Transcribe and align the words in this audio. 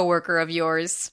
coworker 0.00 0.38
of 0.38 0.48
yours. 0.48 1.12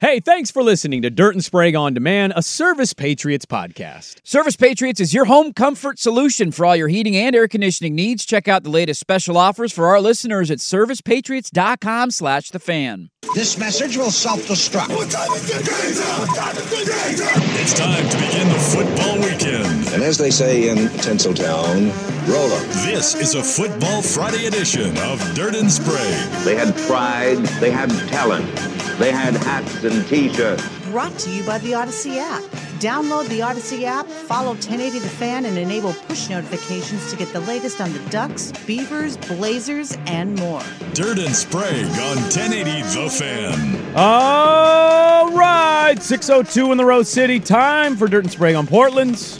Hey, 0.00 0.20
thanks 0.20 0.48
for 0.52 0.62
listening 0.62 1.02
to 1.02 1.10
Dirt 1.10 1.34
and 1.34 1.44
Sprague 1.44 1.74
on 1.74 1.92
Demand, 1.92 2.32
a 2.36 2.40
Service 2.40 2.92
Patriots 2.92 3.44
podcast. 3.44 4.20
Service 4.22 4.54
Patriots 4.54 5.00
is 5.00 5.12
your 5.12 5.24
home 5.24 5.52
comfort 5.52 5.98
solution 5.98 6.52
for 6.52 6.64
all 6.64 6.76
your 6.76 6.86
heating 6.86 7.16
and 7.16 7.34
air 7.34 7.48
conditioning 7.48 7.96
needs. 7.96 8.24
Check 8.24 8.46
out 8.46 8.62
the 8.62 8.70
latest 8.70 9.00
special 9.00 9.36
offers 9.36 9.72
for 9.72 9.88
our 9.88 10.00
listeners 10.00 10.52
at 10.52 10.58
servicepatriots.com 10.58 12.12
slash 12.12 12.50
the 12.50 12.60
fan. 12.60 13.10
This 13.34 13.58
message 13.58 13.96
will 13.96 14.12
self-destruct. 14.12 14.94
What 14.94 15.10
time 15.10 15.32
is 15.32 15.48
the 15.48 15.54
game 15.54 15.96
What 16.20 16.36
time 16.36 16.56
is 16.56 16.70
the 16.70 16.76
game 16.76 17.60
It's 17.60 17.74
time 17.74 18.08
to 18.08 18.16
begin 18.18 18.48
the 18.50 18.54
football 18.54 19.16
weekend. 19.16 19.94
And 19.94 20.04
as 20.04 20.16
they 20.16 20.30
say 20.30 20.68
in 20.68 20.76
Tinseltown, 21.00 21.90
roll 22.28 22.52
up. 22.52 22.66
This 22.84 23.16
is 23.16 23.34
a 23.34 23.42
Football 23.42 24.02
Friday 24.02 24.46
edition 24.46 24.96
of 24.98 25.18
Dirt 25.34 25.56
and 25.56 25.68
Sprague. 25.68 26.44
They 26.44 26.54
had 26.54 26.72
pride, 26.86 27.38
they 27.60 27.72
had 27.72 27.90
talent. 28.08 28.77
They 28.98 29.12
had 29.12 29.34
hats 29.36 29.84
and 29.84 30.04
t-shirts. 30.08 30.66
Brought 30.90 31.16
to 31.20 31.30
you 31.30 31.44
by 31.44 31.58
the 31.58 31.74
Odyssey 31.74 32.18
app. 32.18 32.42
Download 32.80 33.28
the 33.28 33.42
Odyssey 33.42 33.86
app, 33.86 34.06
follow 34.06 34.50
1080 34.52 34.98
The 34.98 35.08
Fan, 35.08 35.44
and 35.44 35.56
enable 35.58 35.92
push 35.92 36.28
notifications 36.28 37.08
to 37.10 37.16
get 37.16 37.32
the 37.32 37.40
latest 37.40 37.80
on 37.80 37.92
the 37.92 37.98
Ducks, 38.10 38.52
Beavers, 38.66 39.16
Blazers, 39.16 39.96
and 40.06 40.34
more. 40.38 40.62
Dirt 40.94 41.18
and 41.18 41.34
Sprague 41.34 41.86
on 41.86 42.16
1080 42.16 42.82
The 42.82 43.10
Fan. 43.10 43.96
All 43.96 45.30
right, 45.32 45.96
602 46.00 46.72
in 46.72 46.78
the 46.78 46.84
Rose 46.84 47.08
City. 47.08 47.38
Time 47.40 47.96
for 47.96 48.08
Dirt 48.08 48.24
and 48.24 48.32
Sprague 48.32 48.54
on 48.56 48.66
Portland's 48.66 49.38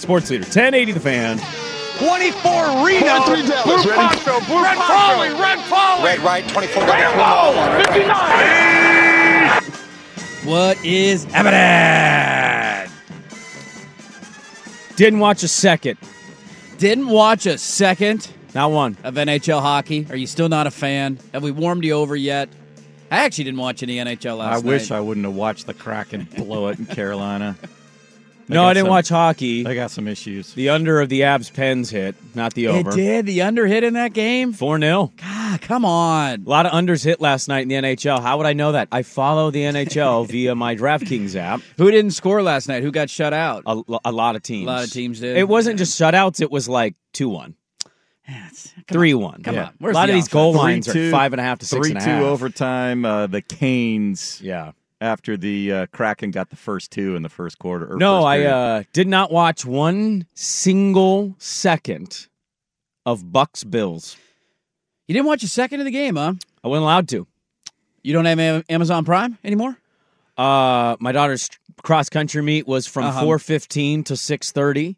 sports 0.00 0.30
leader, 0.30 0.44
1080 0.44 0.92
The 0.92 1.00
Fan. 1.00 1.40
24 1.98 2.86
Reno. 2.86 3.22
Three 3.22 3.46
Dallas. 3.46 3.64
Blue 3.64 3.76
Ready? 3.76 3.90
Poncho, 3.90 4.40
Blue 4.46 4.62
Red 4.62 4.76
Polly, 4.78 5.28
Red 5.30 5.58
Polly. 5.68 6.04
Red 6.04 6.18
right, 6.20 6.48
24 6.48 6.82
Rambo, 6.84 7.82
59. 7.84 8.99
What 10.44 10.82
is 10.84 11.24
happening? 11.24 12.90
Didn't 14.96 15.18
watch 15.20 15.42
a 15.42 15.48
second. 15.48 15.98
Didn't 16.78 17.08
watch 17.08 17.44
a 17.46 17.58
second 17.58 18.28
Not 18.54 18.70
one. 18.70 18.96
of 19.04 19.14
NHL 19.14 19.60
hockey. 19.60 20.06
Are 20.08 20.16
you 20.16 20.26
still 20.26 20.48
not 20.48 20.66
a 20.66 20.70
fan? 20.70 21.18
Have 21.34 21.42
we 21.42 21.50
warmed 21.50 21.84
you 21.84 21.92
over 21.92 22.16
yet? 22.16 22.48
I 23.10 23.24
actually 23.24 23.44
didn't 23.44 23.60
watch 23.60 23.82
any 23.82 23.96
NHL 23.96 24.38
last 24.38 24.52
I 24.52 24.54
night. 24.56 24.64
wish 24.64 24.90
I 24.90 25.00
wouldn't 25.00 25.26
have 25.26 25.34
watched 25.34 25.66
the 25.66 25.74
Kraken 25.74 26.26
blow 26.36 26.68
it 26.68 26.78
in 26.78 26.86
Carolina. 26.96 27.56
They 28.50 28.54
No, 28.56 28.62
got 28.62 28.68
I 28.68 28.74
didn't 28.74 28.84
some- 28.86 28.90
watch 28.90 29.08
hockey. 29.08 29.66
I 29.66 29.74
got 29.74 29.90
some 29.92 30.08
issues. 30.08 30.52
The 30.54 30.68
under 30.70 31.00
of 31.00 31.08
the 31.08 31.22
Abs 31.22 31.50
Pens 31.50 31.88
hit, 31.90 32.16
not 32.34 32.52
the 32.54 32.64
It 32.66 32.68
over. 32.68 32.90
did. 32.90 33.26
The 33.26 33.42
under 33.42 33.66
hit 33.66 33.84
in 33.84 33.94
that 33.94 34.12
game. 34.12 34.52
4 34.52 34.78
0. 34.80 35.12
Ah, 35.22 35.58
come 35.62 35.84
on. 35.84 36.42
A 36.44 36.48
lot 36.48 36.66
of 36.66 36.72
unders 36.72 37.04
hit 37.04 37.20
last 37.20 37.46
night 37.48 37.60
in 37.62 37.68
the 37.68 37.76
NHL. 37.76 38.20
How 38.20 38.36
would 38.38 38.46
I 38.46 38.52
know 38.52 38.72
that? 38.72 38.88
I 38.90 39.02
follow 39.02 39.50
the 39.52 39.62
NHL 39.62 40.24
via 40.28 40.54
my 40.54 40.74
DraftKings 40.74 41.36
app. 41.36 41.60
Who 41.78 41.90
didn't 41.90 42.10
score 42.10 42.42
last 42.42 42.68
night? 42.68 42.82
Who 42.82 42.90
got 42.90 43.08
shut 43.08 43.32
out? 43.32 43.62
A, 43.66 43.80
a 44.04 44.12
lot 44.12 44.34
of 44.36 44.42
teams. 44.42 44.64
A 44.66 44.70
lot 44.70 44.84
of 44.84 44.90
teams 44.92 45.20
did. 45.20 45.36
It 45.36 45.48
wasn't 45.48 45.78
just 45.78 45.98
shutouts, 45.98 46.40
it 46.40 46.50
was 46.50 46.68
like 46.68 46.94
2 47.12 47.28
1, 47.28 47.54
Yeah, 48.28 48.36
it's- 48.46 48.72
come 48.88 48.94
3 48.94 49.14
1. 49.14 49.42
Come 49.44 49.54
Yeah. 49.54 49.64
on. 49.66 49.70
Where's 49.78 49.94
a 49.94 49.98
lot 49.98 50.06
the 50.06 50.12
of 50.12 50.16
these 50.16 50.24
offense? 50.24 50.32
goal 50.32 50.52
lines 50.54 50.88
are 50.88 50.92
3-2, 50.92 51.10
five 51.12 51.32
and 51.32 51.40
a 51.40 51.44
half 51.44 51.60
to 51.60 51.66
six 51.66 51.86
Three 51.86 51.94
two 51.94 52.00
half. 52.00 52.22
overtime. 52.22 53.04
Uh, 53.04 53.26
the 53.28 53.42
Canes 53.42 54.40
Yeah. 54.42 54.72
After 55.00 55.36
the 55.36 55.72
uh, 55.72 55.86
Kraken 55.92 56.30
got 56.30 56.50
the 56.50 56.56
first 56.56 56.90
two 56.90 57.16
in 57.16 57.22
the 57.22 57.28
first 57.28 57.58
quarter. 57.58 57.92
or 57.92 57.96
No, 57.96 58.18
first 58.18 58.26
I 58.26 58.44
uh, 58.44 58.82
did 58.92 59.08
not 59.08 59.32
watch 59.32 59.64
one 59.64 60.26
single 60.34 61.34
second 61.38 62.26
of 63.06 63.32
Bucks 63.32 63.64
Bills. 63.64 64.16
You 65.08 65.14
didn't 65.14 65.26
watch 65.26 65.42
a 65.42 65.48
second 65.48 65.80
of 65.80 65.86
the 65.86 65.90
game, 65.90 66.16
huh? 66.16 66.34
I 66.62 66.68
wasn't 66.68 66.84
allowed 66.84 67.08
to. 67.08 67.26
You 68.02 68.12
don't 68.12 68.24
have 68.26 68.64
Amazon 68.68 69.04
Prime 69.04 69.38
anymore? 69.44 69.76
Uh, 70.36 70.96
my 71.00 71.12
daughter's 71.12 71.50
cross 71.82 72.08
country 72.08 72.42
meet 72.42 72.66
was 72.66 72.86
from 72.86 73.04
Uh-huh. 73.06 73.24
4:15 73.24 74.04
to 74.06 74.14
6:30. 74.14 74.96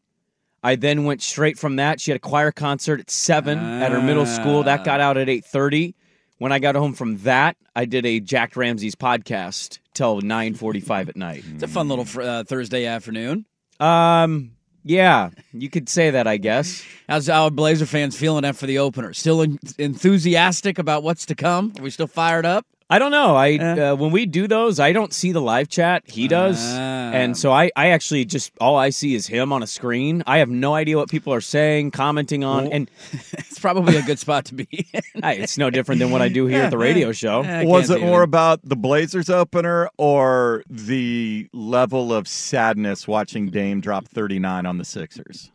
I 0.65 0.77
then 0.77 1.05
went 1.05 1.23
straight 1.23 1.59
from 1.59 1.77
that. 1.77 2.01
She 2.01 2.11
had 2.13 2.17
a 2.17 2.21
choir 2.21 2.53
concert 2.53 3.01
at 3.01 3.11
7 3.11 3.59
at 3.59 3.91
her 3.91 4.01
middle 4.01 4.27
school. 4.27 4.63
That 4.65 4.85
got 4.85 5.01
out 5.01 5.17
at 5.17 5.29
8:30. 5.29 5.95
When 6.39 6.53
I 6.53 6.59
got 6.59 6.75
home 6.77 6.93
from 6.93 7.19
that, 7.19 7.57
I 7.75 7.85
did 7.85 8.05
a 8.07 8.21
Jack 8.21 8.57
Ramsey's 8.57 8.95
podcast 8.95 9.79
till 9.95 10.21
9:45 10.21 11.09
at 11.09 11.17
night. 11.17 11.45
It's 11.55 11.63
a 11.63 11.69
fun 11.69 11.89
little 11.89 12.05
fr- 12.05 12.23
uh, 12.23 12.45
Thursday 12.45 12.87
afternoon. 12.87 13.47
Um, 13.81 14.53
yeah, 14.85 15.31
you 15.53 15.71
could 15.71 15.89
say 15.89 16.11
that, 16.11 16.27
I 16.27 16.37
guess. 16.37 16.85
How's 17.09 17.29
our 17.29 17.51
Blazer 17.51 17.87
fans 17.87 18.17
feeling 18.17 18.45
after 18.45 18.67
the 18.67 18.79
opener? 18.79 19.13
Still 19.13 19.43
en- 19.43 19.59
enthusiastic 19.79 20.79
about 20.79 21.03
what's 21.03 21.27
to 21.27 21.35
come? 21.35 21.73
Are 21.79 21.83
we 21.83 21.91
still 21.91 22.07
fired 22.07 22.47
up? 22.47 22.67
I 22.93 22.99
don't 22.99 23.11
know. 23.11 23.35
I 23.37 23.57
uh, 23.57 23.97
when 23.97 24.11
we 24.13 24.27
do 24.27 24.47
those, 24.47 24.79
I 24.79 24.93
don't 24.93 25.13
see 25.15 25.33
the 25.33 25.41
live 25.41 25.69
chat. 25.69 26.03
He 26.07 26.29
does, 26.29 26.59
Ah. 26.61 27.13
and 27.13 27.37
so 27.37 27.51
I, 27.51 27.71
I 27.75 27.89
actually 27.89 28.25
just 28.27 28.53
all 28.61 28.77
I 28.77 28.91
see 28.91 29.15
is 29.15 29.27
him 29.27 29.53
on 29.53 29.63
a 29.63 29.67
screen. 29.67 30.23
I 30.27 30.39
have 30.39 30.51
no 30.51 30.75
idea 30.75 30.99
what 30.99 31.09
people 31.09 31.33
are 31.33 31.41
saying, 31.41 31.93
commenting 31.93 32.45
on, 32.45 32.67
and 32.71 32.91
It's 33.33 33.59
probably 33.59 33.97
a 33.97 34.03
good 34.03 34.19
spot 34.19 34.45
to 34.47 34.55
be. 34.55 34.67
hey, 34.93 35.39
it's 35.39 35.57
no 35.57 35.71
different 35.71 36.01
than 36.01 36.11
what 36.11 36.21
I 36.21 36.29
do 36.29 36.47
here 36.47 36.63
at 36.65 36.71
the 36.71 36.79
radio 36.79 37.13
show. 37.13 37.43
Eh, 37.43 37.61
I 37.61 37.65
Was 37.65 37.89
it 37.91 38.01
more 38.01 38.09
anything. 38.09 38.23
about 38.25 38.61
the 38.63 38.77
Blazers 38.77 39.31
opener 39.31 39.89
or 39.97 40.63
the 40.69 41.49
level 41.53 42.13
of 42.13 42.27
sadness 42.29 43.09
watching 43.09 43.51
Dame 43.51 43.81
drop 43.81 44.07
39 44.09 44.67
on 44.67 44.79
the 44.79 44.85
Sixers? 44.85 45.51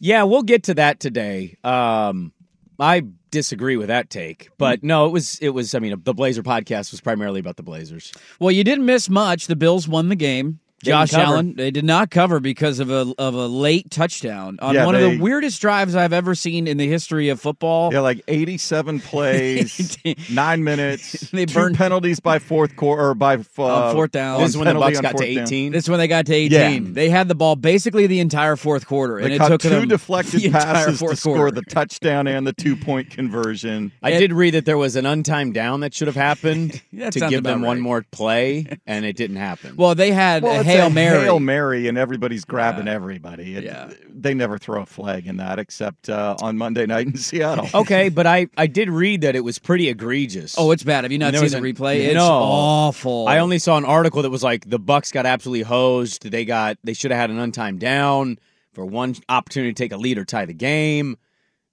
Yeah, 0.00 0.22
we'll 0.24 0.42
get 0.42 0.62
to 0.64 0.74
that 0.74 1.00
today. 1.00 1.56
Um, 1.64 2.32
I 2.78 3.02
disagree 3.30 3.76
with 3.76 3.88
that 3.88 4.10
take, 4.10 4.48
but 4.58 4.80
hmm. 4.80 4.86
no, 4.88 5.06
it 5.06 5.10
was 5.10 5.38
it 5.40 5.50
was. 5.50 5.74
I 5.74 5.78
mean, 5.78 6.00
the 6.02 6.14
Blazer 6.14 6.42
podcast 6.42 6.90
was 6.90 7.00
primarily 7.00 7.40
about 7.40 7.56
the 7.56 7.62
Blazers. 7.62 8.12
Well, 8.38 8.50
you 8.50 8.64
didn't 8.64 8.86
miss 8.86 9.08
much. 9.08 9.46
The 9.46 9.56
Bills 9.56 9.86
won 9.88 10.08
the 10.08 10.16
game. 10.16 10.60
Didn't 10.82 11.08
Josh. 11.10 11.14
Allen, 11.14 11.54
they 11.56 11.70
did 11.70 11.84
not 11.84 12.10
cover 12.10 12.40
because 12.40 12.78
of 12.78 12.90
a 12.90 13.14
of 13.16 13.32
a 13.34 13.46
late 13.46 13.90
touchdown 13.90 14.58
on 14.60 14.74
Yeah, 14.74 14.84
one 14.84 14.94
of 14.94 15.00
the 15.00 15.18
weirdest 15.18 15.60
drives 15.62 15.96
I've 15.96 16.12
ever 16.12 16.34
seen 16.34 16.66
in 16.66 16.76
the 16.76 16.86
history 16.86 17.30
of 17.30 17.40
football. 17.40 17.90
Yeah, 17.92 18.00
like 18.00 18.22
87 18.28 19.00
plays, 19.00 19.96
nine 20.30 20.62
minutes, 20.62 21.30
They 21.30 21.46
two 21.46 21.54
burned- 21.54 21.76
penalties 21.76 22.20
by 22.20 22.38
fourth 22.38 22.76
quarter 22.76 23.02
or 23.10 23.14
by 23.14 23.36
uh, 23.36 23.62
on 23.64 23.94
fourth 23.94 24.10
down. 24.10 24.40
This 24.40 24.50
is 24.50 24.56
when 24.58 24.66
the 24.66 24.72
penalty 24.74 24.92
Bucks 24.94 25.00
got 25.00 25.10
to 25.12 25.16
fourth 25.24 25.34
down. 25.34 25.44
18. 25.46 25.72
This 25.72 25.84
is 25.84 25.88
when 25.90 25.98
they 25.98 26.08
got 26.08 26.26
to 26.26 26.34
18. 26.34 26.50
Yeah. 26.86 26.90
They 26.92 27.08
had 27.08 27.28
the 27.28 27.34
ball 27.34 27.56
basically 27.56 28.06
the 28.06 28.20
entire 28.20 28.56
fourth 28.56 28.86
quarter, 28.86 29.18
and 29.18 29.32
it 29.32 29.38
took 29.38 29.62
two 29.62 29.70
them 29.70 29.88
deflected 29.88 30.40
the 30.42 30.50
passes 30.50 30.98
to 30.98 30.98
fourth 30.98 31.18
score 31.18 31.36
quarter. 31.36 31.50
the 31.52 31.62
touchdown 31.62 32.26
and 32.26 32.46
the 32.46 32.52
two 32.52 32.76
point 32.76 33.08
conversion. 33.10 33.90
I 34.02 34.10
It- 34.12 34.18
did 34.20 34.32
read 34.34 34.52
that 34.54 34.66
there 34.66 34.76
was 34.78 34.96
an 34.96 35.04
untimed 35.06 35.54
down 35.54 35.80
that 35.80 35.94
should 35.94 36.08
have 36.08 36.16
happened 36.16 36.72
to 36.92 37.10
give 37.20 37.42
them 37.42 37.58
about 37.62 37.66
one 37.66 37.80
more 37.80 38.04
play, 38.10 38.66
and 38.86 39.04
it 39.04 39.16
didn't 39.16 39.36
happen. 39.36 39.76
Well, 39.76 39.94
they 39.94 40.12
had 40.12 40.42
Well, 40.42 40.60
a 40.60 40.63
it's 40.66 40.76
hail 40.76 40.86
a 40.86 40.90
mary. 40.90 41.20
Hail 41.24 41.40
Mary, 41.40 41.88
and 41.88 41.96
everybody's 41.98 42.44
grabbing 42.44 42.86
Yeah. 42.86 42.92
everybody. 42.94 43.56
It- 43.56 43.64
Yeah. 43.64 43.90
They 44.16 44.32
never 44.34 44.58
throw 44.58 44.82
a 44.82 44.86
flag 44.86 45.26
in 45.26 45.36
that 45.38 45.58
except 45.58 46.08
uh, 46.08 46.36
on 46.40 46.56
Monday 46.56 46.86
night 46.86 47.06
in 47.06 47.16
Seattle. 47.16 47.68
okay, 47.82 48.08
but 48.08 48.26
I, 48.26 48.46
I 48.56 48.66
did 48.66 48.88
read 48.88 49.20
that 49.20 49.36
it 49.36 49.40
was 49.44 49.58
pretty 49.58 49.88
egregious. 49.88 50.54
Oh, 50.56 50.70
it's 50.70 50.82
bad. 50.82 51.04
Have 51.04 51.12
you 51.12 51.18
not 51.18 51.34
seen 51.34 51.48
the 51.50 51.58
replay? 51.58 51.96
It's 52.06 52.14
no. 52.14 52.26
awful. 52.30 53.28
I 53.28 53.38
only 53.38 53.58
saw 53.58 53.76
an 53.76 53.84
article 53.84 54.22
that 54.22 54.30
was 54.30 54.42
like 54.42 54.68
the 54.68 54.78
Bucks 54.78 55.12
got 55.12 55.26
absolutely 55.26 55.62
hosed. 55.62 56.30
They 56.30 56.44
got 56.44 56.78
they 56.84 56.94
should 56.94 57.10
have 57.10 57.20
had 57.20 57.30
an 57.30 57.38
untimed 57.38 57.80
down 57.80 58.38
for 58.72 58.84
one 58.86 59.14
opportunity 59.28 59.72
to 59.72 59.82
take 59.82 59.92
a 59.92 59.96
lead 59.96 60.18
or 60.18 60.24
tie 60.24 60.46
the 60.46 60.54
game, 60.54 61.16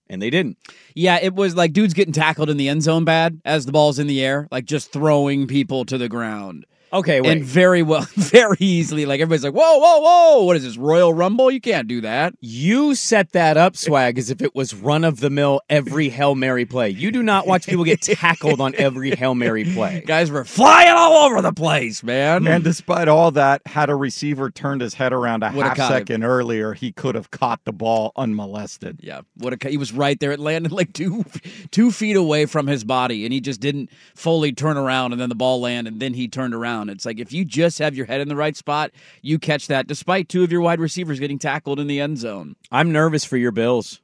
and 0.10 0.22
they 0.22 0.30
didn't. 0.30 0.58
Yeah, 0.96 1.20
it 1.22 1.34
was 1.34 1.56
like 1.56 1.74
dudes 1.74 1.94
getting 1.94 2.14
tackled 2.14 2.50
in 2.50 2.58
the 2.58 2.70
end 2.70 2.84
zone 2.84 3.06
bad 3.06 3.40
as 3.46 3.66
the 3.66 3.72
ball's 3.72 3.98
in 4.00 4.08
the 4.08 4.24
air, 4.24 4.48
like 4.52 4.66
just 4.66 4.92
throwing 4.92 5.48
people 5.48 5.86
to 5.86 5.98
the 5.98 6.10
ground. 6.10 6.66
Okay, 6.94 7.22
wait. 7.22 7.32
And 7.32 7.44
very 7.44 7.82
well, 7.84 8.02
very 8.16 8.58
easily. 8.60 9.06
Like 9.06 9.22
everybody's 9.22 9.44
like, 9.44 9.54
whoa, 9.54 9.78
whoa, 9.78 10.00
whoa. 10.00 10.44
What 10.44 10.56
is 10.58 10.64
this, 10.64 10.78
Royal 10.78 11.14
Rumble? 11.14 11.50
You 11.50 11.62
can't 11.62 11.88
do 11.88 12.02
that. 12.02 12.34
you 12.42 12.96
set 12.96 13.32
that 13.32 13.58
up, 13.58 13.78
swag, 13.78 14.18
as 14.18 14.30
if 14.30 14.42
it 14.42 14.54
was 14.56 14.74
run 14.74 15.04
of 15.04 15.20
the 15.20 15.30
mill 15.30 15.62
every 15.70 16.10
hail 16.10 16.36
mary 16.36 16.66
play. 16.66 16.90
You 16.90 17.12
do 17.12 17.24
not 17.24 17.48
watch 17.48 17.66
people 17.66 17.84
get 17.86 18.02
tackled 18.02 18.60
on 18.60 18.76
every 18.76 19.12
hail 19.12 19.36
mary 19.36 19.64
play. 19.64 20.04
Guys 20.08 20.30
were 20.32 20.44
flying 20.44 20.90
all 20.90 21.26
over 21.26 21.42
the 21.42 21.54
place, 21.54 22.04
man. 22.04 22.48
And 22.48 22.64
despite 22.64 23.08
all 23.08 23.32
that, 23.32 23.62
had 23.66 23.90
a 23.90 23.96
receiver 23.96 24.50
turned 24.50 24.82
his 24.82 24.94
head 24.94 25.14
around 25.14 25.44
a 25.44 25.48
Would've 25.52 25.64
half 25.64 25.78
caught 25.78 25.92
second 25.92 26.24
earlier, 26.24 26.74
he 26.74 26.92
could 26.92 27.16
have 27.16 27.32
caught 27.32 27.62
the 27.64 27.72
ball 27.74 28.12
unmolested. 28.16 29.00
Yeah, 29.02 29.22
what 29.36 29.54
a, 29.54 29.70
he 29.70 29.78
was 29.78 29.94
right 29.94 30.20
there. 30.20 30.32
It 30.32 30.40
landed 30.40 30.72
like 30.72 30.94
two 30.94 31.24
two 31.72 31.92
feet 31.92 32.16
away 32.16 32.46
from 32.46 32.68
his 32.68 32.84
body, 32.84 33.24
and 33.26 33.34
he 33.34 33.40
just 33.40 33.62
didn't 33.62 33.90
fully 34.16 34.52
turn 34.52 34.78
around, 34.78 35.12
and 35.14 35.22
then 35.22 35.30
the 35.30 35.36
ball 35.36 35.62
landed, 35.62 35.94
and 35.94 36.02
then 36.02 36.14
he 36.14 36.28
turned 36.28 36.54
around. 36.54 36.81
It's 36.90 37.06
like 37.06 37.20
if 37.20 37.34
you 37.34 37.46
just 37.46 37.80
have 37.80 37.96
your 37.96 38.06
head 38.06 38.22
in 38.22 38.28
the 38.28 38.36
right 38.36 38.56
spot, 38.56 38.92
you 39.22 39.40
catch 39.40 39.68
that, 39.68 39.88
despite 39.88 40.30
two 40.30 40.44
of 40.44 40.52
your 40.52 40.62
wide 40.62 40.80
receivers 40.80 41.20
getting 41.20 41.40
tackled 41.40 41.80
in 41.80 41.88
the 41.88 42.00
end 42.00 42.18
zone. 42.18 42.56
I'm 42.72 42.92
nervous 42.92 43.24
for 43.26 43.38
your 43.38 43.52
Bills. 43.52 44.00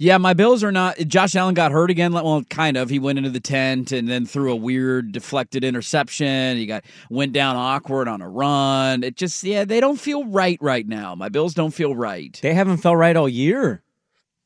Yeah, 0.00 0.16
my 0.18 0.32
Bills 0.32 0.62
are 0.62 0.70
not. 0.70 0.96
Josh 0.98 1.34
Allen 1.34 1.54
got 1.54 1.72
hurt 1.72 1.90
again. 1.90 2.12
Well, 2.12 2.44
kind 2.44 2.76
of. 2.76 2.88
He 2.88 3.00
went 3.00 3.18
into 3.18 3.30
the 3.30 3.40
tent 3.40 3.90
and 3.90 4.08
then 4.08 4.26
threw 4.26 4.52
a 4.52 4.56
weird 4.56 5.10
deflected 5.10 5.64
interception. 5.64 6.56
He 6.56 6.66
got 6.66 6.84
went 7.10 7.32
down 7.32 7.56
awkward 7.56 8.06
on 8.06 8.22
a 8.22 8.28
run. 8.28 9.02
It 9.02 9.16
just 9.16 9.42
yeah, 9.42 9.64
they 9.64 9.80
don't 9.80 9.98
feel 9.98 10.24
right 10.26 10.58
right 10.60 10.86
now. 10.86 11.16
My 11.16 11.28
Bills 11.28 11.52
don't 11.52 11.74
feel 11.74 11.96
right. 11.96 12.38
They 12.40 12.54
haven't 12.54 12.76
felt 12.76 12.96
right 12.96 13.16
all 13.16 13.28
year. 13.28 13.82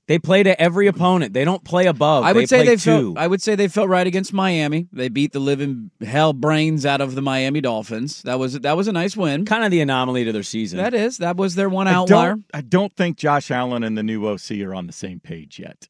They 0.08 0.18
play 0.18 0.42
to 0.42 0.60
every 0.60 0.88
opponent. 0.88 1.32
They 1.32 1.44
don't 1.44 1.62
play 1.62 1.86
above. 1.86 2.24
I 2.24 2.32
would 2.32 2.48
say 2.48 2.66
they 2.66 2.76
two. 2.76 3.14
felt. 3.14 3.18
I 3.18 3.26
would 3.28 3.40
say 3.40 3.54
they 3.54 3.68
felt 3.68 3.88
right 3.88 4.06
against 4.06 4.32
Miami. 4.32 4.88
They 4.92 5.08
beat 5.08 5.32
the 5.32 5.38
living 5.38 5.92
hell 6.00 6.32
brains 6.32 6.84
out 6.84 7.00
of 7.00 7.14
the 7.14 7.22
Miami 7.22 7.60
Dolphins. 7.60 8.22
That 8.22 8.38
was 8.38 8.58
that 8.60 8.76
was 8.76 8.88
a 8.88 8.92
nice 8.92 9.16
win. 9.16 9.44
kind 9.44 9.64
of 9.64 9.70
the 9.70 9.80
anomaly 9.80 10.24
to 10.24 10.32
their 10.32 10.42
season. 10.42 10.78
That 10.78 10.92
is 10.92 11.18
that 11.18 11.36
was 11.36 11.54
their 11.54 11.68
one 11.68 11.86
I 11.86 11.92
outlier. 11.92 12.30
don't, 12.30 12.44
I 12.52 12.60
don't 12.62 12.92
think 12.94 13.16
Josh 13.16 13.50
Allen 13.50 13.84
and 13.84 13.96
the 13.96 14.02
new 14.02 14.26
OC 14.26 14.50
are 14.62 14.74
on 14.74 14.88
the 14.88 14.92
same 14.92 15.20
page 15.20 15.60
yet. 15.60 15.88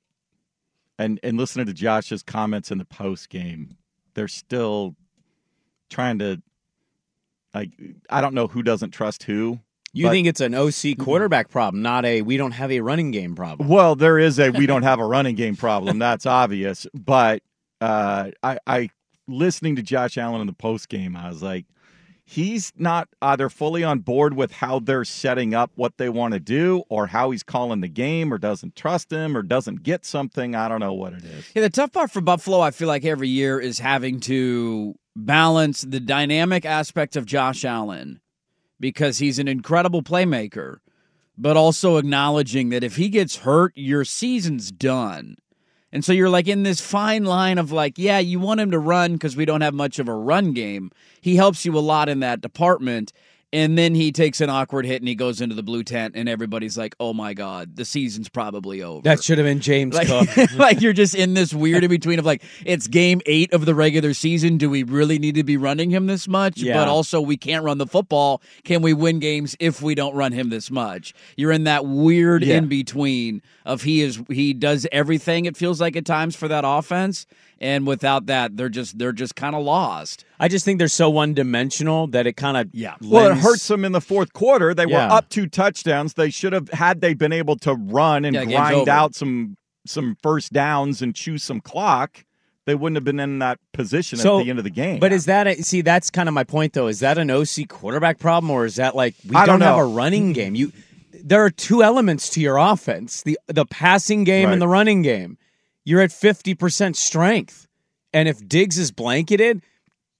And 0.98 1.18
and 1.22 1.38
listening 1.38 1.66
to 1.66 1.72
Josh's 1.72 2.22
comments 2.22 2.70
in 2.70 2.76
the 2.76 2.84
post 2.84 3.30
game, 3.30 3.78
they're 4.12 4.28
still 4.28 4.94
trying 5.88 6.18
to 6.18 6.42
like 7.54 7.70
I 8.10 8.20
don't 8.20 8.34
know 8.34 8.46
who 8.46 8.62
doesn't 8.62 8.90
trust 8.90 9.22
who. 9.22 9.60
You 9.92 10.06
but- 10.06 10.12
think 10.12 10.26
it's 10.26 10.40
an 10.40 10.54
OC 10.54 10.98
quarterback 10.98 11.48
problem, 11.50 11.82
not 11.82 12.04
a 12.04 12.22
we 12.22 12.36
don't 12.36 12.52
have 12.52 12.70
a 12.70 12.80
running 12.80 13.10
game 13.10 13.34
problem. 13.34 13.68
Well, 13.68 13.94
there 13.94 14.18
is 14.18 14.38
a 14.38 14.50
we 14.50 14.66
don't 14.72 14.82
have 14.82 14.98
a 15.00 15.06
running 15.06 15.36
game 15.36 15.56
problem. 15.56 15.98
That's 15.98 16.26
obvious. 16.26 16.86
But 16.94 17.42
uh, 17.80 18.30
I, 18.42 18.58
I 18.66 18.88
listening 19.28 19.76
to 19.76 19.82
Josh 19.82 20.16
Allen 20.16 20.40
in 20.40 20.46
the 20.46 20.52
post 20.52 20.88
game, 20.88 21.16
I 21.16 21.28
was 21.28 21.42
like, 21.42 21.66
he's 22.24 22.72
not 22.76 23.08
either 23.20 23.48
fully 23.48 23.84
on 23.84 23.98
board 24.00 24.34
with 24.34 24.52
how 24.52 24.78
they're 24.78 25.04
setting 25.04 25.52
up 25.54 25.70
what 25.74 25.98
they 25.98 26.08
want 26.08 26.34
to 26.34 26.40
do, 26.40 26.84
or 26.88 27.08
how 27.08 27.30
he's 27.30 27.42
calling 27.42 27.80
the 27.80 27.88
game, 27.88 28.32
or 28.32 28.38
doesn't 28.38 28.76
trust 28.76 29.10
him, 29.12 29.36
or 29.36 29.42
doesn't 29.42 29.82
get 29.82 30.04
something. 30.06 30.54
I 30.54 30.68
don't 30.68 30.80
know 30.80 30.94
what 30.94 31.12
it 31.12 31.24
is. 31.24 31.50
Yeah, 31.54 31.62
the 31.62 31.70
tough 31.70 31.92
part 31.92 32.10
for 32.10 32.20
Buffalo, 32.20 32.60
I 32.60 32.70
feel 32.70 32.88
like 32.88 33.04
every 33.04 33.28
year 33.28 33.60
is 33.60 33.78
having 33.78 34.20
to 34.20 34.94
balance 35.14 35.82
the 35.82 36.00
dynamic 36.00 36.64
aspect 36.64 37.16
of 37.16 37.26
Josh 37.26 37.64
Allen 37.64 38.20
because 38.82 39.18
he's 39.18 39.38
an 39.38 39.46
incredible 39.46 40.02
playmaker, 40.02 40.78
but 41.38 41.56
also 41.56 41.98
acknowledging 41.98 42.70
that 42.70 42.82
if 42.82 42.96
he 42.96 43.08
gets 43.08 43.36
hurt, 43.36 43.72
your 43.76 44.04
season's 44.04 44.72
done. 44.72 45.36
And 45.92 46.04
so 46.04 46.12
you're 46.12 46.28
like 46.28 46.48
in 46.48 46.64
this 46.64 46.80
fine 46.80 47.24
line 47.24 47.58
of 47.58 47.70
like, 47.70 47.96
yeah, 47.96 48.18
you 48.18 48.40
want 48.40 48.58
him 48.58 48.72
to 48.72 48.80
run 48.80 49.12
because 49.12 49.36
we 49.36 49.44
don't 49.44 49.60
have 49.60 49.72
much 49.72 50.00
of 50.00 50.08
a 50.08 50.14
run 50.14 50.52
game. 50.52 50.90
He 51.20 51.36
helps 51.36 51.64
you 51.64 51.78
a 51.78 51.80
lot 51.80 52.08
in 52.08 52.18
that 52.20 52.40
department. 52.40 53.12
And 53.52 53.76
then 53.76 53.94
he 53.94 54.12
takes 54.12 54.40
an 54.40 54.48
awkward 54.48 54.86
hit 54.86 55.02
and 55.02 55.08
he 55.08 55.14
goes 55.14 55.40
into 55.42 55.54
the 55.54 55.62
blue 55.62 55.84
tent, 55.84 56.14
and 56.16 56.28
everybody's 56.28 56.78
like, 56.78 56.94
oh 56.98 57.12
my 57.12 57.34
God, 57.34 57.76
the 57.76 57.84
season's 57.84 58.28
probably 58.28 58.82
over. 58.82 59.02
That 59.02 59.22
should 59.22 59.36
have 59.38 59.46
been 59.46 59.60
James 59.60 59.94
Like, 59.94 60.08
Cook. 60.08 60.52
like 60.56 60.80
you're 60.80 60.92
just 60.94 61.14
in 61.14 61.34
this 61.34 61.52
weird 61.52 61.84
in 61.84 61.90
between 61.90 62.18
of 62.18 62.24
like 62.24 62.42
it's 62.64 62.86
game 62.86 63.20
eight 63.26 63.52
of 63.52 63.66
the 63.66 63.74
regular 63.74 64.14
season. 64.14 64.56
Do 64.56 64.70
we 64.70 64.82
really 64.84 65.18
need 65.18 65.34
to 65.34 65.44
be 65.44 65.56
running 65.56 65.90
him 65.90 66.06
this 66.06 66.26
much? 66.26 66.58
Yeah. 66.58 66.74
But 66.74 66.88
also 66.88 67.20
we 67.20 67.36
can't 67.36 67.64
run 67.64 67.78
the 67.78 67.86
football. 67.86 68.40
Can 68.64 68.80
we 68.82 68.94
win 68.94 69.18
games 69.18 69.54
if 69.60 69.82
we 69.82 69.94
don't 69.94 70.14
run 70.14 70.32
him 70.32 70.48
this 70.48 70.70
much? 70.70 71.12
You're 71.36 71.52
in 71.52 71.64
that 71.64 71.84
weird 71.84 72.42
Yeah. 72.42 72.56
in 72.56 72.68
between 72.68 73.42
of 73.66 73.82
he 73.82 74.00
is 74.00 74.22
he 74.28 74.54
does 74.54 74.86
everything. 74.92 75.44
It 75.44 75.56
feels 75.56 75.80
like 75.80 75.94
at 75.96 76.04
times 76.06 76.34
for 76.36 76.48
that 76.48 76.64
offense, 76.66 77.26
and 77.62 77.86
without 77.86 78.26
that, 78.26 78.56
they're 78.56 78.68
just 78.68 78.98
they're 78.98 79.12
just 79.12 79.36
kind 79.36 79.54
of 79.54 79.62
lost. 79.62 80.24
I 80.40 80.48
just 80.48 80.64
think 80.64 80.78
they're 80.78 80.88
so 80.88 81.08
one 81.08 81.32
dimensional 81.32 82.08
that 82.08 82.26
it 82.26 82.36
kind 82.36 82.56
of 82.56 82.68
Yeah. 82.72 82.96
Well, 83.00 83.30
it 83.30 83.38
hurts 83.38 83.66
them 83.68 83.84
in 83.84 83.92
the 83.92 84.00
fourth 84.00 84.32
quarter. 84.32 84.74
They 84.74 84.86
Yeah. 84.86 85.06
were 85.06 85.12
up 85.14 85.28
two 85.30 85.46
touchdowns. 85.46 86.14
They 86.14 86.30
should 86.30 86.52
have 86.52 86.68
had 86.70 87.00
they 87.00 87.14
been 87.14 87.32
able 87.32 87.56
to 87.58 87.74
run 87.74 88.24
and 88.24 88.34
Yeah, 88.34 88.44
grind 88.44 88.88
out 88.88 89.14
some 89.14 89.56
some 89.86 90.16
first 90.22 90.52
downs 90.52 91.00
and 91.02 91.14
chew 91.14 91.38
some 91.38 91.60
clock. 91.60 92.24
They 92.66 92.76
wouldn't 92.76 92.96
have 92.96 93.02
been 93.04 93.18
in 93.18 93.40
that 93.40 93.58
position 93.72 94.18
So, 94.20 94.38
at 94.38 94.44
the 94.44 94.50
end 94.50 94.58
of 94.60 94.64
the 94.64 94.70
game. 94.70 95.00
But 95.00 95.12
is 95.12 95.24
that 95.24 95.48
a, 95.48 95.60
see? 95.64 95.80
That's 95.80 96.10
kind 96.10 96.28
of 96.28 96.34
my 96.34 96.44
point, 96.44 96.74
though. 96.74 96.86
Is 96.86 97.00
that 97.00 97.18
an 97.18 97.28
OC 97.30 97.66
quarterback 97.68 98.20
problem, 98.20 98.50
or 98.52 98.64
is 98.64 98.76
that 98.76 98.94
like 98.94 99.14
we 99.28 99.34
I 99.34 99.44
don't 99.46 99.60
have 99.60 99.78
a 99.78 99.84
running 99.84 100.32
game? 100.32 100.54
You, 100.54 100.70
there 101.24 101.44
are 101.44 101.50
two 101.50 101.82
elements 101.82 102.28
to 102.30 102.40
your 102.40 102.58
offense: 102.58 103.22
the 103.22 103.36
the 103.48 103.66
passing 103.66 104.22
game 104.22 104.46
Right. 104.46 104.52
and 104.52 104.62
the 104.62 104.68
running 104.68 105.02
game. 105.02 105.38
You're 105.84 106.00
at 106.00 106.12
fifty 106.12 106.54
percent 106.54 106.96
strength, 106.96 107.66
and 108.12 108.28
if 108.28 108.46
Diggs 108.48 108.78
is 108.78 108.90
blanketed, 108.92 109.62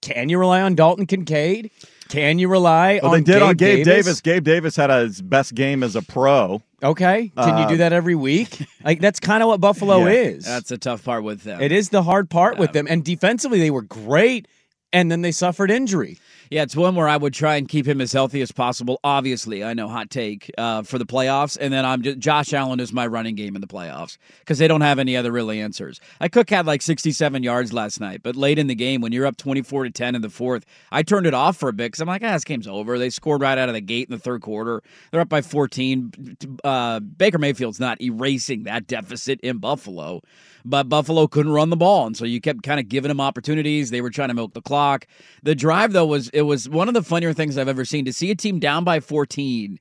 can 0.01 0.29
you 0.29 0.39
rely 0.39 0.61
on 0.63 0.75
Dalton 0.75 1.07
Kincaid? 1.07 1.71
Can 2.09 2.39
you 2.39 2.49
rely 2.49 3.01
well, 3.03 3.13
on 3.13 3.23
they 3.23 3.33
did 3.33 3.39
Gabe 3.39 3.43
on 3.43 3.55
Gabe 3.57 3.85
Davis? 3.85 4.05
Davis. 4.07 4.21
Gabe 4.21 4.45
Davis 4.45 4.77
had 4.77 4.91
his 4.91 5.23
best 5.23 5.55
game 5.55 5.83
as 5.83 5.97
a 5.97 6.03
pro. 6.03 6.63
Okay, 6.83 7.31
can 7.37 7.59
you 7.59 7.65
Uh, 7.65 7.69
do 7.69 7.77
that 7.79 7.93
every 7.93 8.15
week? 8.17 8.67
Like 8.85 9.01
that's 9.01 9.21
kind 9.21 9.45
of 9.45 9.49
what 9.49 9.61
Buffalo 9.61 9.99
Yeah, 10.07 10.11
is. 10.31 10.45
That's 10.45 10.69
the 10.69 10.77
tough 10.77 11.05
part 11.05 11.23
with 11.23 11.45
them. 11.45 11.61
it 11.63 11.71
is 11.71 11.91
the 11.91 12.03
hard 12.03 12.29
part 12.29 12.59
with 12.59 12.73
them, 12.73 12.87
and 12.91 13.05
defensively 13.05 13.61
they 13.61 13.71
were 13.71 13.83
great, 13.83 14.49
and 14.93 15.09
then 15.11 15.23
they 15.23 15.31
suffered 15.31 15.71
injury. 15.71 16.19
Yeah, 16.53 16.65
it's 16.65 16.77
one 16.77 16.97
where 16.97 17.09
I 17.09 17.17
would 17.17 17.33
try 17.33 17.57
and 17.57 17.67
keep 17.67 17.89
him 17.89 18.03
as 18.03 18.13
healthy 18.13 18.43
as 18.43 18.53
possible. 18.53 19.01
Obviously, 19.03 19.65
I 19.65 19.73
know 19.73 19.89
hot 19.89 20.11
take 20.11 20.51
uh, 20.59 20.83
for 20.83 20.99
the 20.99 21.07
playoffs, 21.07 21.57
and 21.59 21.73
then 21.73 21.87
I'm 21.87 22.03
just, 22.03 22.19
Josh 22.19 22.53
Allen 22.53 22.79
is 22.79 22.93
my 22.93 23.07
running 23.07 23.37
game 23.37 23.55
in 23.55 23.63
the 23.63 23.67
playoffs 23.67 24.19
because 24.41 24.59
they 24.59 24.69
don't 24.69 24.83
have 24.83 24.99
any 24.99 25.17
other 25.17 25.33
really 25.33 25.63
answers. 25.63 25.99
I 26.21 26.29
Cook 26.29 26.51
had 26.51 26.67
like 26.67 26.83
67 26.83 27.43
yards 27.43 27.73
last 27.73 28.01
night, 28.01 28.23
but 28.23 28.37
late 28.37 28.59
in 28.59 28.67
the 28.67 28.75
game 28.75 29.01
when 29.01 29.13
you're 29.13 29.25
up 29.25 29.39
24 29.39 29.85
to 29.85 29.91
10 29.91 30.15
in 30.15 30.21
the 30.21 30.29
fourth, 30.29 30.67
I 30.91 31.03
turned 31.03 31.27
it 31.27 31.33
off 31.33 31.57
for 31.57 31.71
a 31.71 31.73
bit 31.73 31.87
because 31.87 32.03
I'm 32.03 32.09
like, 32.09 32.23
ah, 32.23 32.35
this 32.35 32.45
game's 32.45 32.69
over. 32.69 32.99
They 32.99 33.09
scored 33.09 33.41
right 33.41 33.57
out 33.57 33.71
of 33.71 33.75
the 33.75 33.81
gate 33.81 34.11
in 34.11 34.15
the 34.15 34.21
third 34.21 34.43
quarter. 34.43 34.83
They're 35.11 35.23
up 35.23 35.31
by 35.31 35.41
14. 35.41 36.37
Uh, 36.63 37.01
Baker 37.01 37.39
Mayfield's 37.39 37.81
not 37.81 37.99
erasing 38.03 38.65
that 38.65 38.87
deficit 38.87 39.41
in 39.41 39.57
Buffalo 39.57 40.21
but 40.65 40.89
Buffalo 40.89 41.27
couldn't 41.27 41.53
run 41.53 41.71
the 41.71 41.77
ball, 41.77 42.07
and 42.07 42.17
so 42.17 42.25
you 42.25 42.41
kept 42.41 42.63
kind 42.63 42.81
of 42.81 42.89
giving 42.89 43.09
them 43.09 43.21
opportunities. 43.21 43.91
They 43.91 44.01
were 44.01 44.11
trying 44.11 44.29
to 44.29 44.35
milk 44.35 44.55
the 44.55 44.63
clock. 44.63 45.07
The 45.43 45.55
drive 45.55 45.93
though 45.93 46.07
was 46.07 46.29
it 46.31 46.43
was 46.43 46.69
one 46.69 46.89
of 46.89 46.95
the 46.95 47.03
funnier 47.03 47.33
things 47.33 47.59
I've 47.59 47.69
ever 47.69 47.85
seen 47.85 48.05
to 48.05 48.13
see 48.13 48.31
a 48.31 48.35
team 48.35 48.59
down 48.59 48.85
by 48.85 49.01
14 49.01 49.79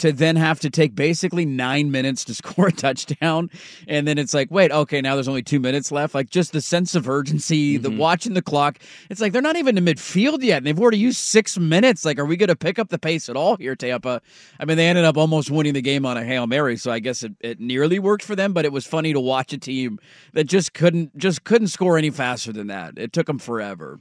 to 0.00 0.12
then 0.12 0.36
have 0.36 0.60
to 0.60 0.70
take 0.70 0.94
basically 0.94 1.44
nine 1.44 1.90
minutes 1.90 2.24
to 2.26 2.34
score 2.40 2.68
a 2.68 2.72
touchdown. 2.72 3.50
And 3.86 4.06
then 4.06 4.18
it's 4.18 4.34
like, 4.34 4.50
wait, 4.50 4.72
okay, 4.72 5.00
now 5.00 5.14
there's 5.14 5.28
only 5.28 5.42
two 5.42 5.60
minutes 5.60 5.92
left. 5.92 6.14
Like 6.14 6.30
just 6.30 6.52
the 6.52 6.60
sense 6.60 6.94
of 6.94 7.08
urgency, 7.08 7.76
the 7.76 7.88
mm-hmm. 7.88 7.98
watching 7.98 8.34
the 8.34 8.42
clock. 8.42 8.78
It's 9.08 9.20
like 9.20 9.32
they're 9.32 9.42
not 9.42 9.56
even 9.56 9.78
in 9.78 9.84
midfield 9.84 10.42
yet. 10.42 10.58
And 10.58 10.66
they've 10.66 10.78
already 10.78 10.98
used 10.98 11.18
six 11.18 11.58
minutes. 11.58 12.04
Like, 12.04 12.18
are 12.18 12.24
we 12.24 12.36
going 12.36 12.48
to 12.48 12.56
pick 12.56 12.78
up 12.78 12.88
the 12.88 12.98
pace 12.98 13.28
at 13.28 13.36
all 13.36 13.56
here, 13.56 13.76
Tampa? 13.76 14.20
I 14.58 14.64
mean, 14.64 14.76
they 14.76 14.88
ended 14.88 15.04
up 15.04 15.16
almost 15.16 15.50
winning 15.50 15.74
the 15.74 15.82
game 15.82 16.04
on 16.04 16.16
a 16.16 16.24
Hail 16.24 16.46
Mary. 16.46 16.76
So 16.76 16.90
I 16.90 16.98
guess 16.98 17.22
it, 17.22 17.32
it 17.40 17.60
nearly 17.60 17.98
worked 17.98 18.24
for 18.24 18.36
them, 18.36 18.52
but 18.52 18.64
it 18.64 18.72
was 18.72 18.86
funny 18.86 19.12
to 19.12 19.20
watch 19.20 19.52
a 19.52 19.58
team 19.58 19.98
that 20.32 20.44
just 20.44 20.74
couldn't 20.74 21.16
just 21.16 21.44
couldn't 21.44 21.68
score 21.68 21.96
any 21.96 22.10
faster 22.10 22.52
than 22.52 22.68
that. 22.68 22.94
It 22.96 23.12
took 23.12 23.26
them 23.26 23.38
forever. 23.38 24.00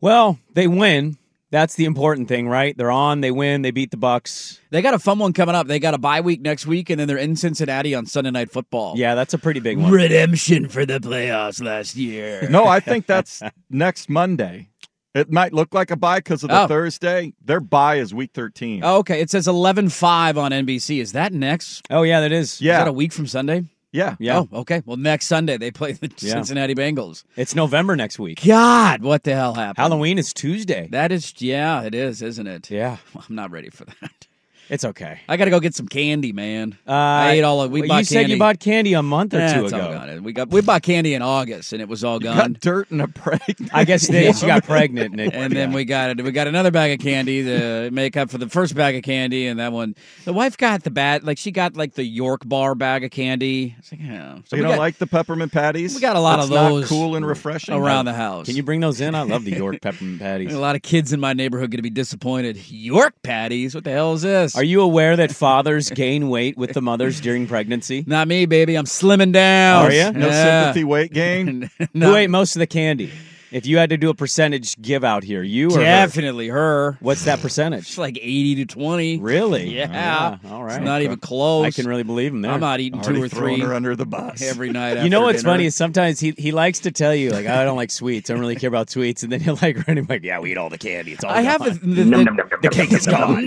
Well, 0.00 0.38
they 0.52 0.66
win. 0.66 1.18
That's 1.52 1.76
the 1.76 1.84
important 1.84 2.26
thing, 2.26 2.48
right? 2.48 2.76
They're 2.76 2.90
on, 2.90 3.20
they 3.20 3.30
win, 3.30 3.62
they 3.62 3.70
beat 3.70 3.92
the 3.92 3.96
Bucks. 3.96 4.60
They 4.70 4.82
got 4.82 4.94
a 4.94 4.98
fun 4.98 5.20
one 5.20 5.32
coming 5.32 5.54
up. 5.54 5.68
They 5.68 5.78
got 5.78 5.94
a 5.94 5.98
bye 5.98 6.20
week 6.20 6.40
next 6.40 6.66
week, 6.66 6.90
and 6.90 6.98
then 6.98 7.06
they're 7.06 7.16
in 7.16 7.36
Cincinnati 7.36 7.94
on 7.94 8.04
Sunday 8.06 8.32
Night 8.32 8.50
Football. 8.50 8.94
Yeah, 8.96 9.14
that's 9.14 9.32
a 9.32 9.38
pretty 9.38 9.60
big 9.60 9.78
one. 9.78 9.92
Redemption 9.92 10.68
for 10.68 10.84
the 10.84 10.98
playoffs 10.98 11.62
last 11.62 11.94
year. 11.96 12.48
No, 12.50 12.66
I 12.66 12.80
think 12.80 13.06
that's 13.06 13.42
next 13.70 14.08
Monday. 14.10 14.70
It 15.14 15.30
might 15.30 15.52
look 15.54 15.72
like 15.72 15.90
a 15.90 15.96
bye 15.96 16.18
because 16.18 16.42
of 16.42 16.50
the 16.50 16.62
Oh. 16.64 16.66
Thursday. 16.66 17.32
Their 17.42 17.60
bye 17.60 17.96
is 17.96 18.12
week 18.12 18.32
13. 18.34 18.82
Oh, 18.84 18.98
okay, 18.98 19.20
it 19.20 19.30
says 19.30 19.46
11-5 19.46 20.36
on 20.36 20.50
NBC. 20.50 21.00
Is 21.00 21.12
that 21.12 21.32
next? 21.32 21.86
Oh 21.90 22.02
yeah, 22.02 22.20
that 22.20 22.32
is. 22.32 22.60
Yeah. 22.60 22.74
Is 22.74 22.78
that 22.80 22.88
a 22.88 22.92
week 22.92 23.12
from 23.12 23.26
Sunday? 23.26 23.64
Yeah. 23.92 24.16
Yeah. 24.18 24.38
Oh, 24.40 24.48
okay. 24.60 24.82
Well, 24.84 24.96
next 24.96 25.26
Sunday 25.26 25.56
they 25.56 25.70
play 25.70 25.92
the 25.92 26.10
Yeah. 26.18 26.34
Cincinnati 26.34 26.74
Bengals. 26.74 27.24
It's 27.36 27.54
November 27.54 27.96
next 27.96 28.18
week. 28.18 28.44
God, 28.44 29.02
what 29.02 29.24
the 29.24 29.34
hell 29.34 29.54
happened? 29.54 29.78
Halloween 29.78 30.18
is 30.18 30.32
Tuesday. 30.32 30.88
That 30.90 31.12
is, 31.12 31.32
yeah, 31.40 31.82
it 31.82 31.94
is, 31.94 32.20
isn't 32.22 32.46
it? 32.46 32.70
Yeah. 32.70 32.98
I'm 33.14 33.34
not 33.34 33.50
ready 33.50 33.70
for 33.70 33.84
that. 33.86 34.25
It's 34.68 34.84
okay. 34.84 35.20
I 35.28 35.36
got 35.36 35.44
to 35.44 35.50
go 35.50 35.60
get 35.60 35.74
some 35.74 35.86
candy, 35.86 36.32
man. 36.32 36.76
Uh, 36.86 36.92
I 36.92 37.32
ate 37.32 37.42
all 37.42 37.62
of. 37.62 37.70
We 37.70 37.80
well, 37.80 37.88
bought 37.88 37.98
you 37.98 38.04
said 38.04 38.28
you 38.28 38.38
bought 38.38 38.58
candy 38.58 38.94
a 38.94 39.02
month 39.02 39.34
or 39.34 39.48
two 39.48 39.66
ago. 39.66 40.20
We 40.22 40.32
got 40.32 40.48
we 40.48 40.60
bought 40.60 40.82
candy 40.82 41.14
in 41.14 41.22
August, 41.22 41.72
and 41.72 41.80
it 41.80 41.88
was 41.88 42.02
all 42.02 42.18
gone. 42.18 42.36
Got 42.36 42.60
dirt 42.60 42.90
and 42.90 43.02
a 43.02 43.08
pregnant. 43.08 43.70
I 43.72 43.84
guess 43.84 44.08
they, 44.08 44.32
she 44.32 44.46
got 44.46 44.64
pregnant, 44.64 45.14
Nick. 45.14 45.34
And 45.46 45.54
then 45.54 45.72
we 45.72 45.84
got 45.84 46.10
it. 46.10 46.24
We 46.24 46.32
got 46.32 46.46
another 46.46 46.70
bag 46.70 46.98
of 46.98 47.04
candy 47.04 47.44
to 47.44 47.90
make 47.92 48.16
up 48.16 48.30
for 48.30 48.38
the 48.38 48.48
first 48.48 48.74
bag 48.74 48.96
of 48.96 49.02
candy, 49.02 49.46
and 49.46 49.60
that 49.60 49.70
one. 49.72 49.94
The 50.24 50.32
wife 50.32 50.56
got 50.56 50.82
the 50.82 50.90
bad, 50.90 51.24
like 51.24 51.38
she 51.38 51.50
got 51.50 51.76
like 51.76 51.94
the 51.94 52.04
York 52.04 52.42
Bar 52.44 52.74
bag 52.74 53.04
of 53.04 53.10
candy. 53.10 53.76
It's 53.78 53.92
like, 53.92 54.00
yeah. 54.00 54.38
So 54.46 54.56
you 54.56 54.62
don't 54.62 54.72
got, 54.72 54.78
like 54.78 54.98
the 54.98 55.06
peppermint 55.06 55.52
patties? 55.52 55.94
we 55.94 56.00
got 56.00 56.16
a 56.16 56.20
lot 56.20 56.36
That's 56.36 56.48
of 56.48 56.50
those 56.50 56.82
Not 56.82 56.88
cool 56.88 57.16
and 57.16 57.26
refreshing. 57.26 57.74
around 57.74 58.06
the 58.06 58.14
house. 58.14 58.46
Can 58.46 58.56
you 58.56 58.62
bring 58.62 58.80
those 58.80 59.00
in? 59.00 59.14
I 59.14 59.22
love 59.22 59.44
the 59.44 59.52
York 59.56 59.80
peppermint 59.82 60.20
patties. 60.20 60.54
A 60.54 60.58
lot 60.58 60.74
of 60.74 60.82
kids 60.82 61.12
in 61.12 61.20
my 61.20 61.32
neighborhood 61.32 61.70
going 61.70 61.78
to 61.78 61.82
be 61.82 61.90
disappointed. 61.90 62.56
York 62.70 63.14
patties? 63.22 63.74
What 63.74 63.84
the 63.84 63.90
hell 63.90 64.14
is 64.14 64.22
this? 64.22 64.55
Are 64.56 64.64
you 64.64 64.80
aware 64.80 65.16
that 65.16 65.32
fathers 65.32 65.90
gain 65.90 66.28
weight 66.30 66.56
with 66.56 66.72
the 66.72 66.80
mothers 66.80 67.20
during 67.20 67.46
pregnancy? 67.46 68.04
Not 68.06 68.26
me, 68.26 68.46
baby. 68.46 68.74
I'm 68.74 68.86
slimming 68.86 69.32
down. 69.32 69.84
Are 69.86 69.92
ya? 69.92 70.10
No 70.12 70.28
Yeah. 70.28 70.62
sympathy 70.64 70.84
weight 70.84 71.12
gain. 71.12 71.70
No. 71.94 72.08
Who 72.10 72.16
ate 72.16 72.30
most 72.30 72.56
of 72.56 72.60
the 72.60 72.66
candy? 72.66 73.10
If 73.50 73.66
you 73.66 73.78
had 73.78 73.90
to 73.90 73.96
do 73.96 74.10
a 74.10 74.14
percentage 74.14 74.80
give 74.80 75.04
out 75.04 75.22
here, 75.22 75.42
you 75.42 75.68
or 75.70 75.78
her? 75.78 75.80
Definitely 75.84 76.48
her. 76.48 76.96
What's 77.00 77.24
that 77.24 77.40
percentage? 77.40 77.80
It's 77.80 77.98
like 77.98 78.18
80 78.20 78.54
to 78.56 78.66
20. 78.66 79.18
Really? 79.18 79.76
Yeah. 79.76 80.38
all 80.50 80.64
right. 80.64 80.76
It's 80.76 80.84
not 80.84 81.02
even 81.02 81.18
close. 81.18 81.64
I 81.66 81.70
can 81.70 81.86
really 81.86 82.02
believe 82.02 82.32
him 82.32 82.42
there. 82.42 82.52
I'm 82.52 82.60
not 82.60 82.80
eating 82.80 83.00
two 83.00 83.10
Already 83.10 83.22
or 83.22 83.28
throwing 83.28 83.56
three 83.60 83.66
her 83.66 83.74
under 83.74 83.94
the 83.94 84.06
bus. 84.06 84.42
every 84.42 84.70
night. 84.70 84.96
You 85.06 85.10
know 85.10 85.18
after 85.18 85.26
what's 85.26 85.42
dinner. 85.42 85.52
funny 85.54 85.66
is 85.66 85.74
sometimes 85.76 86.18
he, 86.20 86.32
he 86.38 86.52
likes 86.52 86.80
to 86.80 86.90
tell 86.90 87.14
you 87.14 87.30
like 87.30 87.46
oh, 87.46 87.54
I 87.54 87.64
don't 87.64 87.76
like 87.76 87.90
sweets. 87.90 88.28
I 88.30 88.32
don't 88.32 88.40
really 88.40 88.56
care 88.56 88.68
about 88.68 88.90
sweets, 88.90 89.22
and 89.22 89.30
then 89.30 89.40
he'll 89.40 89.58
like 89.62 89.86
run 89.86 89.98
him 89.98 90.06
like 90.08 90.22
yeah 90.24 90.40
we 90.40 90.52
eat 90.52 90.58
all 90.58 90.70
the 90.70 90.78
candy. 90.78 91.12
It's 91.12 91.22
all 91.22 91.30
I 91.30 91.42
have 91.42 91.60
gone. 91.60 91.78
the, 91.82 92.04
the, 92.04 92.04
the, 92.04 92.58
the 92.62 92.68
cake 92.70 92.92
is 92.92 93.06
gone. 93.06 93.44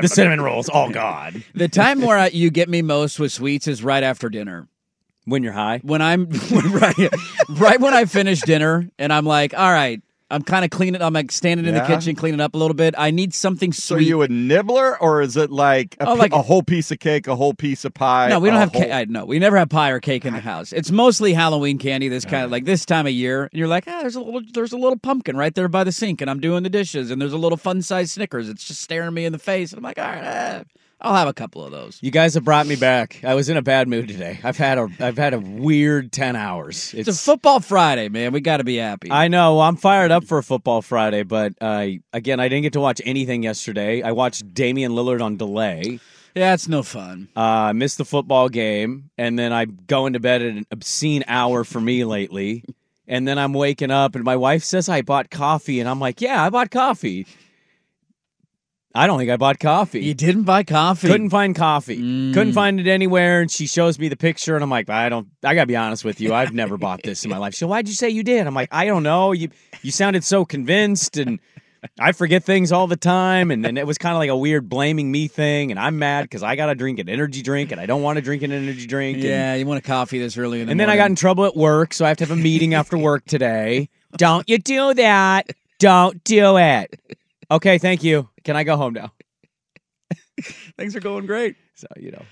the 0.00 0.08
cinnamon 0.08 0.40
rolls 0.40 0.68
all 0.68 0.90
gone. 0.90 1.44
the 1.54 1.68
time 1.68 2.00
where 2.02 2.18
I, 2.18 2.28
you 2.28 2.50
get 2.50 2.68
me 2.68 2.82
most 2.82 3.18
with 3.18 3.32
sweets 3.32 3.68
is 3.68 3.82
right 3.82 4.02
after 4.02 4.28
dinner. 4.28 4.68
When 5.28 5.42
you're 5.42 5.52
high, 5.52 5.80
When 5.82 6.00
I'm 6.02 6.28
right, 6.50 6.96
right 7.50 7.80
when 7.80 7.94
I 7.94 8.04
finish 8.06 8.40
dinner 8.40 8.88
and 8.98 9.12
I'm 9.12 9.24
like, 9.26 9.52
all 9.56 9.70
right, 9.70 10.00
I'm 10.30 10.42
kind 10.42 10.62
of 10.62 10.70
cleaning. 10.70 11.00
I'm 11.00 11.14
like 11.14 11.32
standing 11.32 11.64
in 11.64 11.72
the 11.74 11.80
Yeah. 11.80 11.86
kitchen 11.86 12.14
cleaning 12.14 12.40
up 12.40 12.54
a 12.54 12.58
little 12.58 12.74
bit. 12.74 12.94
I 12.98 13.10
need 13.10 13.32
something 13.32 13.72
So 13.72 13.96
sweet. 13.96 14.06
you 14.08 14.20
a 14.20 14.28
nibbler, 14.28 15.00
or 15.00 15.22
is 15.22 15.38
it 15.38 15.50
like 15.50 15.96
a, 16.00 16.02
Oh, 16.02 16.14
pi- 16.14 16.18
like- 16.20 16.32
a 16.34 16.42
whole 16.42 16.62
piece 16.62 16.90
of 16.90 16.98
cake, 16.98 17.26
a 17.26 17.34
whole 17.34 17.54
piece 17.54 17.86
of 17.86 17.94
pie? 17.94 18.28
no, 18.28 18.38
we 18.38 18.48
don't 18.50 18.56
a 18.58 18.60
have 18.60 18.72
whole- 18.72 18.82
cake. 18.82 18.92
I, 18.92 19.04
no, 19.08 19.24
we 19.24 19.38
never 19.38 19.56
have 19.56 19.70
pie 19.70 19.88
or 19.90 20.00
cake 20.00 20.26
in 20.26 20.34
the 20.34 20.40
house. 20.40 20.72
It's 20.74 20.90
mostly 20.90 21.32
Halloween 21.32 21.78
candy. 21.78 22.08
This 22.08 22.26
kind 22.26 22.44
of 22.44 22.50
like 22.50 22.66
this 22.66 22.84
time 22.84 23.06
of 23.06 23.12
year, 23.12 23.44
and 23.44 23.58
you're 23.58 23.68
like, 23.68 23.84
ah, 23.86 24.00
there's 24.02 24.16
a 24.16 24.20
little, 24.20 24.42
there's 24.52 24.72
a 24.72 24.76
little 24.78 24.98
pumpkin 24.98 25.34
right 25.36 25.54
there 25.54 25.68
by 25.68 25.82
the 25.84 25.92
sink, 25.92 26.20
and 26.20 26.28
I'm 26.30 26.40
doing 26.40 26.62
the 26.62 26.68
dishes, 26.70 27.10
and 27.10 27.20
there's 27.22 27.32
a 27.32 27.38
little 27.38 27.56
fun 27.58 27.80
sized 27.80 28.10
Snickers. 28.10 28.50
It's 28.50 28.64
just 28.64 28.82
staring 28.82 29.14
me 29.14 29.24
in 29.24 29.32
the 29.32 29.38
face, 29.38 29.72
and 29.72 29.78
I'm 29.78 29.82
like, 29.84 29.98
all 29.98 30.04
right, 30.04 30.22
eh, 30.24 30.62
I'll 31.00 31.14
have 31.14 31.28
a 31.28 31.32
couple 31.32 31.64
of 31.64 31.70
those. 31.70 31.98
you 32.02 32.10
guys 32.10 32.34
have 32.34 32.44
brought 32.44 32.66
me 32.66 32.74
back. 32.74 33.20
I 33.24 33.34
was 33.34 33.48
in 33.48 33.56
a 33.56 33.62
bad 33.62 33.86
mood 33.86 34.08
today. 34.08 34.40
I've 34.42 34.56
had 34.56 34.78
a 34.78 34.88
I've 34.98 35.16
had 35.16 35.32
a 35.32 35.38
weird 35.38 36.10
ten 36.10 36.34
hours. 36.34 36.92
It's 36.92 37.08
a 37.08 37.12
football 37.12 37.60
Friday, 37.60 38.08
man. 38.08 38.32
We 38.32 38.40
got 38.40 38.56
to 38.56 38.64
be 38.64 38.76
happy. 38.76 39.10
I 39.12 39.28
know. 39.28 39.60
I'm 39.60 39.76
fired 39.76 40.10
up 40.10 40.24
for 40.24 40.38
a 40.38 40.42
football 40.42 40.82
Friday, 40.82 41.22
but 41.22 41.52
uh, 41.60 41.86
again, 42.12 42.40
I 42.40 42.48
didn't 42.48 42.62
get 42.62 42.72
to 42.72 42.80
watch 42.80 43.00
anything 43.04 43.44
yesterday. 43.44 44.02
I 44.02 44.10
watched 44.12 44.52
Damian 44.54 44.92
Lillard 44.92 45.22
on 45.22 45.36
delay. 45.36 46.00
yeah, 46.34 46.54
it's 46.54 46.66
no 46.66 46.82
fun. 46.82 47.28
Uh, 47.36 47.40
I 47.40 47.72
missed 47.74 47.98
the 47.98 48.04
football 48.04 48.48
game, 48.48 49.10
and 49.16 49.38
then 49.38 49.52
I'm 49.52 49.78
going 49.86 50.14
to 50.14 50.20
bed 50.20 50.42
at 50.42 50.48
an 50.48 50.66
obscene 50.72 51.22
hour 51.28 51.62
for 51.62 51.80
me 51.80 52.04
lately. 52.04 52.64
And 53.06 53.26
then 53.26 53.38
I'm 53.38 53.54
waking 53.54 53.90
up, 53.90 54.16
and 54.16 54.24
my 54.24 54.36
wife 54.36 54.64
says 54.64 54.88
I 54.88 55.02
bought 55.02 55.30
coffee, 55.30 55.78
and 55.80 55.88
I'm 55.88 56.00
like, 56.00 56.20
"Yeah, 56.20 56.42
I 56.44 56.50
bought 56.50 56.70
coffee." 56.70 57.26
I 58.94 59.06
don't 59.06 59.18
think 59.18 59.30
I 59.30 59.36
bought 59.36 59.58
coffee. 59.58 60.00
You 60.00 60.14
didn't 60.14 60.44
buy 60.44 60.64
coffee. 60.64 61.08
Couldn't 61.08 61.30
find 61.30 61.54
coffee. 61.54 61.98
Mm. 61.98 62.32
Couldn't 62.34 62.54
find 62.54 62.80
it 62.80 62.86
anywhere. 62.88 63.42
And 63.42 63.50
she 63.50 63.66
shows 63.66 63.98
me 63.98 64.08
the 64.08 64.16
picture, 64.16 64.54
and 64.54 64.64
I'm 64.64 64.70
like, 64.70 64.88
I 64.88 65.08
don't. 65.08 65.28
I 65.44 65.54
gotta 65.54 65.66
be 65.66 65.76
honest 65.76 66.04
with 66.04 66.20
you. 66.20 66.32
I've 66.34 66.52
never 66.54 66.76
bought 66.78 67.02
this 67.02 67.24
in 67.24 67.30
my 67.30 67.36
life. 67.38 67.54
So 67.54 67.66
why'd 67.68 67.86
you 67.86 67.94
say 67.94 68.08
you 68.08 68.22
did? 68.22 68.46
I'm 68.46 68.54
like, 68.54 68.70
I 68.72 68.86
don't 68.86 69.02
know. 69.02 69.32
You 69.32 69.50
you 69.82 69.90
sounded 69.92 70.24
so 70.24 70.44
convinced, 70.44 71.16
and 71.18 71.38
I 72.00 72.12
forget 72.12 72.42
things 72.44 72.72
all 72.72 72.86
the 72.86 72.96
time. 72.96 73.50
And 73.50 73.62
then 73.64 73.76
it 73.76 73.86
was 73.86 73.98
kind 73.98 74.14
of 74.14 74.18
like 74.18 74.30
a 74.30 74.36
weird 74.36 74.68
blaming 74.68 75.12
me 75.12 75.28
thing. 75.28 75.70
And 75.70 75.78
I'm 75.78 75.98
mad 75.98 76.22
because 76.22 76.42
I 76.42 76.56
gotta 76.56 76.74
drink 76.74 76.98
an 76.98 77.08
energy 77.10 77.42
drink, 77.42 77.70
and 77.72 77.80
I 77.80 77.86
don't 77.86 78.02
want 78.02 78.16
to 78.16 78.22
drink 78.22 78.42
an 78.42 78.52
energy 78.52 78.86
drink. 78.86 79.16
and- 79.18 79.24
Yeah, 79.26 79.54
you 79.54 79.66
want 79.66 79.78
a 79.78 79.82
coffee 79.86 80.18
this 80.18 80.36
early 80.38 80.60
in 80.60 80.66
the 80.66 80.70
and 80.72 80.80
then 80.80 80.88
I 80.90 80.96
got 80.96 81.10
in 81.10 81.14
trouble 81.16 81.44
at 81.44 81.54
work, 81.54 81.92
so 81.92 82.04
I 82.04 82.08
have 82.08 82.16
to 82.16 82.24
have 82.24 82.36
a 82.36 82.40
meeting 82.40 82.72
after 82.74 82.96
work 82.98 83.26
today. 83.26 83.90
Don't 84.16 84.48
you 84.48 84.56
do 84.58 84.94
that. 84.94 85.50
Don't 85.78 86.24
do 86.24 86.56
it. 86.56 86.98
Okay, 87.50 87.78
thank 87.78 88.02
you. 88.04 88.28
Can 88.44 88.56
I 88.56 88.64
go 88.64 88.76
home 88.76 88.92
now? 88.94 89.12
Things 90.78 90.94
are 90.96 91.00
going 91.00 91.26
great. 91.26 91.56
So, 91.74 91.86
you 91.96 92.10
know, 92.12 92.22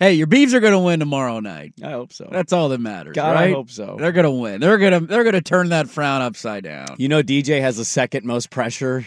Hey, 0.00 0.12
your 0.12 0.28
Beavs 0.28 0.52
are 0.54 0.60
going 0.60 0.74
to 0.74 0.78
win 0.78 1.00
tomorrow 1.00 1.40
night. 1.40 1.72
I 1.82 1.90
hope 1.90 2.12
so. 2.12 2.28
That's 2.30 2.52
all 2.52 2.68
that 2.68 2.78
matters. 2.78 3.16
God, 3.16 3.32
right? 3.34 3.48
I 3.48 3.52
hope 3.52 3.68
so. 3.68 3.96
They're 3.98 4.12
going 4.12 4.24
to 4.24 4.30
win. 4.30 4.60
They're 4.60 4.78
going 4.78 4.92
to 4.92 5.00
they're 5.00 5.24
going 5.24 5.34
to 5.34 5.40
turn 5.40 5.70
that 5.70 5.88
frown 5.88 6.22
upside 6.22 6.62
down. 6.62 6.86
You 6.98 7.08
know, 7.08 7.20
DJ 7.20 7.60
has 7.60 7.76
the 7.76 7.84
second 7.84 8.24
most 8.24 8.50
pressure 8.50 9.06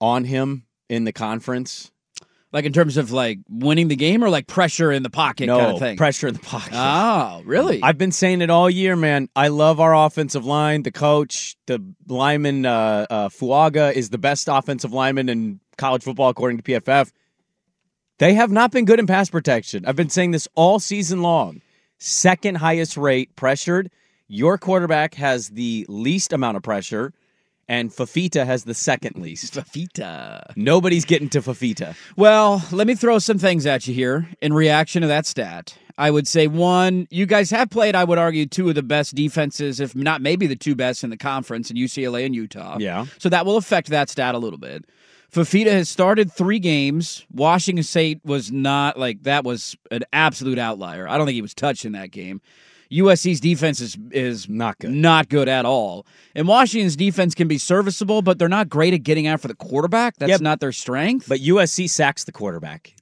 on 0.00 0.24
him 0.24 0.66
in 0.88 1.02
the 1.02 1.12
conference. 1.12 1.90
Like 2.52 2.64
in 2.64 2.72
terms 2.72 2.96
of 2.96 3.12
like 3.12 3.38
winning 3.48 3.86
the 3.86 3.96
game 3.96 4.24
or 4.24 4.28
like 4.28 4.48
pressure 4.48 4.90
in 4.90 5.04
the 5.04 5.10
pocket 5.10 5.46
no 5.46 5.58
kind 5.58 5.72
of 5.72 5.78
thing. 5.78 5.96
pressure 5.96 6.26
in 6.26 6.34
the 6.34 6.40
pocket. 6.40 6.72
Oh, 6.74 7.42
really? 7.44 7.80
I've 7.80 7.96
been 7.98 8.10
saying 8.10 8.42
it 8.42 8.50
all 8.50 8.68
year, 8.68 8.96
man. 8.96 9.28
I 9.36 9.48
love 9.48 9.78
our 9.78 9.94
offensive 9.94 10.44
line. 10.44 10.82
The 10.82 10.90
coach, 10.90 11.56
the 11.66 11.80
lineman, 12.08 12.66
uh, 12.66 13.06
uh, 13.08 13.28
Fuaga 13.28 13.92
is 13.92 14.10
the 14.10 14.18
best 14.18 14.48
offensive 14.48 14.92
lineman 14.92 15.28
in 15.28 15.60
college 15.78 16.02
football, 16.02 16.28
according 16.28 16.58
to 16.58 16.64
PFF. 16.64 17.12
They 18.18 18.34
have 18.34 18.50
not 18.50 18.72
been 18.72 18.84
good 18.84 18.98
in 18.98 19.06
pass 19.06 19.30
protection. 19.30 19.84
I've 19.86 19.96
been 19.96 20.10
saying 20.10 20.32
this 20.32 20.48
all 20.54 20.78
season 20.80 21.22
long. 21.22 21.62
Second 21.98 22.56
highest 22.56 22.96
rate 22.96 23.34
pressured. 23.36 23.90
Your 24.26 24.58
quarterback 24.58 25.14
has 25.14 25.50
the 25.50 25.86
least 25.88 26.32
amount 26.32 26.56
of 26.56 26.62
pressure, 26.62 27.12
and 27.70 27.92
Fifita 27.92 28.44
has 28.44 28.64
the 28.64 28.74
second 28.74 29.16
least. 29.16 29.54
Fifita. 29.54 30.56
Nobody's 30.56 31.04
getting 31.04 31.28
to 31.28 31.40
Fifita. 31.40 31.94
Well, 32.16 32.64
let 32.72 32.88
me 32.88 32.96
throw 32.96 33.20
some 33.20 33.38
things 33.38 33.64
at 33.64 33.86
you 33.86 33.94
here 33.94 34.28
in 34.42 34.52
reaction 34.52 35.02
to 35.02 35.08
that 35.08 35.24
stat. 35.24 35.78
I 35.96 36.10
would 36.10 36.26
say 36.26 36.48
one, 36.48 37.06
you 37.10 37.26
guys 37.26 37.48
have 37.50 37.70
played, 37.70 37.94
I 37.94 38.02
would 38.02 38.18
argue, 38.18 38.46
two 38.46 38.68
of 38.68 38.74
the 38.74 38.82
best 38.82 39.14
defenses, 39.14 39.78
if 39.78 39.94
not 39.94 40.20
maybe 40.20 40.48
the 40.48 40.56
two 40.56 40.74
best 40.74 41.04
in 41.04 41.10
the 41.10 41.16
conference 41.16 41.70
in 41.70 41.76
UCLA 41.76 42.26
and 42.26 42.34
Utah. 42.34 42.76
Yeah. 42.80 43.06
So 43.18 43.28
that 43.28 43.46
will 43.46 43.56
affect 43.56 43.88
that 43.90 44.10
stat 44.10 44.34
a 44.34 44.38
little 44.38 44.58
bit. 44.58 44.84
Fifita 45.32 45.70
has 45.70 45.88
started 45.88 46.32
three 46.32 46.58
games. 46.58 47.24
Washington 47.32 47.84
State 47.84 48.20
was 48.24 48.50
not 48.50 48.98
like 48.98 49.22
that 49.22 49.44
was 49.44 49.76
an 49.92 50.02
absolute 50.12 50.58
outlier. 50.58 51.08
I 51.08 51.16
don't 51.16 51.26
think 51.26 51.36
he 51.36 51.42
was 51.42 51.54
touched 51.54 51.84
in 51.84 51.92
that 51.92 52.10
game. 52.10 52.40
USC's 52.92 53.40
defense 53.40 53.80
is 53.80 53.96
is 54.10 54.48
Not 54.48 54.78
good. 54.78 54.90
not 54.90 55.28
good 55.28 55.48
at 55.48 55.64
all. 55.64 56.06
And 56.34 56.48
Washington's 56.48 56.96
defense 56.96 57.34
can 57.34 57.48
be 57.48 57.58
serviceable, 57.58 58.22
but 58.22 58.38
they're 58.38 58.48
not 58.48 58.68
great 58.68 58.94
at 58.94 59.02
getting 59.02 59.26
after 59.26 59.48
the 59.48 59.54
quarterback. 59.54 60.16
That's 60.16 60.30
Yep. 60.30 60.40
not 60.40 60.60
their 60.60 60.72
strength. 60.72 61.28
But 61.28 61.40
USC 61.40 61.86
sacks 61.88 62.24
the 62.24 62.32
quarterback. 62.32 62.94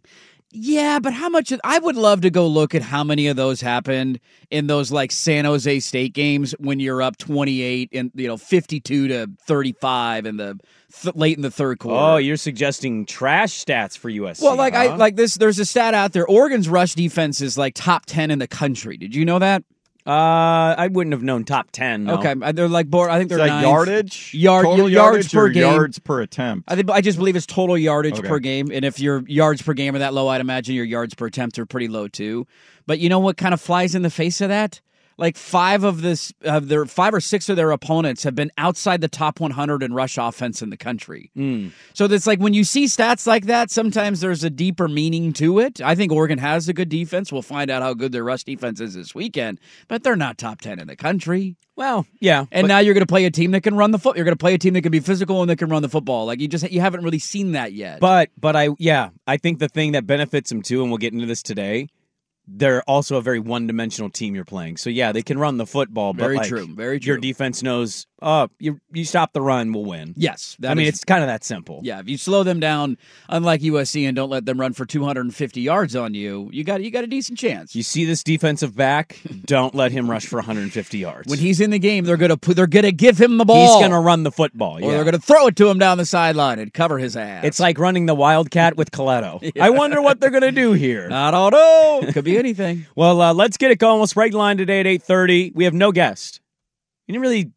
Yeah, 0.51 0.99
but 0.99 1.13
how 1.13 1.29
much? 1.29 1.53
I 1.63 1.79
would 1.79 1.97
love 1.97 2.23
to 2.23 2.31
go 2.31 2.47
look 2.47 2.75
at 2.75 2.81
how 2.81 3.05
many 3.05 3.27
of 3.27 3.37
those 3.37 3.61
happened 3.61 4.19
in 4.51 4.67
those 4.67 4.91
like 4.91 5.13
San 5.13 5.45
Jose 5.45 5.81
State 5.81 6.15
games 6.15 6.55
when 6.59 6.81
you're 6.81 7.03
up 7.03 7.19
28 7.19 7.91
and 7.93 8.11
you 8.15 8.27
know 8.27 8.39
52 8.39 9.09
to 9.09 9.27
35 9.47 10.25
in 10.25 10.39
the 10.39 10.59
th- 11.03 11.15
late 11.15 11.37
in 11.37 11.43
the 11.43 11.51
third 11.51 11.77
oh, 11.81 11.85
quarter. 11.85 12.13
Oh, 12.15 12.17
you're 12.17 12.39
suggesting 12.39 13.05
trash 13.05 13.63
stats 13.63 13.97
for 13.99 14.11
USC? 14.11 14.41
Well, 14.41 14.57
like 14.57 14.73
I 14.75 14.97
like 14.97 15.17
this. 15.17 15.35
There's 15.35 15.59
a 15.59 15.67
stat 15.67 15.93
out 15.93 16.13
there. 16.13 16.27
Oregon's 16.27 16.69
rush 16.69 16.95
defense 16.95 17.43
is 17.43 17.59
like 17.59 17.75
top 17.75 18.07
10 18.07 18.31
in 18.31 18.39
the 18.39 18.49
country. 18.49 18.97
Did 18.97 19.15
you 19.15 19.27
know 19.27 19.39
that? 19.39 19.65
Uh, 20.09 20.75
I 20.79 20.89
wouldn't 20.91 21.13
have 21.13 21.23
known 21.23 21.45
top 21.45 21.71
ten. 21.71 22.05
no. 22.05 22.15
Okay, 22.19 22.35
uh, 22.41 22.53
they're 22.53 22.67
like 22.67 22.89
board. 22.89 23.11
I 23.11 23.19
think 23.19 23.29
they're 23.29 23.39
that 23.39 23.47
ninth. 23.49 23.63
yardage? 23.67 24.33
Yard 24.33 24.65
Total 24.65 24.89
yards 24.89 24.93
yardage 24.95 25.33
per 25.33 25.45
or 25.47 25.49
game. 25.51 25.63
yards 25.75 25.99
per 25.99 26.23
attempt? 26.23 26.65
I 26.71 26.77
think 26.77 26.91
I 26.91 27.03
just 27.03 27.19
believe 27.19 27.37
it's 27.37 27.45
total 27.45 27.77
yardage 27.77 28.19
Okay. 28.19 28.27
per 28.29 28.39
game, 28.39 28.71
and 28.73 28.87
if 28.87 28.99
your 29.01 29.23
yards 29.29 29.61
per 29.61 29.75
game 29.75 29.95
are 29.95 29.99
that 29.99 30.15
low, 30.15 30.29
I'd 30.29 30.41
imagine 30.41 30.75
your 30.75 30.87
yards 30.87 31.15
per 31.15 31.27
attempt 31.27 31.59
are 31.59 31.67
pretty 31.67 31.89
low 31.89 32.09
too. 32.09 32.47
But 32.87 33.01
you 33.01 33.11
know 33.11 33.19
what 33.19 33.37
kind 33.37 33.53
of 33.53 33.61
flies 33.61 33.95
in 33.95 34.01
the 34.01 34.09
face 34.11 34.41
of 34.41 34.49
that? 34.49 34.81
Like 35.19 35.37
five 35.37 35.83
of 35.83 36.01
this, 36.01 36.33
of 36.43 36.69
their 36.69 36.87
five 36.87 37.13
or 37.13 37.21
six 37.21 37.49
of 37.49 37.57
their 37.57 37.73
opponents 37.73 38.23
have 38.23 38.37
been 38.37 38.53
outside 38.57 39.01
the 39.01 39.09
top 39.09 39.41
100 39.41 39.83
in 39.83 39.93
rush 39.93 40.17
offense 40.17 40.63
in 40.63 40.71
the 40.71 40.77
country. 40.77 41.31
Mm. 41.37 41.73
So 41.93 42.05
it's 42.05 42.27
like 42.27 42.39
when 42.39 42.55
you 42.55 42.63
see 42.65 42.85
stats 42.85 43.27
like 43.27 43.47
that, 43.47 43.71
sometimes 43.71 44.21
there's 44.21 44.45
a 44.45 44.51
deeper 44.51 44.87
meaning 44.87 45.33
to 45.35 45.59
it. 45.59 45.81
I 45.81 45.97
think 45.97 46.13
Oregon 46.13 46.39
has 46.39 46.69
a 46.69 46.73
good 46.73 46.89
defense. 46.89 47.33
We'll 47.33 47.43
find 47.43 47.69
out 47.71 47.83
how 47.83 47.95
good 47.95 48.13
their 48.13 48.23
rush 48.25 48.45
defense 48.45 48.81
is 48.81 48.95
this 48.95 49.15
weekend, 49.15 49.59
but 49.89 50.05
they're 50.05 50.17
not 50.17 50.39
top 50.39 50.61
10 50.61 50.79
in 50.79 50.87
the 50.87 50.97
country. 50.97 51.57
Well, 51.75 52.07
yeah, 52.21 52.47
And 52.51 52.65
but- 52.65 52.69
now 52.69 52.79
you're 52.79 52.95
going 52.95 53.07
to 53.07 53.07
play 53.07 53.25
a 53.25 53.31
team 53.31 53.53
that 53.53 53.63
can 53.63 53.77
run 53.77 53.93
the 53.93 53.99
foot. 53.99 54.17
You're 54.17 54.25
going 54.25 54.37
to 54.37 54.41
play 54.41 54.55
a 54.55 54.59
team 54.59 54.75
that 54.75 54.83
can 54.83 54.91
be 54.91 55.01
physical 55.01 55.41
and 55.43 55.51
that 55.51 55.59
can 55.59 55.69
run 55.69 55.83
the 55.83 55.89
football. 55.89 56.27
Like 56.27 56.41
you 56.41 56.49
just 56.49 56.69
you 56.71 56.81
haven't 56.81 57.03
really 57.05 57.21
seen 57.21 57.53
that 57.53 57.73
yet. 57.73 58.01
But 58.01 58.31
but 58.37 58.57
I 58.57 58.71
yeah, 58.79 59.11
I 59.29 59.37
think 59.37 59.59
the 59.61 59.69
thing 59.69 59.93
that 59.93 60.07
benefits 60.07 60.49
them 60.51 60.63
too, 60.63 60.83
and 60.83 60.91
we'll 60.91 60.99
get 60.99 61.13
into 61.13 61.27
this 61.27 61.43
today. 61.43 61.89
They're 62.51 62.83
also 62.83 63.17
a 63.17 63.23
very 63.23 63.39
one-dimensional 63.39 64.11
team 64.11 64.35
you're 64.35 64.45
playing. 64.45 64.79
So 64.79 64.91
yeah, 64.91 65.13
they 65.13 65.23
can 65.23 65.39
run 65.39 65.59
the 65.59 65.67
football. 65.67 66.15
But 66.15 66.25
Very 66.25 66.37
like, 66.39 66.49
true, 66.49 66.67
very 66.75 66.99
true. 66.99 67.13
Your 67.13 67.19
defense 67.19 67.63
knows. 67.63 68.07
Oh, 68.21 68.49
you 68.59 68.81
you 68.93 69.05
stop 69.05 69.33
the 69.33 69.41
run, 69.41 69.73
we'll 69.73 69.85
win. 69.85 70.15
yes, 70.17 70.57
I 70.67 70.75
mean 70.75 70.87
is- 70.87 70.95
it's 70.95 71.05
kind 71.05 71.23
of 71.23 71.29
that 71.29 71.45
simple. 71.45 71.81
yeah. 71.85 72.01
If 72.01 72.09
you 72.09 72.19
slow 72.19 72.43
them 72.43 72.59
down, 72.61 72.99
unlike 73.29 73.61
USC, 73.61 74.07
and 74.07 74.17
don't 74.17 74.31
let 74.31 74.45
them 74.45 74.61
run 74.61 74.73
for 74.73 74.85
250 74.85 75.61
yards 75.61 75.95
on 75.95 76.15
you, 76.15 76.49
you 76.53 76.65
got 76.65 76.83
you 76.83 76.91
got 76.91 77.05
a 77.05 77.07
decent 77.07 77.39
chance. 77.39 77.77
You 77.77 77.83
see 77.83 78.05
this 78.05 78.23
defensive 78.25 78.75
back? 78.75 79.21
Don't 79.45 79.75
let 79.75 79.93
him 79.93 80.11
rush 80.11 80.27
for 80.27 80.37
150 80.37 80.99
yards. 80.99 81.29
when 81.29 81.39
he's 81.39 81.61
in 81.61 81.71
the 81.71 81.79
game, 81.79 82.05
they're 82.05 82.17
gonna 82.17 82.37
put, 82.37 82.57
they're 82.57 82.67
gonna 82.67 82.91
give 82.93 83.19
him 83.21 83.39
the 83.39 83.45
ball. 83.45 83.67
he's 83.67 83.81
going 83.81 83.93
to 83.93 84.01
run 84.01 84.23
the 84.25 84.33
football. 84.33 84.77
or 84.79 84.81
yeah. 84.81 84.89
they're 84.91 85.05
gonna 85.05 85.19
throw 85.19 85.47
it 85.47 85.57
to 85.57 85.69
him 85.69 85.79
down 85.79 85.99
the 85.99 86.07
sideline 86.07 86.59
and 86.59 86.73
cover 86.75 86.99
his 86.99 87.17
ass. 87.17 87.45
It's 87.45 87.61
like 87.61 87.79
running 87.79 88.07
the 88.07 88.15
Wildcat 88.15 88.77
with 88.77 88.91
Colletto. 88.91 89.53
I 89.61 89.71
wonder 89.71 90.03
what 90.03 90.21
they're 90.21 90.31
going 90.31 90.43
to 90.43 90.53
do 90.53 90.73
here. 90.73 91.09
I 91.13 91.31
don't 91.31 91.53
know. 91.53 92.13
Could 92.13 92.25
be 92.25 92.37
anything. 92.45 92.87
Well, 92.97 93.21
uh, 93.21 93.33
let's 93.35 93.57
get 93.57 93.71
it 93.71 93.79
going. 93.79 93.99
We'll 93.99 94.07
spread 94.07 94.35
line 94.35 94.57
today 94.57 94.81
at 94.81 94.87
8.30. 94.87 95.55
We 95.55 95.65
have 95.65 95.75
no 95.75 95.93
guest. 95.93 96.41
You 97.07 97.13
didn't 97.13 97.23
really 97.23 97.53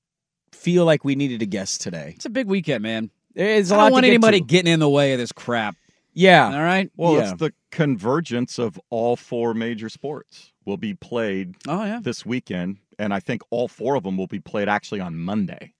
feel 0.61 0.85
like 0.85 1.03
we 1.03 1.15
needed 1.15 1.41
a 1.41 1.45
guest 1.45 1.81
today. 1.81 2.13
It's 2.15 2.25
a 2.25 2.29
big 2.29 2.47
weekend, 2.47 2.83
man. 2.83 3.09
There's 3.33 3.71
a 3.71 3.75
I 3.75 3.77
lot 3.77 3.83
don't 3.85 3.93
want 3.93 4.03
to 4.03 4.07
get 4.09 4.13
anybody 4.13 4.39
to. 4.41 4.45
getting 4.45 4.73
in 4.73 4.79
the 4.79 4.89
way 4.89 5.13
of 5.13 5.19
this 5.19 5.31
crap. 5.31 5.75
Yeah. 6.13 6.45
All 6.53 6.61
right. 6.61 6.91
Well, 6.97 7.15
Yeah. 7.15 7.31
it's 7.31 7.39
the 7.39 7.53
convergence 7.71 8.59
of 8.59 8.79
all 8.89 9.15
four 9.15 9.53
major 9.53 9.87
sports 9.89 10.51
will 10.65 10.77
be 10.77 10.93
played 10.93 11.55
Oh 11.67 11.83
yeah. 11.85 11.99
this 12.01 12.25
weekend, 12.25 12.77
and 12.99 13.13
I 13.13 13.19
think 13.21 13.41
all 13.49 13.67
four 13.67 13.95
of 13.95 14.03
them 14.03 14.17
will 14.17 14.27
be 14.27 14.39
played 14.39 14.67
actually 14.69 14.99
on 14.99 15.17
Monday. 15.17 15.73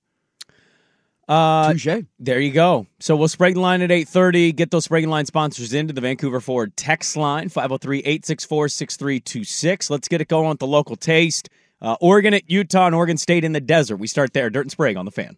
Uh, 1.28 1.74
Touche. 1.74 2.04
there 2.20 2.40
you 2.42 2.52
go. 2.52 2.88
So 3.00 3.16
we'll 3.16 3.28
spread 3.30 3.56
line 3.56 3.82
at 3.82 3.90
8.30. 3.90 4.54
Get 4.56 4.72
those 4.72 4.86
spread 4.86 5.06
line 5.06 5.26
sponsors 5.26 5.74
into 5.74 5.94
the 5.94 6.02
Vancouver 6.02 6.42
Ford 6.42 6.76
text 6.76 7.16
line, 7.16 7.50
503-864-6326. 7.50 9.90
Let's 9.90 10.08
get 10.08 10.22
it 10.22 10.28
going 10.28 10.50
with 10.50 10.60
the 10.60 10.68
local 10.68 10.96
taste. 10.96 11.50
Uh, 11.82 11.96
Oregon 12.00 12.34
at 12.34 12.50
Utah 12.50 12.86
and 12.86 12.96
Oregon 12.96 13.18
State 13.18 13.44
in 13.44 13.54
the 13.54 13.62
desert. 13.62 13.98
We 13.98 14.08
start 14.08 14.34
there. 14.34 14.50
Dirt 14.50 14.62
and 14.62 14.72
Sprague 14.72 14.98
on 14.98 15.06
the 15.06 15.12
fan. 15.12 15.38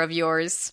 of 0.00 0.10
yours. 0.12 0.72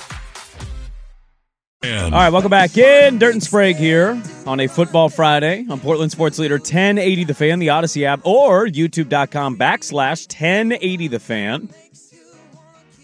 All 1.83 2.11
right, 2.11 2.29
welcome 2.29 2.51
back 2.51 2.77
in. 2.77 3.17
Dirt 3.17 3.33
and 3.33 3.41
Sprague 3.41 3.75
here 3.75 4.21
on 4.45 4.59
a 4.59 4.67
Football 4.67 5.09
Friday 5.09 5.65
on 5.67 5.79
Portland 5.79 6.11
Sports 6.11 6.37
Leader 6.37 6.57
1080 6.57 7.23
The 7.23 7.33
Fan, 7.33 7.57
the 7.57 7.69
Odyssey 7.69 8.05
app, 8.05 8.21
or 8.23 8.67
youtube.com 8.67 9.57
backslash 9.57 10.27
1080 10.27 11.07
The 11.07 11.19
Fan. 11.19 11.69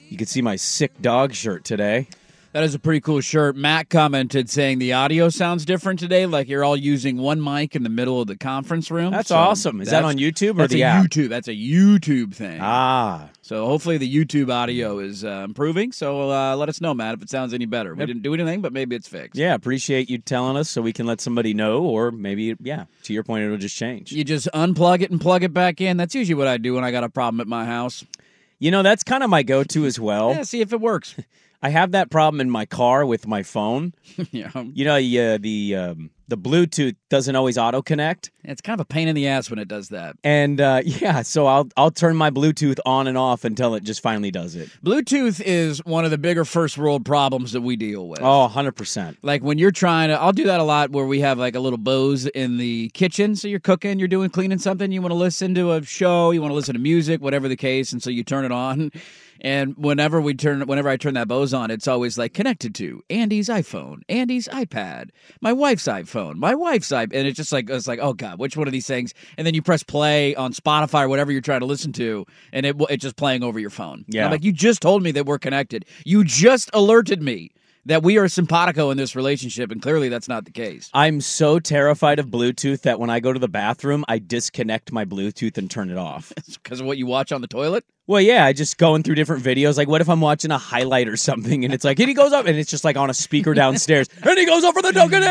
You 0.10 0.16
can 0.16 0.28
see 0.28 0.44
my 0.44 0.58
sick 0.58 0.92
dog 1.02 1.34
shirt 1.34 1.64
today. 1.64 2.08
That 2.58 2.64
is 2.64 2.74
a 2.74 2.80
pretty 2.80 3.02
cool 3.02 3.22
shirt. 3.22 3.56
Matt 3.56 3.88
commented 3.92 4.50
saying 4.50 4.80
the 4.80 4.94
audio 4.94 5.30
sounds 5.30 5.64
different 5.64 6.00
today, 6.00 6.26
like 6.26 6.48
you're 6.48 6.64
all 6.64 6.76
using 6.76 7.18
one 7.18 7.40
mic 7.40 7.76
in 7.76 7.84
the 7.84 7.90
middle 7.90 8.20
of 8.20 8.26
the 8.26 8.36
conference 8.36 8.90
room. 8.90 9.12
That's 9.12 9.30
So 9.30 9.36
awesome. 9.38 9.80
Is 9.80 9.92
that 9.92 10.04
on 10.04 10.16
YouTube 10.18 10.54
or 10.56 10.64
that's 10.64 10.74
the 10.74 10.82
a 10.82 10.86
app? 10.86 11.06
YouTube. 11.06 11.30
That's 11.30 11.48
a 11.48 11.54
YouTube 11.54 12.34
thing. 12.34 12.58
Ah. 12.60 13.30
So 13.44 13.68
hopefully 13.68 14.00
the 14.00 14.12
YouTube 14.12 14.52
audio 14.52 14.98
is 14.98 15.24
uh, 15.24 15.44
improving. 15.46 15.92
So 15.92 16.32
uh, 16.32 16.56
let 16.56 16.68
us 16.68 16.82
know, 16.82 16.96
Matt, 16.96 17.14
if 17.14 17.22
it 17.22 17.30
sounds 17.30 17.54
any 17.54 17.68
better. 17.68 17.94
We 17.94 18.08
didn't 18.08 18.24
do 18.24 18.34
anything, 18.34 18.62
but 18.62 18.74
maybe 18.74 18.96
it's 18.96 19.08
fixed. 19.08 19.36
Yeah, 19.36 19.54
appreciate 19.54 20.10
you 20.10 20.18
telling 20.18 20.58
us 20.58 20.68
so 20.68 20.82
we 20.82 20.94
can 20.94 21.06
let 21.06 21.22
somebody 21.22 21.54
know, 21.54 21.84
or 21.84 22.10
maybe, 22.10 22.56
yeah, 22.60 22.86
to 23.04 23.14
your 23.14 23.22
point, 23.22 23.44
it'll 23.46 23.58
just 23.58 23.78
change. 23.78 24.12
You 24.12 24.24
just 24.24 24.50
unplug 24.56 25.02
it 25.04 25.12
and 25.12 25.22
plug 25.22 25.44
it 25.44 25.54
back 25.54 25.80
in. 25.80 25.98
That's 25.98 26.16
usually 26.16 26.34
what 26.34 26.48
I 26.48 26.58
do 26.58 26.74
when 26.74 26.84
I 26.84 26.90
got 26.90 27.04
a 27.04 27.10
problem 27.10 27.40
at 27.40 27.46
my 27.46 27.66
house. 27.66 28.04
You 28.58 28.72
know, 28.72 28.82
that's 28.82 29.04
kind 29.04 29.22
of 29.24 29.30
my 29.30 29.44
go 29.44 29.64
to 29.64 29.86
as 29.86 30.00
well. 30.00 30.32
Yeah, 30.32 30.42
see 30.42 30.62
if 30.62 30.74
it 30.74 30.82
works. 30.82 31.14
I 31.62 31.70
have 31.70 31.92
that 31.92 32.10
problem 32.12 32.40
in 32.40 32.50
my 32.50 32.66
car 32.66 33.06
with 33.06 33.28
my 33.28 33.44
phone. 33.44 33.94
yeah. 34.32 34.52
You 34.56 34.86
know, 34.86 34.96
yeah, 34.96 35.38
the 35.38 35.76
um, 35.76 36.12
the 36.28 36.38
Bluetooth 36.38 36.96
doesn't 37.10 37.36
always 37.36 37.58
auto 37.58 37.82
connect. 37.82 38.32
It's 38.44 38.62
kind 38.62 38.80
of 38.80 38.86
a 38.86 38.88
pain 38.88 39.08
in 39.08 39.16
the 39.16 39.28
ass 39.28 39.50
when 39.50 39.60
it 39.60 39.68
does 39.68 39.90
that. 39.90 40.18
And 40.24 40.62
uh, 40.62 40.82
yeah, 40.86 41.22
so 41.22 41.48
I'll 41.48 41.68
I'll 41.76 41.92
turn 41.92 42.16
my 42.16 42.30
Bluetooth 42.30 42.80
on 42.86 43.08
and 43.08 43.18
off 43.18 43.44
until 43.44 43.76
it 43.76 43.84
just 43.84 44.02
finally 44.02 44.30
does 44.30 44.56
it. 44.56 44.70
Bluetooth 44.84 45.42
is 45.42 45.84
one 45.86 46.06
of 46.06 46.12
the 46.12 46.18
bigger 46.18 46.46
first 46.46 46.78
world 46.78 47.06
problems 47.06 47.54
that 47.54 47.62
we 47.62 47.76
deal 47.76 48.08
with. 48.08 48.22
Oh, 48.22 48.50
100%. 48.54 49.18
Like 49.22 49.42
when 49.42 49.58
you're 49.58 49.72
trying 49.72 50.10
to, 50.10 50.20
I'll 50.20 50.34
do 50.34 50.46
that 50.46 50.60
a 50.60 50.64
lot 50.64 50.92
where 50.92 51.06
we 51.06 51.22
have 51.22 51.40
like 51.40 51.56
a 51.56 51.60
little 51.60 51.78
Bose 51.78 52.28
in 52.28 52.58
the 52.58 52.90
kitchen. 52.90 53.36
So 53.36 53.48
you're 53.48 53.60
cooking, 53.60 54.00
you're 54.00 54.08
doing 54.08 54.30
cleaning 54.30 54.60
something, 54.60 54.92
you 54.92 55.02
want 55.02 55.12
to 55.12 55.18
listen 55.18 55.56
to 55.56 55.74
a 55.74 55.84
show, 55.84 56.32
you 56.32 56.42
want 56.42 56.52
to 56.52 56.56
listen 56.56 56.74
to 56.74 56.80
music, 56.80 57.22
whatever 57.22 57.48
the 57.48 57.56
case. 57.56 57.92
And 57.92 58.04
so 58.04 58.10
you 58.10 58.24
turn 58.24 58.46
it 58.46 58.52
on. 58.52 58.92
And 59.42 59.76
whenever 59.78 60.22
we 60.22 60.34
turn, 60.34 60.62
whenever 60.62 60.90
I 60.90 60.98
turn 60.98 61.14
that 61.16 61.28
Bose 61.28 61.54
on, 61.54 61.72
it's 61.72 61.88
always 61.88 62.18
like 62.18 62.34
connected 62.34 62.74
to 62.76 63.04
Andy's 63.10 63.50
iPhone, 63.50 64.02
Andy's 64.10 64.48
iPad, 64.48 65.10
my 65.42 65.54
wife's 65.54 65.88
iPhone, 65.88 66.36
my 66.36 66.56
wife's 66.56 66.90
iPad, 66.90 67.14
and 67.14 67.28
it's 67.28 67.38
just 67.38 67.52
like 67.52 67.70
it's 67.70 67.88
like 67.88 68.00
oh 68.02 68.14
god, 68.14 68.40
which 68.40 68.58
one 68.58 68.68
of 68.68 68.74
these 68.74 68.88
things? 68.88 69.14
And 69.38 69.46
then 69.46 69.54
you 69.54 69.62
press 69.62 69.84
play 69.84 70.36
on 70.36 70.54
Spotify 70.54 71.04
or 71.04 71.10
whatever 71.10 71.32
you're 71.32 71.42
trying 71.42 71.62
to 71.62 71.66
listen 71.66 71.92
to, 71.94 72.26
and 72.52 72.66
it 72.66 72.76
it's 72.90 73.04
just 73.04 73.16
playing 73.16 73.44
over 73.44 73.60
your 73.60 73.70
phone. 73.70 74.04
And 74.06 74.16
Yeah. 74.16 74.26
I'm 74.26 74.32
like 74.32 74.44
you 74.44 74.52
just 74.52 74.82
told 74.82 75.04
me 75.04 75.12
that 75.12 75.26
we're 75.26 75.40
connected. 75.40 75.86
You 76.06 76.24
just 76.24 76.70
alerted 76.74 77.22
me 77.22 77.52
that 77.88 78.04
we 78.04 78.18
are 78.18 78.28
simpatico 78.28 78.92
in 78.92 78.98
this 78.98 79.16
relationship, 79.16 79.72
and 79.72 79.82
clearly 79.82 80.10
that's 80.10 80.28
not 80.28 80.46
the 80.46 80.52
case. 80.52 80.90
I'm 80.94 81.22
so 81.22 81.58
terrified 81.60 82.20
of 82.20 82.28
Bluetooth 82.28 82.82
that 82.82 83.00
when 83.00 83.10
I 83.10 83.22
go 83.22 83.32
to 83.32 83.40
the 83.40 83.48
bathroom, 83.48 84.04
I 84.10 84.20
disconnect 84.20 84.92
my 84.92 85.06
Bluetooth 85.06 85.58
and 85.58 85.72
turn 85.72 85.90
it 85.90 85.98
off. 85.98 86.34
because 86.64 86.82
of 86.82 86.86
what 86.86 86.98
you 86.98 87.06
watch 87.06 87.32
on 87.32 87.42
the 87.42 87.48
toilet. 87.48 87.86
Well, 88.08 88.22
yeah, 88.22 88.46
I 88.46 88.54
just 88.54 88.78
going 88.78 89.04
through 89.04 89.16
different 89.16 89.44
videos. 89.44 89.78
Like, 89.78 89.90
what 89.90 90.00
if 90.00 90.10
I'm 90.10 90.22
watching 90.22 90.50
a 90.52 90.58
highlight 90.58 91.10
or 91.10 91.18
something, 91.18 91.66
and 91.66 91.74
it's 91.74 91.84
like, 91.84 92.00
and 92.00 92.08
he 92.08 92.14
goes 92.14 92.32
up, 92.32 92.46
and 92.46 92.58
it's 92.58 92.72
just 92.72 92.86
like 92.86 92.96
on 92.96 93.10
a 93.10 93.14
speaker 93.14 93.54
downstairs, 93.54 94.08
and 94.24 94.38
he 94.40 94.46
goes 94.46 94.64
over 94.64 94.82
the 94.82 94.94
Dunkin' 94.94 95.24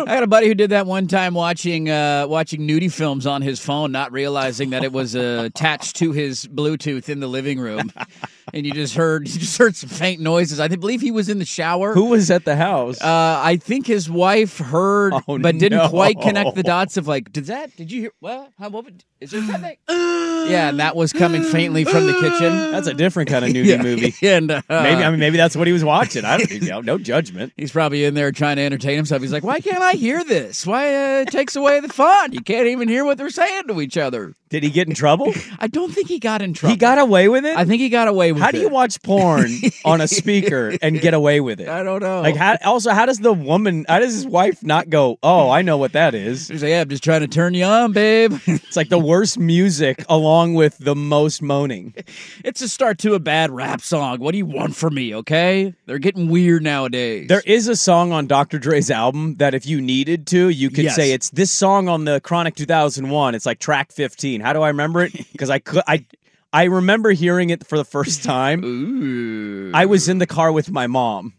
I 0.00 0.04
got 0.14 0.22
a 0.22 0.26
buddy 0.26 0.46
who 0.48 0.54
did 0.54 0.70
that 0.70 0.86
one 0.86 1.06
time 1.06 1.34
watching 1.34 1.90
uh, 1.90 2.26
watching 2.26 2.66
nudie 2.66 2.92
films 2.92 3.26
on 3.26 3.42
his 3.42 3.60
phone, 3.60 3.92
not 3.92 4.12
realizing 4.12 4.70
that 4.70 4.82
it 4.82 4.92
was 4.92 5.14
uh, 5.14 5.42
attached 5.44 5.96
to 5.96 6.12
his 6.12 6.46
Bluetooth 6.46 7.08
in 7.08 7.20
the 7.20 7.26
living 7.26 7.58
room, 7.58 7.92
and 8.54 8.64
you 8.64 8.72
just 8.72 8.94
heard 8.94 9.28
you 9.28 9.38
just 9.38 9.58
heard 9.58 9.76
some 9.76 9.90
faint 9.90 10.20
noises. 10.20 10.58
I 10.60 10.68
believe 10.68 11.00
he 11.00 11.10
was 11.10 11.28
in 11.28 11.38
the 11.38 11.44
shower. 11.44 11.92
Who 11.94 12.06
was 12.06 12.30
at 12.30 12.44
the 12.44 12.56
house? 12.56 13.00
Uh, 13.00 13.40
I 13.42 13.56
think 13.56 13.86
his 13.86 14.10
wife 14.10 14.58
heard, 14.58 15.12
Oh, 15.28 15.38
but 15.38 15.58
didn't 15.58 15.78
no. 15.78 15.88
quite 15.88 16.20
connect 16.20 16.54
the 16.54 16.62
dots 16.62 16.96
of 16.96 17.06
like, 17.06 17.32
did 17.32 17.46
that? 17.46 17.76
Did 17.76 17.92
you 17.92 18.00
hear? 18.02 18.12
Well, 18.20 18.52
how, 18.58 18.70
what 18.70 18.84
would, 18.84 19.04
is 19.20 19.32
there 19.32 19.42
something? 19.42 19.76
yeah, 19.88 20.70
and 20.70 20.80
that 20.80 20.96
was 20.96 21.12
coming 21.12 21.42
faintly 21.42 21.84
from 21.84 22.06
the 22.12 22.20
kitchen. 22.20 22.70
That's 22.72 22.86
a 22.86 22.94
different 22.94 23.28
kind 23.28 23.44
of 23.44 23.50
nudie 23.54 23.66
Yeah. 23.66 23.82
movie. 23.82 24.14
and 24.22 24.50
uh, 24.50 24.62
Maybe 24.68 25.02
I 25.02 25.10
mean 25.10 25.20
maybe 25.20 25.36
that's 25.36 25.56
what 25.56 25.66
he 25.66 25.72
was 25.72 25.84
watching. 25.84 26.24
I 26.24 26.38
don't 26.38 26.50
you 26.50 26.60
know, 26.68 26.80
no 26.80 26.98
judgment. 26.98 27.52
He's 27.56 27.72
probably 27.72 28.04
in 28.04 28.14
there 28.14 28.32
trying 28.32 28.56
to 28.56 28.62
entertain 28.62 28.96
himself. 28.96 29.22
He's 29.22 29.32
like, 29.32 29.44
"Why 29.44 29.60
can't 29.60 29.82
I 29.82 29.92
hear 29.92 30.22
this? 30.24 30.66
Why 30.66 30.86
uh, 30.86 31.20
it 31.22 31.28
takes 31.28 31.56
away 31.56 31.80
the 31.80 31.88
fun? 31.88 32.32
You 32.32 32.40
can't 32.40 32.66
even 32.66 32.88
hear 32.88 33.04
what 33.04 33.18
they're 33.18 33.30
saying 33.30 33.64
to 33.68 33.80
each 33.80 33.96
other." 33.96 34.34
Did 34.50 34.64
he 34.64 34.70
get 34.70 34.88
in 34.88 34.94
trouble? 34.94 35.32
I 35.60 35.68
don't 35.68 35.92
think 35.92 36.08
he 36.08 36.18
got 36.18 36.42
in 36.42 36.54
trouble. 36.54 36.72
He 36.72 36.76
got 36.76 36.98
away 36.98 37.28
with 37.28 37.44
it. 37.44 37.56
I 37.56 37.64
think 37.64 37.80
he 37.80 37.88
got 37.88 38.08
away 38.08 38.32
with 38.32 38.42
How 38.42 38.48
it. 38.48 38.52
do 38.52 38.58
you 38.58 38.68
watch 38.68 39.00
porn 39.02 39.48
on 39.84 40.00
a 40.00 40.08
speaker 40.08 40.74
and 40.82 41.00
get 41.00 41.14
away 41.14 41.40
with 41.40 41.60
it? 41.60 41.68
I 41.68 41.84
don't 41.84 42.02
know. 42.02 42.20
Like 42.20 42.34
how 42.36 42.56
also 42.64 42.90
how 42.90 43.06
does 43.06 43.18
the 43.18 43.32
woman 43.32 43.84
how 43.88 44.00
does 44.00 44.12
his 44.14 44.26
wife 44.26 44.62
not 44.64 44.90
go, 44.90 45.18
"Oh, 45.22 45.50
I 45.50 45.62
know 45.62 45.76
what 45.76 45.92
that 45.92 46.14
is." 46.16 46.48
He's 46.48 46.62
like, 46.62 46.70
"Yeah, 46.70 46.80
I'm 46.80 46.88
just 46.88 47.04
trying 47.04 47.20
to 47.20 47.28
turn 47.28 47.54
you 47.54 47.64
on, 47.64 47.92
babe." 47.92 48.34
It's 48.46 48.76
like 48.76 48.88
the 48.88 48.98
worst 48.98 49.38
music 49.38 50.04
along 50.08 50.54
with 50.54 50.78
the 50.78 50.96
most 50.96 51.42
moaning. 51.42 51.94
it's 52.44 52.62
a 52.62 52.68
start 52.68 52.98
to 52.98 53.14
a 53.14 53.18
bad 53.18 53.50
rap 53.50 53.80
song. 53.80 54.18
What 54.20 54.32
do 54.32 54.38
you 54.38 54.46
want 54.46 54.76
from 54.76 54.94
me? 54.94 55.14
Okay, 55.14 55.74
they're 55.86 55.98
getting 55.98 56.28
weird 56.28 56.62
nowadays. 56.62 57.28
There 57.28 57.42
is 57.46 57.68
a 57.68 57.76
song 57.76 58.12
on 58.12 58.26
Dr. 58.26 58.58
Dre's 58.58 58.90
album 58.90 59.36
that 59.36 59.54
if 59.54 59.66
you 59.66 59.80
needed 59.80 60.26
to, 60.28 60.48
you 60.48 60.70
could 60.70 60.84
Yes. 60.84 60.96
say 60.96 61.12
it's 61.12 61.30
this 61.30 61.50
song 61.50 61.88
on 61.88 62.04
the 62.04 62.20
Chronic 62.20 62.54
2001. 62.56 63.34
It's 63.34 63.46
like 63.46 63.58
track 63.58 63.92
15. 63.92 64.40
How 64.40 64.52
do 64.52 64.62
I 64.62 64.68
remember 64.68 65.02
it? 65.04 65.12
Because 65.32 65.50
I 65.50 65.58
could 65.58 65.82
I 65.86 66.04
I 66.52 66.64
remember 66.64 67.12
hearing 67.12 67.50
it 67.50 67.66
for 67.66 67.78
the 67.78 67.84
first 67.84 68.22
time. 68.24 68.62
Ooh. 68.64 69.70
I 69.72 69.86
was 69.86 70.08
in 70.08 70.18
the 70.18 70.26
car 70.26 70.52
with 70.52 70.70
my 70.70 70.86
mom. 70.86 71.34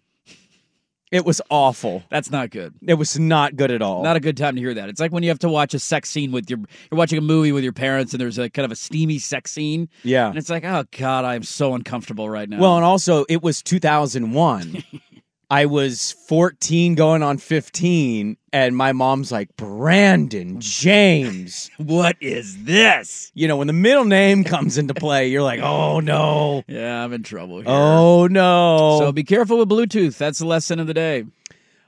It 1.12 1.26
was 1.26 1.42
awful. 1.50 2.04
That's 2.10 2.32
not 2.32 2.52
good. 2.52 2.74
It 2.88 2.94
was 2.94 3.20
not 3.20 3.58
good 3.58 3.70
at 3.70 3.82
all. 3.82 4.02
Not 4.02 4.16
a 4.16 4.22
good 4.22 4.38
time 4.38 4.56
to 4.56 4.62
hear 4.62 4.74
that. 4.74 4.88
It's 4.88 5.02
like 5.02 5.12
when 5.12 5.24
you 5.24 5.30
have 5.30 5.40
to 5.40 5.50
watch 5.50 5.74
a 5.74 5.80
sex 5.80 6.10
scene 6.10 6.32
with 6.32 6.50
your 6.50 6.60
you're 6.60 6.98
watching 6.98 7.18
a 7.18 7.22
movie 7.22 7.52
with 7.52 7.66
your 7.66 7.74
parents 7.74 8.14
and 8.14 8.22
there's 8.22 8.38
a 8.38 8.50
kind 8.50 8.66
of 8.66 8.72
a 8.72 8.78
steamy 8.78 9.20
sex 9.20 9.52
scene. 9.52 9.90
Yeah. 10.04 10.30
And 10.30 10.38
it's 10.38 10.50
like, 10.50 10.64
oh 10.64 10.86
God, 10.98 11.26
I'm 11.26 11.44
so 11.44 11.76
uncomfortable 11.76 12.30
right 12.30 12.48
now. 12.48 12.60
Well, 12.60 12.78
and 12.78 12.86
also 12.86 13.26
it 13.28 13.44
was 13.44 13.62
2001. 13.62 14.84
I 15.52 15.66
was 15.66 16.14
14 16.30 16.96
going 16.96 17.22
on 17.22 17.38
15 17.38 18.38
and 18.54 18.78
my 18.78 18.94
mom's 18.94 19.34
like, 19.34 19.54
"Brandon 19.58 20.62
James, 20.62 21.70
what 21.76 22.16
is 22.22 22.64
this? 22.64 23.34
You 23.36 23.50
know, 23.50 23.58
when 23.58 23.68
the 23.68 23.74
middle 23.74 24.06
name 24.06 24.46
comes 24.46 24.78
into 24.78 24.94
play, 24.94 25.28
you're 25.28 25.44
like, 25.44 25.60
"Oh 25.60 26.00
no." 26.00 26.64
Yeah, 26.70 27.04
I'm 27.04 27.12
in 27.12 27.24
trouble 27.24 27.58
here. 27.58 27.66
Oh 27.68 28.28
no. 28.28 29.00
So 29.02 29.12
be 29.12 29.26
careful 29.26 29.58
with 29.58 29.68
Bluetooth. 29.68 30.18
That's 30.18 30.40
the 30.40 30.46
lesson 30.46 30.80
of 30.80 30.88
the 30.88 30.94
day. 30.94 31.26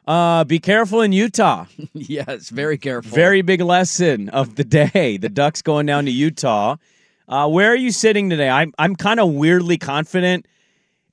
Uh, 0.06 0.44
be 0.44 0.60
careful 0.60 1.00
in 1.00 1.14
Utah. 1.14 1.66
yes, 1.94 2.50
very 2.50 2.78
careful. 2.78 3.16
Very 3.16 3.44
big 3.44 3.62
lesson 3.62 4.28
of 4.28 4.56
the 4.56 4.66
day. 4.66 5.16
The 5.16 5.30
Ducks 5.30 5.62
going 5.62 5.86
down 5.86 6.04
to 6.04 6.12
Utah. 6.12 6.76
Uh, 7.30 7.48
where 7.48 7.72
are 7.72 7.78
you 7.78 7.92
sitting 7.92 8.30
today? 8.30 8.50
I'm 8.50 8.74
I'm 8.78 8.98
kind 8.98 9.22
of 9.22 9.32
weirdly 9.32 9.78
confident. 9.78 10.48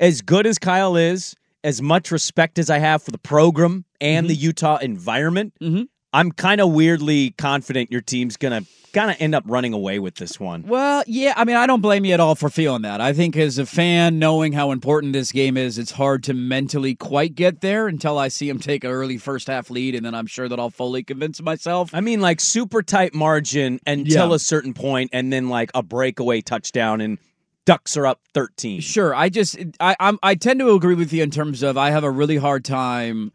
As 0.00 0.20
good 0.20 0.46
as 0.46 0.58
Kyle 0.58 0.96
is, 0.96 1.36
as 1.62 1.82
much 1.82 2.10
respect 2.10 2.58
as 2.58 2.70
I 2.70 2.78
have 2.78 3.02
for 3.02 3.10
the 3.10 3.18
program 3.18 3.84
and 4.00 4.28
the 4.28 4.34
mm-hmm. 4.34 4.44
Utah 4.44 4.76
environment, 4.78 5.54
mm-hmm. 5.60 5.82
I'm 6.12 6.32
kind 6.32 6.60
of 6.60 6.72
weirdly 6.72 7.30
confident 7.32 7.92
your 7.92 8.00
team's 8.00 8.36
gonna 8.36 8.62
kind 8.92 9.08
of 9.08 9.16
end 9.20 9.36
up 9.36 9.44
running 9.46 9.72
away 9.72 10.00
with 10.00 10.16
this 10.16 10.40
one. 10.40 10.64
Well, 10.66 11.04
yeah, 11.06 11.32
I 11.36 11.44
mean, 11.44 11.54
I 11.54 11.68
don't 11.68 11.80
blame 11.80 12.04
you 12.04 12.12
at 12.12 12.18
all 12.18 12.34
for 12.34 12.50
feeling 12.50 12.82
that. 12.82 13.00
I 13.00 13.12
think 13.12 13.36
as 13.36 13.56
a 13.58 13.64
fan, 13.64 14.18
knowing 14.18 14.52
how 14.52 14.72
important 14.72 15.12
this 15.12 15.30
game 15.30 15.56
is, 15.56 15.78
it's 15.78 15.92
hard 15.92 16.24
to 16.24 16.34
mentally 16.34 16.96
quite 16.96 17.36
get 17.36 17.60
there 17.60 17.86
until 17.86 18.18
I 18.18 18.26
see 18.26 18.48
him 18.48 18.58
take 18.58 18.82
an 18.82 18.90
early 18.90 19.16
first 19.16 19.46
half 19.46 19.70
lead, 19.70 19.94
and 19.94 20.04
then 20.04 20.14
I'm 20.16 20.26
sure 20.26 20.48
that 20.48 20.58
I'll 20.58 20.70
fully 20.70 21.04
convince 21.04 21.40
myself. 21.40 21.90
I 21.94 22.00
mean, 22.00 22.20
like 22.20 22.40
super 22.40 22.82
tight 22.82 23.14
margin 23.14 23.78
until 23.86 24.30
Yeah. 24.30 24.34
a 24.34 24.38
certain 24.40 24.74
point, 24.74 25.10
and 25.12 25.32
then 25.32 25.48
like 25.48 25.70
a 25.72 25.84
breakaway 25.84 26.40
touchdown, 26.40 27.00
and 27.00 27.18
Ducks 27.70 27.96
are 27.96 28.04
up 28.04 28.18
13. 28.34 28.80
Sure, 28.80 29.14
I 29.14 29.28
just 29.28 29.56
I 29.78 29.94
I'm, 30.00 30.18
I 30.24 30.34
tend 30.34 30.58
to 30.58 30.72
agree 30.72 30.96
with 30.96 31.12
you 31.12 31.22
in 31.22 31.30
terms 31.30 31.62
of 31.62 31.78
I 31.78 31.90
have 31.90 32.02
a 32.02 32.10
really 32.10 32.36
hard 32.36 32.64
time 32.64 33.30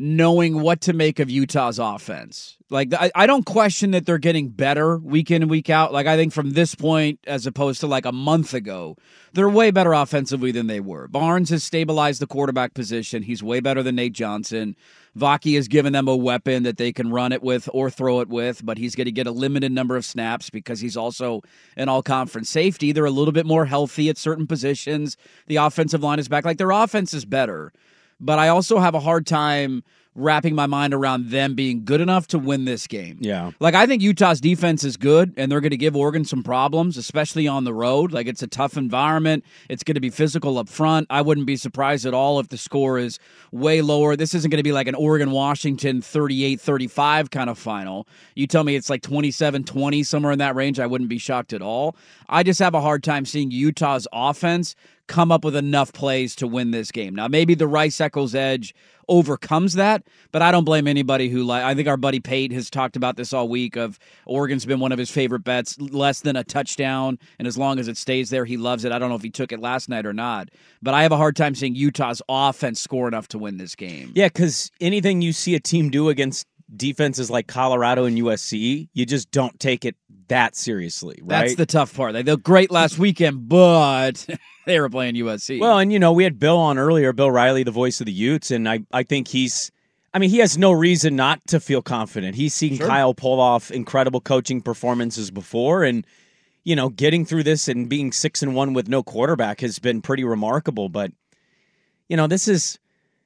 knowing 0.00 0.62
what 0.62 0.80
to 0.82 0.92
make 0.92 1.18
of 1.18 1.28
Utah's 1.28 1.80
offense. 1.80 2.56
Like 2.70 2.94
I, 2.94 3.10
I 3.14 3.26
don't 3.26 3.44
question 3.44 3.90
that 3.90 4.06
they're 4.06 4.18
getting 4.18 4.48
better 4.48 4.96
week 4.98 5.30
in 5.30 5.42
and 5.42 5.50
week 5.50 5.70
out. 5.70 5.92
Like 5.92 6.06
I 6.06 6.16
think 6.16 6.32
from 6.32 6.52
this 6.52 6.74
point, 6.74 7.18
as 7.26 7.46
opposed 7.46 7.80
to 7.80 7.88
like 7.88 8.04
a 8.04 8.12
month 8.12 8.54
ago, 8.54 8.96
they're 9.32 9.48
way 9.48 9.72
better 9.72 9.92
offensively 9.92 10.52
than 10.52 10.68
they 10.68 10.78
were. 10.78 11.08
Barnes 11.08 11.50
has 11.50 11.64
stabilized 11.64 12.20
the 12.20 12.26
quarterback 12.28 12.74
position. 12.74 13.22
He's 13.24 13.42
way 13.42 13.58
better 13.58 13.82
than 13.82 13.96
Nate 13.96 14.12
Johnson. 14.12 14.76
Vaki 15.16 15.56
has 15.56 15.66
given 15.66 15.94
them 15.94 16.06
a 16.06 16.14
weapon 16.14 16.62
that 16.62 16.76
they 16.76 16.92
can 16.92 17.10
run 17.10 17.32
it 17.32 17.42
with 17.42 17.68
or 17.72 17.90
throw 17.90 18.20
it 18.20 18.28
with, 18.28 18.64
but 18.64 18.78
he's 18.78 18.94
going 18.94 19.06
to 19.06 19.12
get 19.12 19.26
a 19.26 19.32
limited 19.32 19.72
number 19.72 19.96
of 19.96 20.04
snaps 20.04 20.48
because 20.48 20.78
he's 20.78 20.96
also 20.96 21.42
an 21.76 21.88
all 21.88 22.02
conference 22.02 22.48
safety. 22.48 22.92
They're 22.92 23.04
a 23.04 23.10
little 23.10 23.32
bit 23.32 23.46
more 23.46 23.64
healthy 23.66 24.08
at 24.08 24.18
certain 24.18 24.46
positions. 24.46 25.16
The 25.48 25.56
offensive 25.56 26.02
line 26.02 26.20
is 26.20 26.28
back. 26.28 26.44
Like 26.44 26.58
their 26.58 26.70
offense 26.70 27.12
is 27.14 27.24
better, 27.24 27.72
but 28.20 28.38
I 28.38 28.48
also 28.48 28.78
have 28.78 28.94
a 28.94 29.00
hard 29.00 29.26
time 29.26 29.82
wrapping 30.18 30.54
my 30.54 30.66
mind 30.66 30.92
around 30.92 31.30
them 31.30 31.54
being 31.54 31.84
good 31.84 32.00
enough 32.00 32.26
to 32.28 32.38
win 32.38 32.64
this 32.64 32.86
game. 32.86 33.16
Yeah. 33.20 33.52
Like 33.60 33.74
I 33.74 33.86
think 33.86 34.02
Utah's 34.02 34.40
defense 34.40 34.82
is 34.82 34.96
good 34.96 35.32
and 35.36 35.50
they're 35.50 35.60
going 35.60 35.70
to 35.70 35.76
give 35.76 35.94
Oregon 35.96 36.24
some 36.24 36.42
problems, 36.42 36.96
especially 36.96 37.46
on 37.46 37.64
the 37.64 37.72
road. 37.72 38.12
Like 38.12 38.26
it's 38.26 38.42
a 38.42 38.48
tough 38.48 38.76
environment. 38.76 39.44
It's 39.68 39.84
going 39.84 39.94
to 39.94 40.00
be 40.00 40.10
physical 40.10 40.58
up 40.58 40.68
front. 40.68 41.06
I 41.08 41.22
wouldn't 41.22 41.46
be 41.46 41.56
surprised 41.56 42.04
at 42.04 42.14
all 42.14 42.40
if 42.40 42.48
the 42.48 42.58
score 42.58 42.98
is 42.98 43.18
way 43.52 43.80
lower. 43.80 44.16
This 44.16 44.34
isn't 44.34 44.50
going 44.50 44.58
to 44.58 44.64
be 44.64 44.72
like 44.72 44.88
an 44.88 44.96
Oregon 44.96 45.30
Washington 45.30 46.00
38-35 46.00 47.30
kind 47.30 47.48
of 47.48 47.58
final. 47.58 48.08
You 48.34 48.46
tell 48.46 48.64
me 48.64 48.74
it's 48.74 48.90
like 48.90 49.02
27-20 49.02 50.04
somewhere 50.04 50.32
in 50.32 50.38
that 50.40 50.54
range, 50.56 50.80
I 50.80 50.86
wouldn't 50.86 51.10
be 51.10 51.18
shocked 51.18 51.52
at 51.52 51.62
all. 51.62 51.96
I 52.28 52.42
just 52.42 52.58
have 52.58 52.74
a 52.74 52.80
hard 52.80 53.04
time 53.04 53.24
seeing 53.24 53.50
Utah's 53.50 54.08
offense 54.12 54.74
come 55.06 55.32
up 55.32 55.44
with 55.44 55.56
enough 55.56 55.92
plays 55.92 56.36
to 56.36 56.46
win 56.46 56.70
this 56.70 56.92
game. 56.92 57.14
Now, 57.14 57.28
maybe 57.28 57.54
the 57.54 57.66
Rice 57.66 58.00
Eccles 58.00 58.34
edge 58.34 58.74
overcomes 59.08 59.74
that, 59.74 60.04
but 60.32 60.42
I 60.42 60.50
don't 60.50 60.64
blame 60.64 60.86
anybody 60.86 61.28
who 61.28 61.44
like. 61.44 61.64
I 61.64 61.74
think 61.74 61.88
our 61.88 61.96
buddy 61.96 62.20
Pate 62.20 62.52
has 62.52 62.70
talked 62.70 62.96
about 62.96 63.16
this 63.16 63.32
all 63.32 63.48
week. 63.48 63.76
Of 63.76 63.98
Oregon's 64.26 64.64
been 64.64 64.80
one 64.80 64.92
of 64.92 64.98
his 64.98 65.10
favorite 65.10 65.44
bets, 65.44 65.80
less 65.80 66.20
than 66.20 66.36
a 66.36 66.44
touchdown, 66.44 67.18
and 67.38 67.48
as 67.48 67.56
long 67.56 67.78
as 67.78 67.88
it 67.88 67.96
stays 67.96 68.30
there, 68.30 68.44
he 68.44 68.56
loves 68.56 68.84
it. 68.84 68.92
I 68.92 68.98
don't 68.98 69.08
know 69.08 69.16
if 69.16 69.22
he 69.22 69.30
took 69.30 69.52
it 69.52 69.60
last 69.60 69.88
night 69.88 70.06
or 70.06 70.12
not, 70.12 70.50
but 70.82 70.94
I 70.94 71.02
have 71.02 71.12
a 71.12 71.16
hard 71.16 71.36
time 71.36 71.54
seeing 71.54 71.74
Utah's 71.74 72.22
offense 72.28 72.80
score 72.80 73.08
enough 73.08 73.28
to 73.28 73.38
win 73.38 73.56
this 73.56 73.74
game. 73.74 74.12
Yeah, 74.14 74.28
because 74.28 74.70
anything 74.80 75.22
you 75.22 75.32
see 75.32 75.54
a 75.54 75.60
team 75.60 75.90
do 75.90 76.08
against 76.08 76.46
defenses 76.74 77.30
like 77.30 77.46
Colorado 77.46 78.04
and 78.04 78.18
USC, 78.18 78.88
you 78.92 79.06
just 79.06 79.30
don't 79.30 79.58
take 79.58 79.84
it 79.84 79.96
that 80.28 80.56
seriously, 80.56 81.18
right? 81.22 81.40
That's 81.40 81.54
the 81.54 81.66
tough 81.66 81.94
part. 81.94 82.12
They 82.12 82.22
looked 82.22 82.44
great 82.44 82.70
last 82.70 82.98
weekend, 82.98 83.48
but 83.48 84.26
they 84.66 84.78
were 84.78 84.90
playing 84.90 85.14
USC. 85.14 85.60
Well, 85.60 85.78
and 85.78 85.92
you 85.92 85.98
know, 85.98 86.12
we 86.12 86.24
had 86.24 86.38
Bill 86.38 86.58
on 86.58 86.78
earlier, 86.78 87.12
Bill 87.12 87.30
Riley, 87.30 87.62
the 87.62 87.70
voice 87.70 88.00
of 88.00 88.06
the 88.06 88.12
Utes, 88.12 88.50
and 88.50 88.68
I, 88.68 88.80
I 88.92 89.02
think 89.02 89.28
he's 89.28 89.70
I 90.12 90.18
mean, 90.18 90.30
he 90.30 90.38
has 90.38 90.56
no 90.56 90.72
reason 90.72 91.16
not 91.16 91.46
to 91.48 91.60
feel 91.60 91.82
confident. 91.82 92.34
He's 92.34 92.54
seen 92.54 92.76
Sure. 92.76 92.86
Kyle 92.86 93.14
pull 93.14 93.40
off 93.40 93.70
incredible 93.70 94.20
coaching 94.20 94.60
performances 94.60 95.30
before 95.30 95.84
and 95.84 96.06
you 96.64 96.76
know, 96.76 96.90
getting 96.90 97.24
through 97.24 97.44
this 97.44 97.66
and 97.66 97.88
being 97.88 98.12
6 98.12 98.42
and 98.42 98.54
1 98.54 98.74
with 98.74 98.88
no 98.88 99.02
quarterback 99.02 99.60
has 99.60 99.78
been 99.78 100.02
pretty 100.02 100.24
remarkable, 100.24 100.90
but 100.90 101.12
you 102.08 102.16
know, 102.16 102.26
this 102.26 102.46
is 102.48 102.78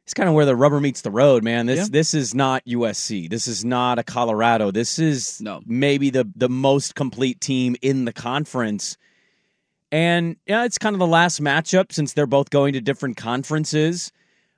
it's 0.05 0.15
kind 0.15 0.29
of 0.29 0.35
where 0.35 0.45
the 0.47 0.57
rubber 0.57 0.81
meets 0.81 1.01
the 1.03 1.11
road, 1.11 1.45
man. 1.45 1.67
This 1.67 1.79
Yeah. 1.81 1.87
this 1.91 2.15
is 2.15 2.35
not 2.35 2.63
USC. 2.67 3.29
This 3.29 3.47
is 3.47 3.65
not 3.65 3.99
a 3.99 4.03
Colorado. 4.03 4.71
This 4.71 4.99
is 4.99 5.41
No. 5.41 5.61
maybe 5.67 6.11
the 6.11 6.29
the 6.35 6.49
most 6.49 6.95
complete 6.95 7.41
team 7.41 7.77
in 7.83 8.05
the 8.05 8.13
conference. 8.13 8.97
And 9.91 10.37
yeah, 10.47 10.65
it's 10.65 10.79
kind 10.79 10.95
of 10.95 11.01
the 11.01 11.07
last 11.07 11.41
matchup 11.41 11.93
since 11.93 12.13
they're 12.15 12.27
both 12.27 12.51
going 12.51 12.73
to 12.73 12.81
different 12.81 13.17
conferences. 13.17 14.11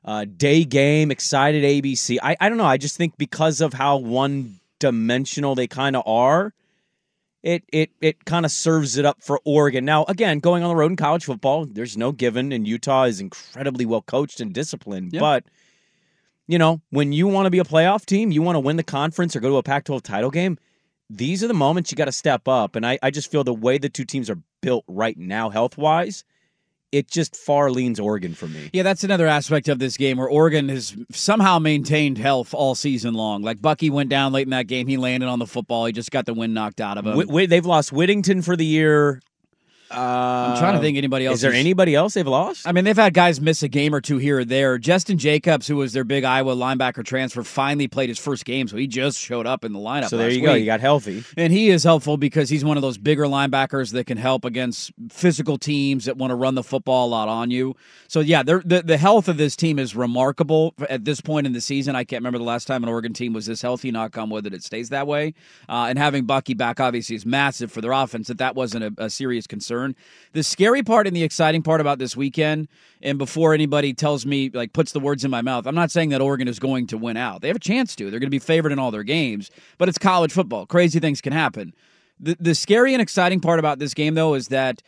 Uh, 0.04 0.24
day 0.26 0.64
game, 0.64 1.10
excited 1.10 1.64
ABC. 1.64 2.18
I, 2.22 2.36
I 2.40 2.48
don't 2.48 2.58
know. 2.58 2.66
I 2.66 2.76
just 2.76 2.96
think 2.96 3.16
because 3.16 3.60
of 3.60 3.72
how 3.72 3.96
one 3.96 4.60
dimensional 4.78 5.54
they 5.54 5.66
kind 5.66 5.96
of 5.96 6.02
are, 6.06 6.52
it 7.44 7.62
it 7.68 7.90
it 8.00 8.24
kind 8.24 8.46
of 8.46 8.50
serves 8.50 8.96
it 8.96 9.04
up 9.04 9.22
for 9.22 9.38
Oregon. 9.44 9.84
Now, 9.84 10.04
again, 10.08 10.40
going 10.40 10.62
on 10.62 10.70
the 10.70 10.74
road 10.74 10.90
in 10.90 10.96
college 10.96 11.26
football, 11.26 11.66
there's 11.66 11.96
no 11.96 12.10
given, 12.10 12.50
and 12.52 12.66
Utah 12.66 13.04
is 13.04 13.20
incredibly 13.20 13.84
well 13.84 14.00
coached 14.00 14.40
and 14.40 14.52
disciplined. 14.52 15.12
Yeah. 15.12 15.20
But 15.20 15.44
you 16.46 16.58
know, 16.58 16.80
when 16.90 17.12
you 17.12 17.28
want 17.28 17.46
to 17.46 17.50
be 17.50 17.58
a 17.58 17.64
playoff 17.64 18.06
team, 18.06 18.32
you 18.32 18.40
want 18.40 18.56
to 18.56 18.60
win 18.60 18.76
the 18.76 18.82
conference 18.82 19.36
or 19.36 19.40
go 19.40 19.50
to 19.50 19.56
a 19.56 19.62
Pac-12 19.62 20.02
title 20.02 20.30
game. 20.30 20.58
These 21.08 21.44
are 21.44 21.48
the 21.48 21.54
moments 21.54 21.90
you 21.90 21.96
got 21.96 22.06
to 22.06 22.12
step 22.12 22.48
up, 22.48 22.76
and 22.76 22.86
I, 22.86 22.98
I 23.02 23.10
just 23.10 23.30
feel 23.30 23.44
the 23.44 23.54
way 23.54 23.76
the 23.76 23.90
two 23.90 24.04
teams 24.06 24.30
are 24.30 24.38
built 24.62 24.84
right 24.88 25.16
now, 25.16 25.50
health 25.50 25.76
wise, 25.76 26.24
it 26.94 27.10
just 27.10 27.34
far 27.34 27.70
leans 27.70 27.98
Oregon 27.98 28.34
for 28.34 28.46
me. 28.46 28.70
Yeah, 28.72 28.84
that's 28.84 29.02
another 29.02 29.26
aspect 29.26 29.68
of 29.68 29.80
this 29.80 29.96
game 29.96 30.16
where 30.16 30.28
Oregon 30.28 30.68
has 30.68 30.96
somehow 31.12 31.58
maintained 31.58 32.18
health 32.18 32.54
all 32.54 32.74
season 32.74 33.14
long. 33.14 33.42
Like 33.42 33.60
Bucky 33.60 33.90
went 33.90 34.10
down 34.10 34.32
late 34.32 34.46
in 34.46 34.50
that 34.50 34.68
game, 34.68 34.86
he 34.86 34.96
landed 34.96 35.28
on 35.28 35.40
the 35.40 35.46
football, 35.46 35.86
he 35.86 35.92
just 35.92 36.10
got 36.10 36.24
the 36.24 36.34
wind 36.34 36.54
knocked 36.54 36.80
out 36.80 36.96
of 36.96 37.06
him. 37.06 37.28
Wh- 37.28 37.48
they've 37.48 37.66
lost 37.66 37.92
Whittington 37.92 38.42
for 38.42 38.56
the 38.56 38.64
year. 38.64 39.20
Uh, 39.94 40.52
I'm 40.52 40.58
trying 40.58 40.74
to 40.74 40.80
think 40.80 40.98
anybody 40.98 41.26
else. 41.26 41.36
Is 41.36 41.40
there 41.42 41.52
anybody 41.52 41.94
else 41.94 42.14
they've 42.14 42.26
lost? 42.26 42.66
I 42.66 42.72
mean, 42.72 42.84
they've 42.84 42.96
had 42.96 43.14
guys 43.14 43.40
miss 43.40 43.62
a 43.62 43.68
game 43.68 43.94
or 43.94 44.00
two 44.00 44.18
here 44.18 44.40
or 44.40 44.44
there. 44.44 44.78
Justin 44.78 45.18
Jacobs, 45.18 45.66
who 45.66 45.76
was 45.76 45.92
their 45.92 46.04
big 46.04 46.24
Iowa 46.24 46.54
linebacker 46.54 47.04
transfer, 47.04 47.42
finally 47.42 47.88
played 47.88 48.08
his 48.08 48.18
first 48.18 48.44
game, 48.44 48.68
so 48.68 48.76
he 48.76 48.86
just 48.86 49.18
showed 49.18 49.46
up 49.46 49.64
in 49.64 49.72
the 49.72 49.78
lineup. 49.78 50.08
So 50.08 50.16
there 50.16 50.30
you 50.30 50.42
go. 50.42 50.52
week. 50.54 50.60
You 50.60 50.66
got 50.66 50.80
healthy. 50.80 51.24
And 51.36 51.52
he 51.52 51.70
is 51.70 51.84
helpful 51.84 52.16
because 52.16 52.48
he's 52.48 52.64
one 52.64 52.76
of 52.76 52.82
those 52.82 52.98
bigger 52.98 53.24
linebackers 53.24 53.92
that 53.92 54.06
can 54.06 54.18
help 54.18 54.44
against 54.44 54.92
physical 55.10 55.58
teams 55.58 56.06
that 56.06 56.16
want 56.16 56.30
to 56.30 56.34
run 56.34 56.54
the 56.54 56.62
football 56.62 57.06
a 57.06 57.10
lot 57.10 57.28
on 57.28 57.50
you. 57.50 57.76
So 58.08 58.20
yeah, 58.20 58.42
the 58.42 58.82
the 58.84 58.96
health 58.96 59.28
of 59.28 59.36
this 59.36 59.56
team 59.56 59.78
is 59.78 59.94
remarkable 59.94 60.74
at 60.88 61.04
this 61.04 61.20
point 61.20 61.46
in 61.46 61.52
the 61.52 61.60
season. 61.60 61.94
I 61.96 62.04
can't 62.04 62.20
remember 62.20 62.38
the 62.38 62.44
last 62.44 62.66
time 62.66 62.82
an 62.82 62.88
Oregon 62.88 63.12
team 63.12 63.32
was 63.32 63.46
this 63.46 63.62
healthy. 63.62 63.90
Knock 63.90 64.16
on 64.16 64.30
wood 64.30 64.44
that 64.44 64.54
it 64.54 64.64
stays 64.64 64.88
that 64.88 65.06
way. 65.06 65.34
Uh, 65.68 65.86
and 65.88 65.98
having 65.98 66.24
Bucky 66.24 66.54
back 66.54 66.80
obviously 66.80 67.16
is 67.16 67.26
massive 67.26 67.70
for 67.70 67.80
their 67.80 67.92
offense. 67.92 68.28
That 68.28 68.38
that 68.38 68.54
wasn't 68.54 68.98
a, 68.98 69.04
a 69.04 69.10
serious 69.10 69.46
concern. 69.46 69.83
The 70.32 70.42
scary 70.42 70.82
part 70.82 71.06
and 71.06 71.14
the 71.14 71.22
exciting 71.22 71.62
part 71.62 71.80
about 71.80 71.98
this 71.98 72.16
weekend, 72.16 72.68
and 73.02 73.18
before 73.18 73.52
anybody 73.52 73.92
tells 73.92 74.24
me 74.24 74.50
like 74.52 74.72
puts 74.72 74.92
the 74.92 75.00
words 75.00 75.24
in 75.24 75.30
my 75.30 75.42
mouth, 75.42 75.66
I'm 75.66 75.74
not 75.74 75.90
saying 75.90 76.10
that 76.10 76.20
Oregon 76.20 76.48
is 76.48 76.58
going 76.58 76.86
to 76.88 76.98
win 76.98 77.16
out. 77.16 77.42
They 77.42 77.48
have 77.48 77.56
a 77.56 77.60
chance 77.60 77.94
to. 77.96 78.10
They're 78.10 78.20
going 78.20 78.28
to 78.28 78.30
be 78.30 78.38
favored 78.38 78.72
in 78.72 78.78
all 78.78 78.90
their 78.90 79.02
games, 79.02 79.50
but 79.78 79.88
it's 79.88 79.98
college 79.98 80.32
football. 80.32 80.66
Crazy 80.66 81.00
things 81.00 81.20
can 81.20 81.32
happen. 81.32 81.74
The 82.18 82.36
the 82.40 82.54
scary 82.54 82.94
and 82.94 83.02
exciting 83.02 83.40
part 83.40 83.58
about 83.58 83.78
this 83.78 83.94
game 83.94 84.14
though 84.14 84.34
is 84.34 84.48
that 84.48 84.82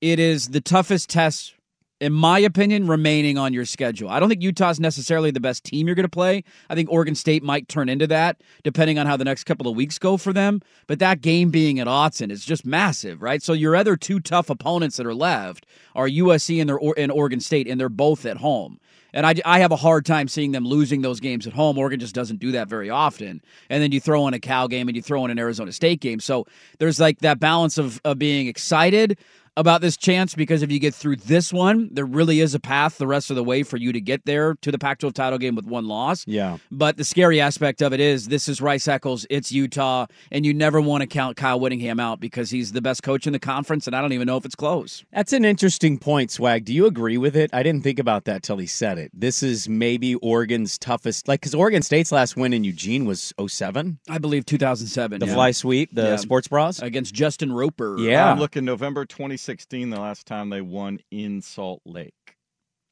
it 0.00 0.18
is 0.18 0.48
the 0.48 0.60
toughest 0.60 1.08
test 1.08 1.54
in 2.02 2.12
my 2.12 2.40
opinion, 2.40 2.88
remaining 2.88 3.38
on 3.38 3.52
your 3.52 3.64
schedule. 3.64 4.08
I 4.10 4.18
don't 4.18 4.28
think 4.28 4.42
Utah's 4.42 4.80
necessarily 4.80 5.30
the 5.30 5.38
best 5.38 5.62
team 5.62 5.86
you're 5.86 5.94
going 5.94 6.02
to 6.02 6.08
play. 6.08 6.42
I 6.68 6.74
think 6.74 6.90
Oregon 6.90 7.14
State 7.14 7.44
might 7.44 7.68
turn 7.68 7.88
into 7.88 8.08
that, 8.08 8.40
depending 8.64 8.98
on 8.98 9.06
how 9.06 9.16
the 9.16 9.24
next 9.24 9.44
couple 9.44 9.68
of 9.68 9.76
weeks 9.76 10.00
go 10.00 10.16
for 10.16 10.32
them. 10.32 10.62
But 10.88 10.98
that 10.98 11.20
game 11.20 11.50
being 11.50 11.78
at 11.78 11.86
Autzen 11.86 12.32
is 12.32 12.44
just 12.44 12.66
massive, 12.66 13.22
right? 13.22 13.40
So 13.40 13.52
your 13.52 13.76
other 13.76 13.96
two 13.96 14.18
tough 14.18 14.50
opponents 14.50 14.96
that 14.96 15.06
are 15.06 15.14
left 15.14 15.64
are 15.94 16.08
USC 16.08 16.60
and, 16.60 16.68
their, 16.68 16.80
and 16.98 17.12
Oregon 17.12 17.38
State, 17.38 17.68
and 17.68 17.78
they're 17.78 17.88
both 17.88 18.26
at 18.26 18.38
home. 18.38 18.80
And 19.14 19.26
I, 19.26 19.34
I 19.44 19.60
have 19.60 19.72
a 19.72 19.76
hard 19.76 20.06
time 20.06 20.26
seeing 20.26 20.52
them 20.52 20.64
losing 20.64 21.02
those 21.02 21.20
games 21.20 21.46
at 21.46 21.52
home. 21.52 21.78
Oregon 21.78 22.00
just 22.00 22.14
doesn't 22.14 22.40
do 22.40 22.52
that 22.52 22.68
very 22.68 22.90
often. 22.90 23.42
And 23.68 23.82
then 23.82 23.92
you 23.92 24.00
throw 24.00 24.26
in 24.26 24.34
a 24.34 24.40
Cal 24.40 24.68
game 24.68 24.88
and 24.88 24.96
you 24.96 25.02
throw 25.02 25.24
in 25.24 25.30
an 25.30 25.38
Arizona 25.38 25.70
State 25.70 26.00
game. 26.00 26.18
So 26.18 26.46
there's 26.78 26.98
like 26.98 27.18
that 27.18 27.38
balance 27.38 27.78
of, 27.78 28.00
of 28.04 28.18
being 28.18 28.46
excited 28.46 29.18
about 29.56 29.80
this 29.82 29.96
chance 29.96 30.34
because 30.34 30.62
if 30.62 30.70
you 30.72 30.78
get 30.78 30.94
through 30.94 31.16
this 31.16 31.52
one, 31.52 31.88
there 31.92 32.06
really 32.06 32.40
is 32.40 32.54
a 32.54 32.60
path 32.60 32.96
the 32.98 33.06
rest 33.06 33.30
of 33.30 33.36
the 33.36 33.44
way 33.44 33.62
for 33.62 33.76
you 33.76 33.92
to 33.92 34.00
get 34.00 34.24
there 34.24 34.54
to 34.62 34.72
the 34.72 34.78
Pac 34.78 34.98
12 35.00 35.12
title 35.14 35.38
game 35.38 35.54
with 35.54 35.66
one 35.66 35.86
loss. 35.86 36.24
Yeah. 36.26 36.58
But 36.70 36.96
the 36.96 37.04
scary 37.04 37.40
aspect 37.40 37.82
of 37.82 37.92
it 37.92 38.00
is 38.00 38.28
this 38.28 38.48
is 38.48 38.60
Rice 38.62 38.88
Eccles, 38.88 39.26
it's 39.28 39.52
Utah, 39.52 40.06
and 40.30 40.46
you 40.46 40.54
never 40.54 40.80
want 40.80 41.02
to 41.02 41.06
count 41.06 41.36
Kyle 41.36 41.60
Whittingham 41.60 42.00
out 42.00 42.18
because 42.20 42.50
he's 42.50 42.72
the 42.72 42.80
best 42.80 43.02
coach 43.02 43.26
in 43.26 43.32
the 43.32 43.38
conference, 43.38 43.86
and 43.86 43.94
I 43.94 44.00
don't 44.00 44.12
even 44.12 44.26
know 44.26 44.36
if 44.36 44.44
it's 44.44 44.54
close. 44.54 45.04
That's 45.12 45.32
an 45.32 45.44
interesting 45.44 45.98
point, 45.98 46.30
Swag. 46.30 46.64
Do 46.64 46.72
you 46.72 46.86
agree 46.86 47.18
with 47.18 47.36
it? 47.36 47.50
I 47.52 47.62
didn't 47.62 47.82
think 47.82 47.98
about 47.98 48.24
that 48.24 48.42
till 48.42 48.56
he 48.56 48.66
said 48.66 48.98
it. 48.98 49.10
This 49.12 49.42
is 49.42 49.68
maybe 49.68 50.14
Oregon's 50.16 50.78
toughest, 50.78 51.28
like, 51.28 51.40
because 51.40 51.54
Oregon 51.54 51.82
State's 51.82 52.10
last 52.12 52.36
win 52.36 52.52
in 52.52 52.64
Eugene 52.64 53.04
was 53.04 53.34
07, 53.46 53.98
I 54.08 54.18
believe 54.18 54.46
2007. 54.46 55.20
the 55.20 55.26
yeah. 55.26 55.34
fly 55.34 55.50
sweep, 55.50 55.90
the 55.92 56.02
Yeah. 56.02 56.16
sports 56.16 56.48
bras. 56.48 56.80
against 56.80 57.14
Justin 57.14 57.52
Roper. 57.52 57.96
Yeah. 57.98 58.30
I'm 58.32 58.38
looking 58.38 58.64
November 58.64 59.04
2016, 59.42 59.90
the 59.90 59.98
last 59.98 60.24
time 60.24 60.50
they 60.50 60.60
won 60.60 61.00
in 61.10 61.42
Salt 61.42 61.82
Lake. 61.84 62.21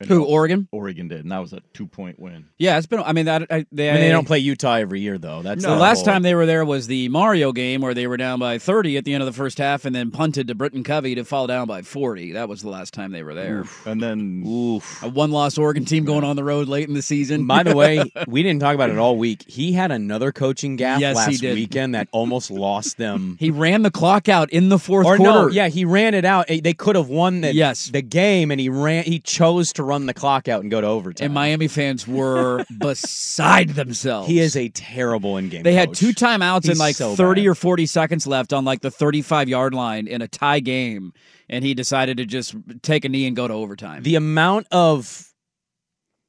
And 0.00 0.08
Who, 0.08 0.24
Oregon? 0.24 0.66
Oregon 0.72 1.08
did, 1.08 1.20
and 1.20 1.30
that 1.30 1.38
was 1.40 1.52
a 1.52 1.60
two 1.74 1.86
point 1.86 2.18
win. 2.18 2.46
Yeah, 2.58 2.78
it's 2.78 2.86
been. 2.86 3.00
I 3.00 3.12
mean, 3.12 3.26
that 3.26 3.42
I, 3.50 3.66
they, 3.70 3.90
I 3.90 3.92
mean, 3.92 4.00
they 4.02 4.08
don't 4.10 4.26
play 4.26 4.38
Utah 4.38 4.74
every 4.76 5.00
year, 5.00 5.18
though. 5.18 5.42
That's 5.42 5.62
the 5.62 5.76
last 5.76 6.04
time 6.06 6.22
they 6.22 6.34
were 6.34 6.46
there 6.46 6.64
was 6.64 6.86
the 6.86 7.08
Mario 7.10 7.52
game 7.52 7.82
where 7.82 7.92
they 7.92 8.06
were 8.06 8.16
down 8.16 8.38
by 8.38 8.58
30 8.58 8.96
at 8.96 9.04
the 9.04 9.12
end 9.12 9.22
of 9.22 9.26
the 9.26 9.32
first 9.34 9.58
half 9.58 9.84
and 9.84 9.94
then 9.94 10.10
punted 10.10 10.48
to 10.48 10.54
Britain 10.54 10.82
Covey 10.82 11.14
to 11.16 11.24
fall 11.24 11.46
down 11.46 11.66
by 11.66 11.82
40. 11.82 12.32
That 12.32 12.48
was 12.48 12.62
the 12.62 12.70
last 12.70 12.94
time 12.94 13.12
they 13.12 13.22
were 13.22 13.34
there. 13.34 13.64
And 13.84 14.02
then 14.02 14.42
Oof. 14.46 15.02
A 15.02 15.08
one 15.08 15.30
loss 15.32 15.58
Oregon 15.58 15.84
team 15.84 16.04
going 16.06 16.24
on 16.24 16.34
the 16.36 16.44
road 16.44 16.66
late 16.68 16.88
in 16.88 16.94
the 16.94 17.02
season. 17.02 17.46
By 17.46 17.62
the 17.62 17.76
way, 17.76 18.02
we 18.26 18.42
didn't 18.42 18.60
talk 18.60 18.74
about 18.74 18.88
it 18.90 18.96
all 18.96 19.16
week. 19.18 19.44
He 19.46 19.72
had 19.72 19.90
another 19.92 20.32
coaching 20.32 20.78
gaffe 20.78 21.00
Yes, 21.00 21.26
he 21.26 21.32
last 21.32 21.40
did. 21.42 21.54
weekend 21.54 21.94
that 21.94 22.08
almost 22.12 22.50
lost 22.50 22.96
them. 22.96 23.36
he 23.38 23.50
ran 23.50 23.82
the 23.82 23.90
clock 23.90 24.28
out 24.30 24.48
in 24.50 24.70
the 24.70 24.78
fourth 24.78 25.06
or 25.06 25.16
quarter. 25.18 25.32
no, 25.32 25.48
yeah, 25.48 25.68
he 25.68 25.84
ran 25.84 26.14
it 26.14 26.24
out. 26.24 26.46
They 26.48 26.72
could 26.72 26.96
have 26.96 27.08
won 27.08 27.42
the 27.42 27.54
Yes. 27.54 27.88
the 27.88 28.00
game, 28.02 28.50
and 28.50 28.58
he 28.58 28.70
ran. 28.70 29.04
He 29.04 29.18
chose 29.18 29.72
to 29.74 29.89
run 29.90 30.06
the 30.06 30.14
clock 30.14 30.46
out 30.46 30.62
and 30.62 30.70
go 30.70 30.80
to 30.80 30.86
overtime. 30.86 31.24
And 31.26 31.34
Miami 31.34 31.66
fans 31.68 32.06
were 32.06 32.64
beside 32.78 33.70
themselves. 33.70 34.28
he 34.28 34.38
is 34.38 34.56
a 34.56 34.68
terrible 34.68 35.36
in 35.36 35.48
game. 35.48 35.64
They 35.64 35.74
had 35.74 35.92
two 35.94 36.10
timeouts 36.10 36.58
and 36.62 36.66
He's 36.68 36.78
like 36.78 36.94
so 36.96 37.16
30 37.16 37.42
bad. 37.42 37.48
or 37.48 37.54
40 37.56 37.86
seconds 37.86 38.26
left 38.26 38.52
on 38.52 38.64
like 38.64 38.80
the 38.80 38.90
35 38.90 39.48
yard 39.48 39.74
line 39.74 40.06
in 40.06 40.22
a 40.22 40.28
tie 40.28 40.60
game. 40.60 41.12
And 41.48 41.64
he 41.64 41.74
decided 41.74 42.18
to 42.18 42.24
just 42.26 42.54
take 42.82 43.04
a 43.04 43.08
knee 43.08 43.26
and 43.26 43.34
go 43.34 43.48
to 43.48 43.54
overtime. 43.54 44.04
the 44.04 44.14
amount 44.14 44.68
of 44.70 45.26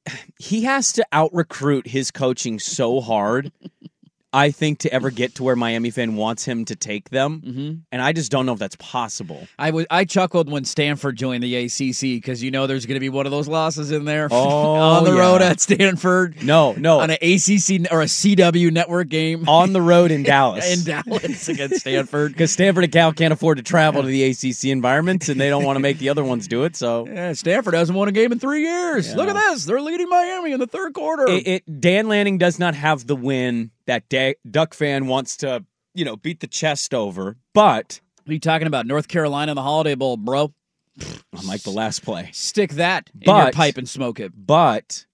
he 0.38 0.62
has 0.64 0.92
to 0.94 1.06
out 1.12 1.30
recruit 1.32 1.86
his 1.86 2.10
coaching 2.10 2.58
so 2.58 3.00
hard. 3.00 3.52
I 4.32 4.50
think 4.50 4.78
to 4.80 4.92
ever 4.92 5.10
get 5.10 5.34
to 5.36 5.42
where 5.42 5.56
Miami 5.56 5.90
fan 5.90 6.16
wants 6.16 6.44
him 6.44 6.64
to 6.66 6.76
take 6.76 7.10
them, 7.10 7.42
Mm-hmm. 7.44 7.72
and 7.92 8.02
I 8.02 8.12
just 8.12 8.30
don't 8.32 8.46
know 8.46 8.52
if 8.54 8.58
that's 8.58 8.76
possible. 8.76 9.46
I 9.58 9.70
was 9.72 9.86
I 9.90 10.04
chuckled 10.04 10.50
when 10.50 10.64
Stanford 10.64 11.16
joined 11.16 11.42
the 11.42 11.54
ACC 11.56 12.00
because 12.22 12.42
you 12.42 12.50
know 12.50 12.66
there's 12.66 12.86
going 12.86 12.96
to 12.96 13.00
be 13.00 13.08
one 13.08 13.26
of 13.26 13.32
those 13.32 13.48
losses 13.48 13.90
in 13.92 14.04
there 14.04 14.28
Oh, 14.30 14.74
on 14.74 15.04
the 15.04 15.12
yeah. 15.12 15.20
road 15.20 15.42
at 15.42 15.60
Stanford 15.60 16.42
No, 16.42 16.72
no, 16.72 17.00
on 17.00 17.10
an 17.10 17.16
ACC 17.20 17.90
or 17.92 18.00
a 18.02 18.06
CW 18.06 18.70
network 18.72 19.08
game 19.08 19.48
on 19.48 19.72
the 19.72 19.82
road 19.82 20.10
in 20.10 20.22
Dallas. 20.32 20.78
in 20.78 20.84
Dallas 20.84 21.48
against 21.48 21.80
Stanford. 21.80 22.32
because 22.32 22.52
Stanford 22.52 22.84
and 22.84 22.92
Cal 22.92 23.12
can't 23.12 23.32
afford 23.32 23.58
to 23.58 23.62
travel 23.64 24.02
to 24.02 24.08
the 24.08 24.24
ACC 24.24 24.64
environments, 24.70 25.28
and 25.28 25.40
they 25.40 25.48
don't 25.50 25.64
want 25.64 25.76
to 25.76 25.80
make 25.80 25.98
the 25.98 26.08
other 26.08 26.24
ones 26.24 26.48
do 26.48 26.64
it. 26.64 26.76
So 26.76 27.06
Yeah, 27.06 27.32
Stanford 27.34 27.74
hasn't 27.74 27.98
won 27.98 28.08
a 28.08 28.12
game 28.12 28.32
in 28.32 28.38
three 28.38 28.62
years. 28.62 29.14
Look 29.14 29.28
at 29.28 29.34
this; 29.34 29.64
they're 29.64 29.80
leading 29.82 30.08
Miami 30.08 30.52
in 30.52 30.60
the 30.60 30.66
third 30.66 30.94
quarter. 30.94 31.26
it, 31.28 31.46
it, 31.46 31.80
Dan 31.80 32.08
Lanning 32.08 32.38
does 32.38 32.58
not 32.58 32.74
have 32.74 33.06
the 33.06 33.16
win 33.16 33.71
that 33.92 34.08
Da- 34.08 34.34
Duck 34.50 34.72
fan 34.74 35.06
wants 35.06 35.36
to, 35.38 35.64
you 35.94 36.04
know, 36.04 36.16
beat 36.16 36.40
the 36.40 36.46
chest 36.46 36.94
over. 36.94 37.36
But 37.52 38.00
What 38.24 38.30
are 38.30 38.34
you 38.34 38.40
talking 38.40 38.66
about? 38.66 38.86
North 38.86 39.08
Carolina 39.08 39.52
in 39.52 39.56
the 39.56 39.62
Holiday 39.62 39.94
Bowl, 39.94 40.16
bro. 40.16 40.52
I'm 41.00 41.46
like 41.46 41.62
the 41.62 41.70
last 41.70 42.02
play, 42.04 42.30
Stick 42.32 42.72
that 42.72 43.10
in 43.20 43.34
your 43.34 43.50
pipe 43.52 43.76
and 43.78 43.88
smoke 43.88 44.18
it. 44.20 44.32
but 44.34 45.06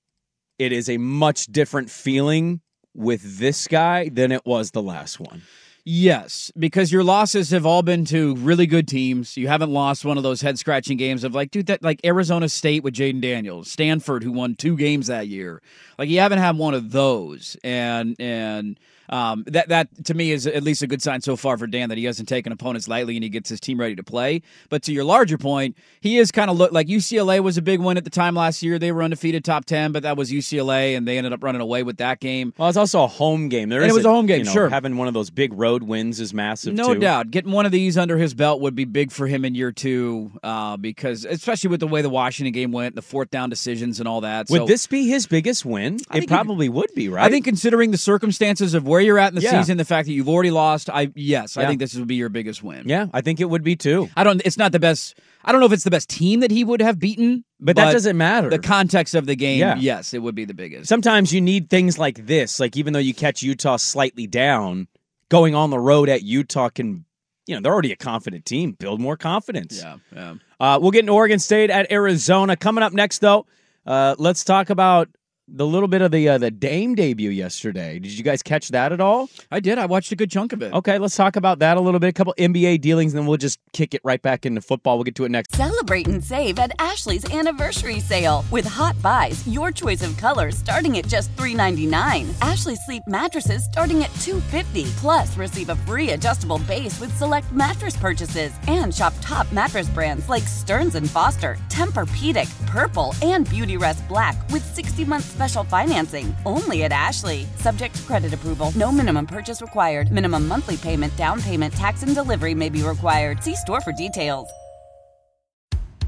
it 0.59 0.73
is 0.73 0.89
a 0.89 0.97
much 0.99 1.47
different 1.47 1.89
feeling 1.91 2.61
with 2.95 3.39
this 3.39 3.69
guy 3.69 4.09
than 4.09 4.33
it 4.33 4.45
was 4.45 4.73
the 4.73 4.83
last 4.83 5.21
one. 5.21 5.43
Yes, 5.91 6.53
because 6.59 6.93
your 6.93 7.03
losses 7.03 7.49
have 7.49 7.65
all 7.65 7.81
been 7.81 8.05
to 8.07 8.35
really 8.37 8.67
good 8.67 8.87
teams. 8.87 9.39
You 9.39 9.49
haven't 9.49 9.73
lost 9.73 10.05
one 10.05 10.19
of 10.19 10.23
those 10.23 10.43
head 10.43 10.59
scratching 10.59 10.99
games 10.99 11.25
of 11.25 11.35
like, 11.35 11.51
dude, 11.51 11.65
that 11.69 11.83
like 11.83 12.05
Arizona 12.05 12.51
State 12.51 12.83
with 12.85 12.93
Jayden 12.93 13.23
Daniels, 13.23 13.71
Stanford 13.71 14.23
who 14.23 14.31
won 14.31 14.55
two 14.55 14.77
games 14.77 15.07
that 15.07 15.29
year. 15.29 15.63
Like 15.99 16.11
you 16.11 16.21
haven't 16.21 16.41
had 16.41 16.59
one 16.59 16.75
of 16.75 16.93
those, 16.93 17.57
and 17.65 18.17
and 18.21 18.79
Um, 19.09 19.45
that 19.47 19.69
that 19.69 20.05
to 20.07 20.15
me 20.15 20.33
is 20.33 20.47
at 20.47 20.63
least 20.63 20.83
a 20.83 20.87
good 20.87 21.03
sign 21.03 21.21
so 21.21 21.37
far 21.37 21.57
for 21.57 21.67
Dan 21.67 21.89
that 21.89 21.99
he 21.99 22.05
hasn't 22.05 22.29
taken 22.29 22.53
opponents 22.53 22.89
lightly 22.89 23.17
and 23.17 23.23
he 23.23 23.29
gets 23.31 23.49
his 23.49 23.61
team 23.61 23.81
ready 23.81 23.95
to 23.97 24.03
play. 24.03 24.43
But 24.69 24.83
to 24.85 24.93
your 24.93 25.05
larger 25.05 25.39
point, 25.39 25.77
he 26.01 26.19
is 26.19 26.31
kind 26.31 26.51
of 26.51 26.57
look 26.57 26.73
like 26.73 26.87
UCLA 26.89 27.41
was 27.41 27.57
a 27.57 27.63
big 27.63 27.81
win 27.81 27.97
at 27.97 28.05
the 28.05 28.11
time 28.11 28.35
last 28.35 28.63
year. 28.63 28.79
They 28.79 28.93
were 28.93 29.03
undefeated 29.03 29.45
top 29.45 29.65
ten, 29.65 29.93
but 29.93 30.03
that 30.03 30.17
was 30.17 30.31
UCLA 30.31 30.97
and 30.97 31.07
they 31.07 31.19
ended 31.19 31.33
up 31.33 31.43
running 31.43 31.61
away 31.61 31.83
with 31.83 31.99
that 31.99 32.21
game. 32.21 32.53
Well, 32.59 32.69
it's 32.69 32.79
also 32.79 33.03
a 33.05 33.07
home 33.07 33.49
game. 33.49 33.69
There 33.69 33.81
And 33.81 33.89
is 33.91 33.95
it 33.95 33.99
was 33.99 34.05
a 34.05 34.11
home 34.11 34.27
game, 34.27 34.41
you 34.41 34.45
know, 34.45 34.53
sure. 34.53 34.69
Having 34.69 34.97
one 34.97 35.09
of 35.09 35.15
those 35.15 35.31
big 35.31 35.53
road 35.53 35.83
wins 35.83 36.21
is 36.21 36.35
massive. 36.35 36.75
No 36.75 36.95
too. 36.95 37.01
doubt. 37.01 37.31
Getting 37.31 37.53
one 37.53 37.67
of 37.67 37.73
these 37.73 37.97
under 37.97 38.17
his 38.19 38.35
belt 38.35 38.61
would 38.61 38.75
be 38.75 38.85
big 38.85 39.11
for 39.11 39.27
him 39.27 39.45
in 39.45 39.55
year 39.55 39.73
two, 39.73 40.33
uh, 40.43 40.77
because 40.77 41.25
especially 41.25 41.71
with 41.71 41.81
the 41.81 41.87
way 41.87 42.03
the 42.03 42.11
Washington 42.11 42.53
game 42.53 42.73
went, 42.73 42.95
the 42.95 43.03
fourth 43.03 43.31
down 43.31 43.51
decisions 43.51 43.99
and 44.01 44.09
all 44.09 44.21
that. 44.23 44.49
Would 44.51 44.63
So 44.63 44.67
this 44.67 44.87
be 44.87 45.09
his 45.09 45.27
biggest 45.27 45.65
win? 45.65 45.99
I 46.11 46.19
It 46.19 46.29
probably 46.29 46.69
would 46.69 46.93
be, 46.95 47.09
right? 47.09 47.25
I 47.25 47.31
think 47.31 47.45
considering 47.45 47.91
the 47.91 47.99
circumstances 47.99 48.75
of 48.75 48.87
where 48.87 48.98
you're 49.01 49.19
at 49.19 49.29
in 49.29 49.35
the 49.37 49.41
Yeah. 49.43 49.61
season, 49.61 49.77
the 49.77 49.85
fact 49.85 50.07
that 50.07 50.13
you've 50.13 50.29
already 50.29 50.51
lost, 50.51 50.89
I 50.91 51.11
yes, 51.15 51.57
I 51.57 51.67
think 51.67 51.81
this 51.81 51.95
would 51.95 52.07
be 52.07 52.15
your 52.17 52.29
biggest 52.29 52.63
win. 52.63 52.85
Yeah, 52.87 53.07
I 53.13 53.21
think 53.21 53.41
it 53.41 53.47
would 53.51 53.63
be 53.63 53.77
too. 53.77 54.09
I 54.17 54.25
don't. 54.25 54.41
It's 54.45 54.57
not 54.59 54.73
the 54.73 54.79
best. 54.81 55.19
I 55.45 55.53
don't 55.53 55.61
know 55.61 55.67
if 55.67 55.73
it's 55.73 55.85
the 55.85 55.91
best 55.91 56.09
team 56.11 56.41
that 56.41 56.51
he 56.51 56.65
would 56.65 56.83
have 56.83 56.99
beaten, 56.99 57.45
But 57.61 57.77
that 57.77 57.93
doesn't 57.93 58.17
matter. 58.17 58.51
The 58.51 58.59
context 58.59 59.15
of 59.15 59.27
the 59.27 59.37
game, 59.37 59.61
Yeah. 59.61 59.77
yes, 59.77 60.13
it 60.13 60.21
would 60.23 60.35
be 60.35 60.45
the 60.45 60.53
biggest. 60.55 60.89
Sometimes 60.89 61.33
you 61.33 61.41
need 61.41 61.71
things 61.71 61.99
like 61.99 62.27
this. 62.27 62.59
Like 62.61 62.77
even 62.77 62.93
though 62.93 62.99
you 62.99 63.15
catch 63.15 63.43
Utah 63.43 63.77
slightly 63.77 64.27
down, 64.27 64.89
going 65.31 65.55
on 65.55 65.71
the 65.71 65.79
road 65.79 66.09
at 66.09 66.23
Utah 66.23 66.69
can, 66.69 67.05
you 67.47 67.55
know, 67.55 67.61
they're 67.63 67.73
already 67.73 67.93
a 67.93 67.97
confident 67.97 68.45
team. 68.45 68.73
Build 68.73 69.01
more 69.01 69.17
confidence. 69.17 69.81
Yeah, 69.83 69.97
yeah. 70.15 70.35
Uh, 70.61 70.79
we'll 70.83 70.91
get 70.91 71.01
into 71.01 71.13
Oregon 71.13 71.39
State 71.39 71.71
at 71.71 71.91
Arizona 71.91 72.57
coming 72.57 72.83
up 72.83 72.93
next. 72.93 73.21
Though, 73.21 73.47
uh, 73.87 74.17
let's 74.19 74.45
talk 74.45 74.71
about 74.71 75.09
the 75.51 75.67
little 75.67 75.89
bit 75.89 76.03
of 76.03 76.11
the 76.11 76.29
uh, 76.29 76.39
the 76.39 76.51
Dame 76.51 76.95
debut 76.95 77.31
yesterday. 77.31 77.99
Did 77.99 78.13
you 78.13 78.23
guys 78.23 78.43
catch 78.43 78.69
that 78.69 78.93
at 78.93 79.01
all? 79.01 79.31
I 79.51 79.61
did. 79.61 79.79
I 79.79 79.87
watched 79.87 80.13
a 80.13 80.17
good 80.17 80.31
chunk 80.31 80.53
of 80.53 80.63
it. 80.63 80.73
Okay, 80.73 80.99
let's 80.99 81.17
talk 81.17 81.37
about 81.37 81.59
that 81.61 81.77
a 81.77 81.81
little 81.81 82.01
bit. 82.01 82.09
A 82.09 82.13
couple 82.13 82.35
NBA 82.39 82.81
dealings, 82.81 83.13
and 83.15 83.21
then 83.21 83.27
we'll 83.27 83.39
just 83.39 83.59
kick 83.73 83.95
it 83.95 84.01
right 84.05 84.21
back 84.21 84.45
into 84.45 84.61
football. 84.61 84.97
We'll 84.97 85.05
get 85.05 85.15
to 85.17 85.25
it 85.25 85.31
next. 85.31 85.55
Celebrate 85.55 86.07
and 86.07 86.23
save 86.23 86.59
at 86.59 86.73
Ashley's 86.79 87.29
anniversary 87.33 88.01
sale 88.01 88.45
with 88.51 88.65
hot 88.65 89.01
buys, 89.03 89.47
your 89.47 89.71
choice 89.71 90.03
of 90.03 90.17
colors 90.17 90.57
starting 90.57 90.99
at 90.99 91.07
just 91.07 91.35
$3.99. 91.37 92.29
Ashley 92.47 92.77
Sleep 92.77 93.03
mattresses 93.07 93.65
starting 93.65 94.03
at 94.03 94.11
$2.50. 94.11 94.91
Plus, 94.97 95.35
receive 95.37 95.71
a 95.71 95.77
free 95.77 96.11
adjustable 96.11 96.59
base 96.61 97.01
with 97.01 97.17
select 97.17 97.51
mattress 97.53 97.97
purchases 97.97 98.53
and 98.67 98.95
shop 98.95 99.15
top 99.21 99.51
mattress 99.53 99.89
brands 99.89 100.29
like 100.29 100.43
Stearns 100.43 100.95
and 100.95 101.09
Foster, 101.09 101.57
Tempur-Pedic, 101.69 102.67
Purple, 102.67 103.15
and 103.23 103.49
Beauty 103.49 103.77
Rest 103.77 104.07
Black 104.09 104.37
with 104.51 104.65
60 104.75 105.05
month 105.05 105.38
special 105.39 105.63
financing. 105.63 106.35
Only 106.45 106.83
at 106.83 106.91
Ashley. 106.91 107.47
Subject 107.57 107.95
to 107.95 108.03
credit 108.03 108.35
approval. 108.35 108.73
No 108.75 108.91
minimum 108.91 109.25
purchase 109.25 109.63
required. 109.63 110.11
Minimum 110.11 110.49
monthly 110.49 110.77
payment, 110.77 111.17
down 111.17 111.41
payment, 111.41 111.73
tax, 111.75 112.03
and 112.03 112.13
delivery 112.13 112.55
may 112.55 112.69
be 112.69 112.83
required. 112.83 113.45
See 113.45 113.55
store 113.55 113.81
for 113.81 113.93
details. 113.93 114.49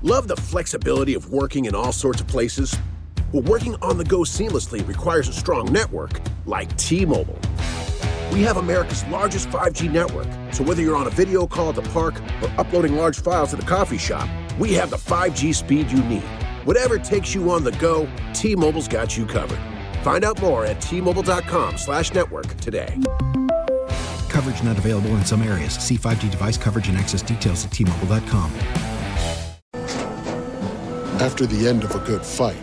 Love 0.03 0.27
the 0.27 0.37
flexibility 0.37 1.15
of 1.15 1.31
working 1.31 1.67
in 1.67 1.77
all 1.77 1.93
sorts 1.93 2.21
of 2.21 2.27
places? 2.27 2.77
Well, 3.33 3.43
working 3.43 3.77
on 3.83 3.99
the 3.99 4.05
go 4.05 4.21
seamlessly 4.21 4.85
requires 4.89 5.29
a 5.29 5.33
strong 5.33 5.73
network 5.73 6.21
like 6.47 6.75
T 6.77 7.05
Mobile. 7.05 7.39
We 8.33 8.43
have 8.43 8.57
America's 8.57 9.05
largest 9.05 9.49
5G 9.51 9.93
network, 9.93 10.27
so 10.53 10.65
whether 10.65 10.83
you're 10.83 10.97
on 10.97 11.07
a 11.07 11.11
video 11.11 11.47
call 11.47 11.69
at 11.69 11.77
the 11.77 11.89
park 11.91 12.15
or 12.43 12.49
uploading 12.59 12.97
large 12.97 13.21
files 13.21 13.53
at 13.53 13.61
the 13.61 13.67
coffee 13.67 13.99
shop, 13.99 14.29
we 14.59 14.73
have 14.73 14.91
the 14.91 14.97
5G 14.97 15.55
speed 15.55 15.91
you 15.93 16.03
need. 16.05 16.40
Whatever 16.71 16.99
takes 16.99 17.35
you 17.35 17.51
on 17.51 17.65
the 17.65 17.73
go, 17.73 18.09
T 18.33 18.55
Mobile's 18.55 18.87
got 18.87 19.17
you 19.17 19.27
covered. 19.27 19.59
Find 20.05 20.25
out 20.25 20.41
more 20.41 20.65
at 20.65 20.81
T-Mobile.com 20.81 21.77
slash 21.77 22.15
network 22.15 22.47
today. 22.59 22.97
Coverage 24.29 24.63
not 24.63 24.79
available 24.79 25.11
in 25.17 25.25
some 25.25 25.43
areas. 25.43 25.73
See 25.75 25.97
5G 25.97 26.31
device 26.31 26.57
coverage 26.57 26.87
and 26.87 26.97
access 26.97 27.23
details 27.23 27.65
at 27.65 27.73
tmobile.com. 27.73 28.53
After 31.21 31.45
the 31.45 31.67
end 31.67 31.83
of 31.83 31.93
a 31.97 31.99
good 32.07 32.25
fight, 32.25 32.63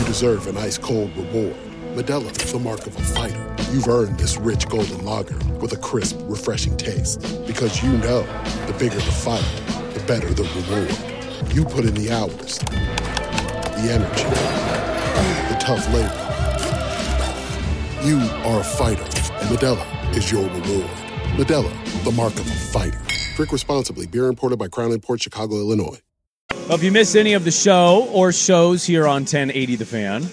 you 0.00 0.06
deserve 0.06 0.46
an 0.46 0.56
ice 0.56 0.78
cold 0.78 1.14
reward. 1.14 1.56
Modelo 1.94 2.30
is 2.42 2.52
the 2.52 2.58
mark 2.58 2.86
of 2.86 2.96
a 2.96 3.02
fighter. 3.02 3.54
You've 3.70 3.88
earned 3.88 4.18
this 4.18 4.38
rich 4.38 4.66
golden 4.66 5.04
lager 5.04 5.36
with 5.60 5.74
a 5.74 5.76
crisp, 5.76 6.16
refreshing 6.22 6.78
taste. 6.78 7.20
Because 7.46 7.82
you 7.82 7.92
know 7.98 8.22
the 8.66 8.74
bigger 8.78 8.94
the 8.94 9.02
fight, 9.02 9.44
the 9.92 10.02
better 10.06 10.32
the 10.32 10.44
reward. 10.44 11.16
You 11.54 11.66
put 11.66 11.84
in 11.84 11.94
the 11.94 12.10
hours, 12.10 12.60
the 13.76 13.92
energy, 13.92 14.24
the 15.52 15.56
tough 15.60 15.86
labor. 15.92 16.22
You 18.06 18.18
are 18.48 18.60
a 18.60 18.64
fighter, 18.64 19.02
and 19.02 19.50
Modelo 19.50 20.16
is 20.16 20.32
your 20.32 20.44
reward. 20.44 20.90
Modelo, 21.36 22.04
the 22.04 22.12
mark 22.12 22.32
of 22.34 22.46
a 22.46 22.54
fighter. 22.54 23.00
Drink 23.34 23.52
responsibly. 23.52 24.06
Beer 24.06 24.28
imported 24.28 24.58
by 24.58 24.68
Crown 24.68 24.98
Port 25.00 25.20
Chicago, 25.22 25.56
Illinois. 25.56 26.00
Well, 26.50 26.74
if 26.74 26.82
you 26.82 26.90
missed 26.90 27.16
any 27.16 27.34
of 27.34 27.44
the 27.44 27.50
show 27.50 28.08
or 28.12 28.32
shows 28.32 28.84
here 28.84 29.06
on 29.06 29.22
1080 29.22 29.76
The 29.76 29.84
Fan, 29.84 30.26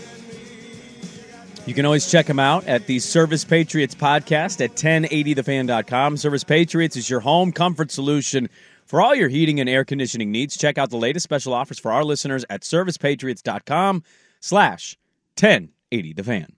you 1.66 1.74
can 1.74 1.86
always 1.86 2.10
check 2.10 2.26
them 2.26 2.40
out 2.40 2.66
at 2.66 2.88
the 2.88 3.00
Service 3.00 3.44
Patriots 3.44 3.94
podcast 3.94 4.64
at 4.64 4.76
1080thefan.com. 4.76 6.18
Service 6.18 6.44
Patriots 6.44 6.96
is 6.96 7.10
your 7.10 7.20
home 7.20 7.52
comfort 7.52 7.92
solution 7.92 8.50
for 8.94 9.02
all 9.02 9.16
your 9.16 9.28
heating 9.28 9.60
and 9.60 9.68
air 9.68 9.84
conditioning 9.84 10.32
needs. 10.32 10.56
Check 10.56 10.78
out 10.78 10.92
the 10.92 10.98
latest 10.98 11.24
special 11.24 11.52
offers 11.52 11.80
for 11.80 11.92
our 11.92 12.04
listeners 12.04 12.46
at 12.48 12.62
servicepatriots.com 12.62 14.04
slash 14.40 15.00
1080 15.36 16.14
The 16.14 16.24
Fan. 16.24 16.54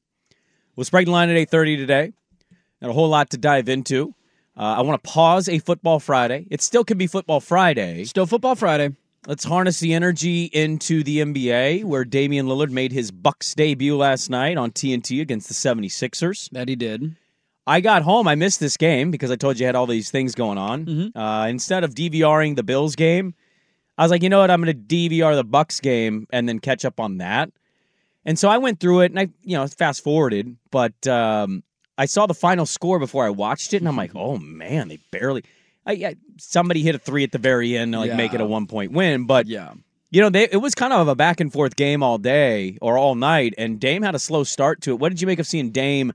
We'll 0.76 0.84
Sprague 0.84 1.08
line 1.08 1.30
at 1.30 1.38
8.30 1.50 1.78
today. 1.78 2.12
Got 2.82 2.90
a 2.90 2.94
whole 2.94 3.08
lot 3.08 3.30
to 3.30 3.38
dive 3.38 3.70
into. 3.70 4.14
Uh, 4.58 4.64
I 4.64 4.82
want 4.82 5.02
to 5.02 5.10
pause 5.10 5.48
a 5.48 5.60
Football 5.60 6.02
Friday. 6.02 6.46
It 6.52 6.62
still 6.62 6.84
can 6.84 6.98
be 6.98 7.08
Football 7.08 7.40
Friday. 7.40 8.04
Still 8.04 8.26
Football 8.26 8.56
Friday. 8.56 8.94
Let's 9.26 9.46
harness 9.46 9.80
the 9.80 9.94
energy 9.94 10.44
into 10.52 11.04
the 11.04 11.20
NBA, 11.20 11.86
where 11.86 12.04
Damian 12.04 12.48
Lillard 12.48 12.70
made 12.70 12.92
his 12.92 13.12
Bucks 13.12 13.56
debut 13.56 13.96
last 13.96 14.30
night 14.30 14.58
on 14.58 14.72
TNT 14.72 15.22
against 15.22 15.48
the 15.48 15.54
76ers. 15.54 16.50
That 16.50 16.68
he 16.68 16.76
did. 16.76 17.16
I 17.68 17.82
got 17.82 18.04
home. 18.04 18.28
I 18.28 18.36
missed 18.36 18.60
this 18.60 18.78
game 18.78 19.10
because 19.12 19.32
I 19.32 19.36
told 19.36 19.60
you 19.60 19.66
I 19.66 19.68
had 19.68 19.76
all 19.76 19.88
these 19.88 20.12
things 20.12 20.36
going 20.36 20.58
on. 20.58 20.86
Mm-hmm. 20.86 21.18
Uh, 21.18 21.48
instead 21.48 21.84
of 21.84 21.96
DVRing 21.96 22.56
the 22.56 22.64
Bills 22.64 22.96
game, 22.96 23.34
I 23.98 24.04
was 24.04 24.12
like, 24.12 24.22
you 24.24 24.30
know 24.30 24.40
what? 24.40 24.52
I'm 24.52 24.62
going 24.62 24.76
to 24.76 24.96
DVR 24.96 25.36
the 25.36 25.44
Bucks 25.44 25.80
game 25.80 26.28
and 26.32 26.48
then 26.48 26.60
catch 26.60 26.86
up 26.86 27.00
on 27.00 27.18
that. 27.18 27.50
And 28.24 28.38
so 28.38 28.50
I 28.50 28.58
went 28.58 28.80
through 28.80 29.02
it 29.02 29.12
and 29.12 29.20
I, 29.20 29.30
you 29.44 29.56
know, 29.58 29.66
fast 29.68 30.04
forwarded, 30.04 30.58
but 30.72 31.08
um, 31.08 31.64
I 31.98 32.06
saw 32.06 32.26
the 32.26 32.34
final 32.34 32.66
score 32.66 33.00
before 33.00 33.26
I 33.26 33.30
watched 33.30 33.74
it, 33.74 33.78
and 33.78 33.88
I'm 33.88 33.96
like, 33.96 34.12
oh 34.16 34.38
man, 34.38 34.88
they 34.90 34.98
barely. 35.12 35.44
I, 35.86 35.92
I 35.94 36.16
somebody 36.40 36.82
hit 36.82 36.96
a 36.96 37.00
three 37.00 37.24
at 37.24 37.32
the 37.32 37.38
very 37.38 37.78
end 37.78 37.94
to 37.94 38.00
like 38.00 38.16
make 38.16 38.34
it 38.34 38.42
a 38.42 38.46
one 38.46 38.66
point 38.68 38.92
win, 38.92 39.26
but 39.26 39.46
Yeah. 39.48 39.74
you 40.10 40.22
know, 40.22 40.30
they, 40.30 40.50
it 40.52 40.58
was 40.58 40.74
kind 40.76 40.92
of 40.92 41.08
a 41.08 41.16
back 41.16 41.40
and 41.40 41.54
forth 41.54 41.76
game 41.76 42.02
all 42.04 42.18
day 42.18 42.78
or 42.82 42.98
all 42.98 43.14
night, 43.16 43.54
and 43.60 43.80
Dame 43.80 44.02
had 44.02 44.16
a 44.16 44.20
slow 44.20 44.44
start 44.44 44.82
to 44.82 44.92
it. 44.92 45.00
What 45.00 45.10
did 45.10 45.22
you 45.22 45.28
make 45.28 45.40
of 45.40 45.46
seeing 45.48 45.70
Dame 45.70 46.12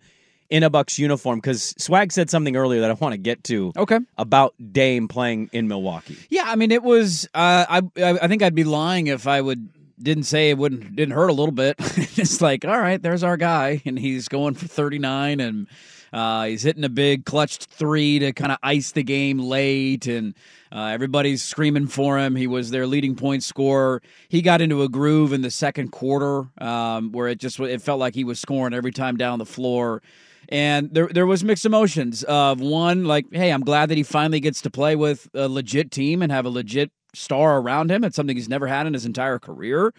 in 0.51 0.63
a 0.63 0.71
Bucks 0.71 0.99
uniform? 0.99 1.39
Because 1.39 1.75
Swag 1.79 2.13
said 2.13 2.31
something 2.31 2.57
earlier 2.57 2.81
that 2.81 2.91
I 2.91 2.95
want 2.95 3.13
to 3.13 3.19
get 3.19 3.45
to. 3.45 3.73
Okay. 3.77 3.99
About 4.19 4.55
Dame 4.73 5.09
playing 5.09 5.51
in 5.53 5.69
Milwaukee. 5.69 6.19
Yeah, 6.29 6.45
I 6.47 6.57
mean, 6.57 6.71
it 6.71 6.83
was. 6.83 7.27
Uh, 7.35 7.65
I 7.69 7.83
I 7.97 8.29
think 8.29 8.43
I'd 8.43 8.55
be 8.55 8.65
lying 8.65 9.07
if 9.07 9.27
I 9.27 9.41
would 9.41 9.69
didn't 10.03 10.25
say 10.25 10.51
it 10.51 10.59
wouldn't 10.59 10.97
didn't 10.97 11.15
hurt 11.15 11.29
a 11.29 11.33
little 11.33 11.53
bit. 11.53 11.77
it's 11.79 12.41
like, 12.41 12.65
all 12.65 12.79
right, 12.79 13.01
there's 13.01 13.23
our 13.23 13.37
guy, 13.37 13.83
and 13.85 13.99
he's 13.99 14.29
going 14.29 14.55
for 14.55 14.67
39, 14.67 15.41
and 15.41 15.67
uh, 16.13 16.45
he's 16.45 16.63
hitting 16.63 16.85
a 16.85 16.89
big 16.89 17.25
clutch 17.25 17.59
three 17.59 18.19
to 18.19 18.33
kind 18.33 18.53
of 18.53 18.59
ice 18.63 18.93
the 18.93 19.03
game 19.03 19.39
late, 19.39 20.07
and 20.07 20.35
uh, 20.73 20.87
everybody's 20.87 21.43
screaming 21.43 21.87
for 21.87 22.19
him. 22.19 22.37
He 22.37 22.47
was 22.47 22.71
their 22.71 22.87
leading 22.87 23.15
point 23.15 23.43
scorer. 23.43 24.03
He 24.29 24.43
got 24.43 24.61
into 24.61 24.83
a 24.83 24.89
groove 24.89 25.33
in 25.33 25.43
the 25.43 25.51
second 25.51 25.91
quarter 25.91 26.49
um, 26.59 27.13
where 27.13 27.29
it 27.29 27.39
just 27.39 27.61
it 27.61 27.83
felt 27.83 28.01
like 28.01 28.15
he 28.15 28.25
was 28.25 28.41
scoring 28.41 28.75
every 28.75 28.93
time 28.93 29.17
down 29.17 29.39
the 29.39 29.47
floor. 29.47 30.03
And 30.51 30.93
there, 30.93 31.07
there 31.07 31.27
was 31.27 31.45
mixed 31.45 31.65
emotions 31.65 32.25
of 32.25 32.61
one, 32.61 33.05
like, 33.05 33.27
hey, 33.33 33.53
I'm 33.53 33.63
glad 33.63 33.89
that 33.91 33.97
he 33.97 34.03
finally 34.03 34.41
gets 34.41 34.61
to 34.63 34.71
play 34.71 34.97
with 34.97 35.29
a 35.33 35.49
legit 35.49 35.93
team 35.93 36.23
and 36.23 36.33
have 36.33 36.45
a 36.45 36.51
legit 36.51 36.91
star 37.15 37.59
around 37.59 37.91
him. 37.91 38.03
It's 38.03 38.17
something 38.17 38.37
he's 38.37 38.49
never 38.49 38.67
had 38.67 38.87
in 38.87 38.95
his 38.95 39.07
entire 39.07 39.39
career. 39.39 39.95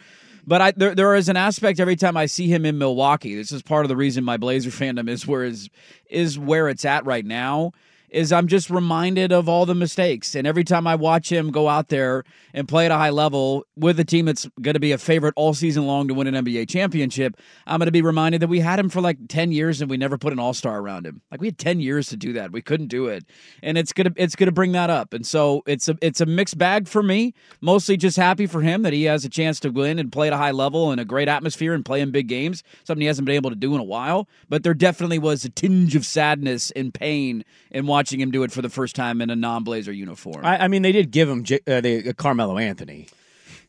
But 0.45 0.61
I, 0.61 0.71
there, 0.71 0.93
there 0.93 1.15
is 1.15 1.29
an 1.29 1.37
aspect 1.37 1.79
every 1.79 1.95
time 1.95 2.17
I 2.17 2.25
see 2.25 2.47
him 2.47 2.65
in 2.65 2.77
Milwaukee. 2.77 3.35
This 3.35 3.51
is 3.51 3.61
part 3.61 3.85
of 3.85 3.89
the 3.89 3.95
reason 3.95 4.23
my 4.23 4.37
Blazer 4.37 4.69
fandom 4.71 5.07
is 5.07 5.25
where 5.25 5.43
is 5.43 5.69
is 6.09 6.37
where 6.37 6.67
it's 6.67 6.83
at 6.83 7.05
right 7.05 7.25
now. 7.25 7.71
Is 8.11 8.31
I'm 8.31 8.47
just 8.47 8.69
reminded 8.69 9.31
of 9.31 9.47
all 9.47 9.65
the 9.65 9.73
mistakes. 9.73 10.35
And 10.35 10.45
every 10.45 10.63
time 10.63 10.85
I 10.85 10.95
watch 10.95 11.31
him 11.31 11.49
go 11.49 11.69
out 11.69 11.87
there 11.87 12.23
and 12.53 12.67
play 12.67 12.85
at 12.85 12.91
a 12.91 12.97
high 12.97 13.09
level 13.09 13.65
with 13.77 13.99
a 13.99 14.03
team 14.03 14.25
that's 14.25 14.47
going 14.61 14.73
to 14.73 14.79
be 14.79 14.91
a 14.91 14.97
favorite 14.97 15.33
all 15.37 15.53
season 15.53 15.87
long 15.87 16.09
to 16.09 16.13
win 16.13 16.27
an 16.27 16.45
NBA 16.45 16.69
championship, 16.69 17.37
I'm 17.65 17.79
going 17.79 17.87
to 17.87 17.91
be 17.91 18.01
reminded 18.01 18.41
that 18.41 18.49
we 18.49 18.59
had 18.59 18.79
him 18.79 18.89
for 18.89 19.01
like 19.01 19.17
10 19.29 19.53
years 19.53 19.81
and 19.81 19.89
we 19.89 19.97
never 19.97 20.17
put 20.17 20.33
an 20.33 20.39
all-star 20.39 20.79
around 20.79 21.07
him. 21.07 21.21
Like 21.31 21.41
we 21.41 21.47
had 21.47 21.57
10 21.57 21.79
years 21.79 22.09
to 22.09 22.17
do 22.17 22.33
that. 22.33 22.51
We 22.51 22.61
couldn't 22.61 22.87
do 22.87 23.07
it. 23.07 23.25
And 23.63 23.77
it's 23.77 23.93
going 23.93 24.13
to 24.13 24.21
it's 24.21 24.35
going 24.35 24.47
to 24.47 24.51
bring 24.51 24.73
that 24.73 24.89
up. 24.89 25.13
And 25.13 25.25
so 25.25 25.63
it's 25.65 25.87
a 25.87 25.97
it's 26.01 26.19
a 26.19 26.25
mixed 26.25 26.57
bag 26.57 26.87
for 26.87 27.01
me. 27.01 27.33
Mostly 27.61 27.95
just 27.95 28.17
happy 28.17 28.45
for 28.45 28.61
him 28.61 28.81
that 28.81 28.93
he 28.93 29.03
has 29.05 29.23
a 29.23 29.29
chance 29.29 29.59
to 29.61 29.69
win 29.69 29.99
and 29.99 30.11
play 30.11 30.27
at 30.27 30.33
a 30.33 30.37
high 30.37 30.51
level 30.51 30.91
and 30.91 30.99
a 30.99 31.05
great 31.05 31.29
atmosphere 31.29 31.73
and 31.73 31.85
play 31.85 32.01
in 32.01 32.11
big 32.11 32.27
games, 32.27 32.61
something 32.83 33.01
he 33.01 33.07
hasn't 33.07 33.25
been 33.25 33.35
able 33.35 33.49
to 33.49 33.55
do 33.55 33.73
in 33.73 33.79
a 33.79 33.85
while. 33.85 34.27
But 34.49 34.63
there 34.63 34.73
definitely 34.73 35.19
was 35.19 35.45
a 35.45 35.49
tinge 35.49 35.95
of 35.95 36.05
sadness 36.05 36.71
and 36.71 36.93
pain 36.93 37.45
in 37.71 37.87
watching 37.87 38.00
him 38.09 38.31
do 38.31 38.43
it 38.43 38.51
for 38.51 38.61
the 38.61 38.69
first 38.69 38.95
time 38.95 39.21
in 39.21 39.29
a 39.29 39.35
non-Blazer 39.35 39.91
uniform. 39.91 40.45
I, 40.45 40.65
I 40.65 40.67
mean, 40.67 40.81
they 40.81 40.91
did 40.91 41.11
give 41.11 41.29
him 41.29 41.43
J- 41.43 41.59
uh, 41.67 41.81
the, 41.81 42.09
uh, 42.09 42.13
Carmelo 42.13 42.57
Anthony. 42.57 43.07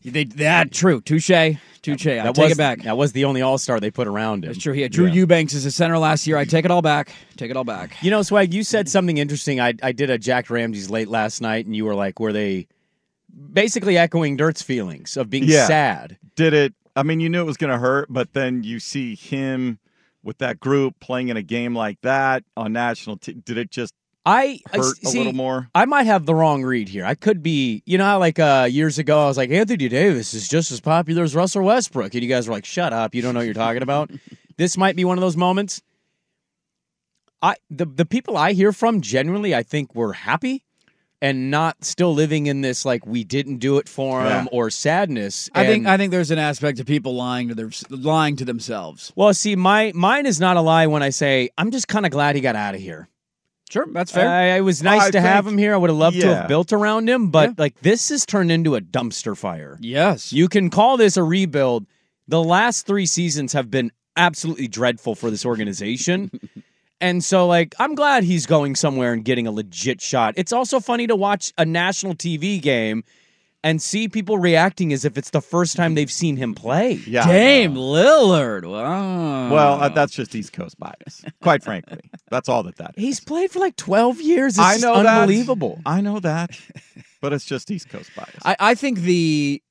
They 0.04 0.24
that 0.24 0.72
true. 0.72 1.00
Touche. 1.00 1.28
Touche. 1.82 2.06
I 2.06 2.14
That 2.24 2.34
take 2.34 2.42
was, 2.44 2.52
it 2.52 2.58
back. 2.58 2.82
That 2.82 2.96
was 2.96 3.12
the 3.12 3.24
only 3.24 3.40
All 3.42 3.56
Star 3.58 3.78
they 3.78 3.90
put 3.92 4.08
around 4.08 4.44
him. 4.44 4.50
That's 4.52 4.62
true. 4.62 4.72
He 4.72 4.80
had 4.80 4.90
Drew 4.90 5.06
Eubanks 5.06 5.54
as 5.54 5.64
a 5.64 5.70
center 5.70 5.96
last 5.98 6.26
year. 6.26 6.36
I 6.36 6.44
take 6.44 6.64
it 6.64 6.70
all 6.72 6.82
back. 6.82 7.12
Take 7.36 7.50
it 7.52 7.56
all 7.56 7.62
back. 7.62 7.94
You 8.02 8.10
know, 8.10 8.22
Swag, 8.22 8.52
you 8.52 8.64
said 8.64 8.88
something 8.88 9.18
interesting. 9.18 9.60
I 9.60 9.74
I 9.80 9.92
did 9.92 10.10
a 10.10 10.18
Jack 10.18 10.50
Ramsey's 10.50 10.90
late 10.90 11.06
last 11.08 11.40
night, 11.40 11.66
and 11.66 11.76
you 11.76 11.84
were 11.84 11.94
like, 11.94 12.18
were 12.18 12.32
they 12.32 12.66
basically 13.52 13.96
echoing 13.96 14.36
Dirt's 14.36 14.62
feelings 14.62 15.16
of 15.16 15.30
being 15.30 15.44
Yeah. 15.44 15.66
sad? 15.66 16.18
Did 16.34 16.52
it? 16.54 16.74
I 16.96 17.02
mean, 17.04 17.20
you 17.20 17.28
knew 17.28 17.40
it 17.40 17.46
was 17.46 17.56
going 17.56 17.72
to 17.72 17.78
hurt, 17.78 18.08
but 18.10 18.32
then 18.32 18.64
you 18.64 18.78
see 18.78 19.14
him 19.14 19.78
with 20.22 20.38
that 20.38 20.60
group 20.60 20.98
playing 21.00 21.28
in 21.28 21.36
a 21.36 21.42
game 21.42 21.74
like 21.74 22.00
that 22.02 22.44
on 22.56 22.72
national. 22.72 23.16
T- 23.18 23.32
did 23.32 23.56
it 23.56 23.70
just 23.70 23.94
I 24.24 24.60
I- 24.72 24.76
hurt 24.76 24.96
a 25.04 25.08
little 25.10 25.32
more? 25.32 25.68
I 25.74 25.84
might 25.84 26.04
have 26.04 26.26
the 26.26 26.34
wrong 26.34 26.62
read 26.62 26.88
here. 26.88 27.04
I 27.04 27.14
could 27.14 27.42
be, 27.42 27.82
you 27.86 27.98
know, 27.98 28.18
like 28.18 28.38
uh, 28.38 28.68
years 28.70 28.98
ago, 28.98 29.24
I 29.24 29.26
was 29.26 29.36
like, 29.36 29.50
Anthony 29.50 29.88
Davis 29.88 30.32
is 30.34 30.46
just 30.48 30.70
as 30.70 30.80
popular 30.80 31.22
as 31.24 31.34
Russell 31.34 31.64
Westbrook. 31.64 32.14
And 32.14 32.22
you 32.22 32.28
guys 32.28 32.46
were 32.46 32.54
like, 32.54 32.64
shut 32.64 32.92
up. 32.92 33.14
You 33.14 33.22
don't 33.22 33.34
know 33.34 33.40
what 33.40 33.44
you're 33.46 33.54
talking 33.54 33.82
about. 33.82 34.10
this 34.56 34.76
might 34.76 34.94
be 34.94 35.04
one 35.04 35.18
of 35.18 35.22
those 35.22 35.36
moments. 35.36 35.82
I 37.42 37.56
the, 37.70 37.86
the 37.86 38.06
people 38.06 38.36
I 38.36 38.52
hear 38.52 38.72
from 38.72 39.00
genuinely, 39.00 39.54
I 39.54 39.62
think, 39.64 39.94
were 39.94 40.12
happy 40.12 40.62
and 41.20 41.50
not 41.50 41.84
still 41.84 42.12
living 42.14 42.46
in 42.46 42.60
this 42.60 42.84
like 42.84 43.04
we 43.06 43.24
didn't 43.24 43.58
do 43.58 43.78
it 43.78 43.88
for 43.88 44.22
him 44.22 44.44
Yeah. 44.44 44.46
or 44.52 44.70
sadness. 44.70 45.50
I 45.54 45.66
think 45.66 45.86
I 45.86 45.96
think 45.96 46.12
there's 46.12 46.30
an 46.30 46.38
aspect 46.38 46.78
of 46.78 46.86
people 46.86 47.14
lying 47.16 47.48
to 47.48 47.54
their 47.56 47.70
lying 47.90 48.36
to 48.36 48.44
themselves. 48.44 49.12
well, 49.16 49.34
see, 49.34 49.56
my 49.56 49.90
mine 49.94 50.26
is 50.26 50.38
not 50.38 50.56
a 50.56 50.60
lie 50.60 50.86
when 50.86 51.02
I 51.02 51.10
say 51.10 51.50
I'm 51.58 51.72
just 51.72 51.88
kind 51.88 52.06
of 52.06 52.12
glad 52.12 52.36
he 52.36 52.40
got 52.40 52.54
out 52.54 52.76
of 52.76 52.80
here. 52.80 53.08
Sure, 53.72 53.86
that's 53.90 54.12
fair. 54.12 54.28
Uh, 54.28 54.58
it 54.58 54.60
was 54.60 54.82
nice 54.82 55.04
I 55.04 55.10
to 55.12 55.20
have 55.22 55.46
him 55.46 55.56
here. 55.56 55.72
I 55.72 55.78
would 55.78 55.88
have 55.88 55.98
loved 55.98 56.20
to 56.20 56.34
have 56.34 56.46
built 56.46 56.74
around 56.74 57.08
him, 57.08 57.30
but 57.30 57.58
like 57.58 57.80
this 57.80 58.10
has 58.10 58.26
turned 58.26 58.52
into 58.52 58.74
a 58.74 58.82
dumpster 58.82 59.34
fire. 59.34 59.78
Yes. 59.80 60.30
You 60.30 60.50
can 60.50 60.68
call 60.68 60.98
this 60.98 61.16
a 61.16 61.22
rebuild. 61.22 61.86
The 62.28 62.42
last 62.42 62.86
three 62.86 63.06
seasons 63.06 63.54
have 63.54 63.70
been 63.70 63.90
absolutely 64.14 64.68
dreadful 64.68 65.14
for 65.14 65.30
this 65.30 65.46
organization. 65.46 66.30
and 67.00 67.24
so, 67.24 67.46
like, 67.46 67.74
I'm 67.78 67.94
glad 67.94 68.24
he's 68.24 68.44
going 68.44 68.76
somewhere 68.76 69.14
and 69.14 69.24
getting 69.24 69.46
a 69.46 69.50
legit 69.50 70.02
shot. 70.02 70.34
It's 70.36 70.52
also 70.52 70.78
funny 70.78 71.06
to 71.06 71.16
watch 71.16 71.54
a 71.56 71.64
national 71.64 72.14
TV 72.14 72.60
game 72.60 73.04
and 73.64 73.80
see 73.80 74.08
people 74.08 74.38
reacting 74.38 74.92
as 74.92 75.04
if 75.04 75.16
it's 75.16 75.30
the 75.30 75.40
first 75.40 75.76
time 75.76 75.94
they've 75.94 76.10
seen 76.10 76.36
him 76.36 76.54
play. 76.54 76.94
Yeah. 77.06 77.26
Dame 77.26 77.74
Lillard. 77.74 78.64
Wow. 78.68 79.50
Well, 79.50 79.80
uh, 79.80 79.88
that's 79.88 80.12
just 80.12 80.34
East 80.34 80.52
Coast 80.52 80.78
bias, 80.78 81.24
quite 81.40 81.62
frankly. 81.64 82.00
That's 82.30 82.48
all 82.48 82.62
that 82.64 82.76
that 82.76 82.94
is. 82.96 83.02
He's 83.04 83.20
played 83.20 83.50
for 83.50 83.60
like 83.60 83.76
12 83.76 84.20
years. 84.20 84.54
It's 84.54 84.58
I 84.58 84.72
just 84.74 84.84
know 84.84 85.02
that. 85.02 85.20
unbelievable. 85.22 85.80
I 85.86 86.00
know 86.00 86.18
that, 86.20 86.58
but 87.20 87.32
it's 87.32 87.44
just 87.44 87.70
East 87.70 87.88
Coast 87.88 88.10
bias. 88.16 88.30
I, 88.44 88.56
I 88.58 88.74
think 88.74 88.98
the 89.00 89.62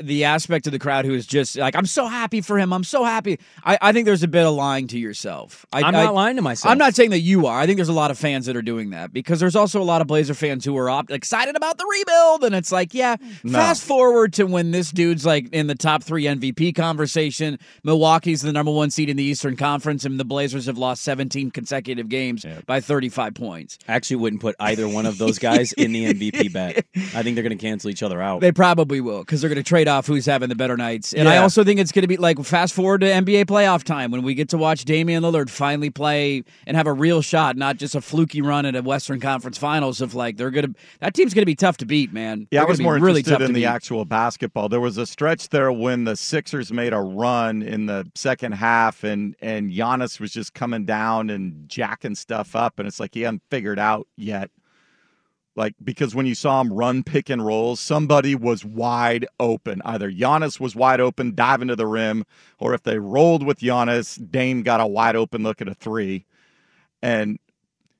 the 0.00 0.24
aspect 0.24 0.66
of 0.66 0.72
the 0.72 0.78
crowd 0.78 1.04
who 1.04 1.14
is 1.14 1.26
just 1.26 1.56
like, 1.56 1.74
I'm 1.76 1.86
so 1.86 2.06
happy 2.06 2.40
for 2.40 2.58
him. 2.58 2.72
I'm 2.72 2.84
so 2.84 3.04
happy. 3.04 3.38
I, 3.64 3.78
I 3.80 3.92
think 3.92 4.06
there's 4.06 4.22
a 4.22 4.28
bit 4.28 4.44
of 4.46 4.54
lying 4.54 4.86
to 4.88 4.98
yourself. 4.98 5.66
I, 5.72 5.80
I'm 5.80 5.94
I- 5.94 6.04
not 6.04 6.14
lying 6.14 6.36
to 6.36 6.42
myself. 6.42 6.70
I'm 6.70 6.78
not 6.78 6.94
saying 6.94 7.10
that 7.10 7.20
you 7.20 7.46
are. 7.46 7.58
I 7.58 7.66
think 7.66 7.76
there's 7.76 7.88
a 7.88 7.92
lot 7.92 8.10
of 8.10 8.18
fans 8.18 8.46
that 8.46 8.56
are 8.56 8.62
doing 8.62 8.90
that 8.90 9.12
because 9.12 9.40
there's 9.40 9.56
also 9.56 9.80
a 9.80 9.84
lot 9.84 10.00
of 10.00 10.06
Blazer 10.06 10.34
fans 10.34 10.64
who 10.64 10.76
are 10.76 10.88
op- 10.88 11.10
excited 11.10 11.56
about 11.56 11.78
the 11.78 11.86
rebuild, 11.90 12.44
and 12.44 12.54
it's 12.54 12.70
like, 12.72 12.94
yeah. 12.94 13.16
No. 13.42 13.58
Fast 13.58 13.82
forward 13.84 14.32
to 14.34 14.44
when 14.44 14.70
this 14.70 14.90
dude's 14.90 15.26
like 15.26 15.48
in 15.52 15.66
the 15.66 15.74
top 15.74 16.02
three 16.02 16.24
MVP 16.24 16.74
conversation. 16.74 17.58
Milwaukee's 17.84 18.42
the 18.42 18.52
number 18.52 18.70
one 18.72 18.90
seed 18.90 19.08
in 19.08 19.16
the 19.16 19.24
Eastern 19.24 19.56
Conference, 19.56 20.04
and 20.04 20.18
the 20.20 20.24
Blazers 20.24 20.66
have 20.66 20.78
lost 20.78 21.02
17 21.02 21.50
consecutive 21.50 22.08
games 22.08 22.44
by 22.66 22.80
35 22.80 23.34
points. 23.34 23.78
I 23.88 23.94
actually 23.94 24.16
wouldn't 24.16 24.42
put 24.42 24.54
either 24.60 24.88
one 24.88 25.06
of 25.06 25.18
those 25.18 25.38
guys 25.38 25.72
in 25.72 25.92
the 25.92 26.12
MVP 26.12 26.52
bet. 26.52 26.84
I 26.96 27.22
think 27.22 27.34
they're 27.34 27.42
going 27.42 27.56
to 27.56 27.62
cancel 27.62 27.90
each 27.90 28.02
other 28.02 28.20
out. 28.22 28.40
They 28.40 28.52
probably 28.52 29.00
will 29.00 29.20
because 29.20 29.40
they're 29.40 29.48
going 29.50 29.56
to 29.62 29.62
trade 29.68 29.87
off 29.88 30.06
who's 30.06 30.26
having 30.26 30.48
the 30.48 30.54
better 30.54 30.76
nights. 30.76 31.12
And 31.12 31.28
I 31.28 31.38
also 31.38 31.64
think 31.64 31.80
it's 31.80 31.92
going 31.92 32.02
to 32.02 32.08
be 32.08 32.16
like 32.16 32.38
fast 32.44 32.74
forward 32.74 33.00
to 33.00 33.06
NBA 33.06 33.46
playoff 33.46 33.82
time 33.82 34.10
when 34.10 34.22
we 34.22 34.34
get 34.34 34.50
to 34.50 34.58
watch 34.58 34.84
Damian 34.84 35.22
Lillard 35.22 35.50
finally 35.50 35.90
play 35.90 36.44
and 36.66 36.76
have 36.76 36.86
a 36.86 36.92
real 36.92 37.22
shot, 37.22 37.56
not 37.56 37.76
just 37.78 37.94
a 37.94 38.00
fluky 38.00 38.42
run 38.42 38.66
at 38.66 38.76
a 38.76 38.82
Western 38.82 39.20
Conference 39.20 39.58
Finals. 39.58 40.00
Of 40.00 40.14
like 40.14 40.36
they're 40.36 40.50
going 40.50 40.72
to 40.72 40.80
that 41.00 41.14
team's 41.14 41.34
going 41.34 41.42
to 41.42 41.46
be 41.46 41.56
tough 41.56 41.78
to 41.78 41.86
beat, 41.86 42.12
man. 42.12 42.46
Yeah, 42.50 42.60
They're 42.60 42.66
I 42.66 42.70
was 42.70 42.80
more 42.80 42.98
really 42.98 43.20
interested 43.20 43.42
in 43.44 43.48
to 43.48 43.54
the 43.54 43.60
beat. 43.60 43.66
actual 43.66 44.04
basketball. 44.04 44.68
There 44.68 44.80
was 44.80 44.98
a 44.98 45.06
stretch 45.06 45.48
there 45.48 45.72
when 45.72 46.04
the 46.04 46.16
Sixers 46.16 46.72
made 46.72 46.92
a 46.92 47.00
run 47.00 47.62
in 47.62 47.86
the 47.86 48.10
second 48.14 48.52
half, 48.52 49.02
and 49.04 49.34
and 49.40 49.70
Giannis 49.70 50.20
was 50.20 50.32
just 50.32 50.54
coming 50.54 50.84
down 50.84 51.30
and 51.30 51.68
jacking 51.68 52.14
stuff 52.14 52.54
up, 52.54 52.78
and 52.78 52.86
it's 52.86 53.00
like 53.00 53.14
he 53.14 53.22
hadn't 53.22 53.42
figured 53.50 53.78
out 53.78 54.06
yet. 54.16 54.50
Like 55.58 55.74
because 55.82 56.14
when 56.14 56.24
you 56.24 56.36
saw 56.36 56.60
him 56.60 56.72
run 56.72 57.02
pick 57.02 57.28
and 57.28 57.44
rolls, 57.44 57.80
somebody 57.80 58.36
was 58.36 58.64
wide 58.64 59.26
open. 59.40 59.82
Either 59.84 60.10
Giannis 60.10 60.60
was 60.60 60.76
wide 60.76 61.00
open, 61.00 61.34
diving 61.34 61.66
to 61.66 61.76
the 61.76 61.86
rim, 61.86 62.24
or 62.60 62.74
if 62.74 62.84
they 62.84 63.00
rolled 63.00 63.44
with 63.44 63.58
Giannis, 63.58 64.18
Dame 64.30 64.62
got 64.62 64.80
a 64.80 64.86
wide 64.86 65.16
open 65.16 65.42
look 65.42 65.60
at 65.60 65.66
a 65.66 65.74
three, 65.74 66.24
and 67.02 67.40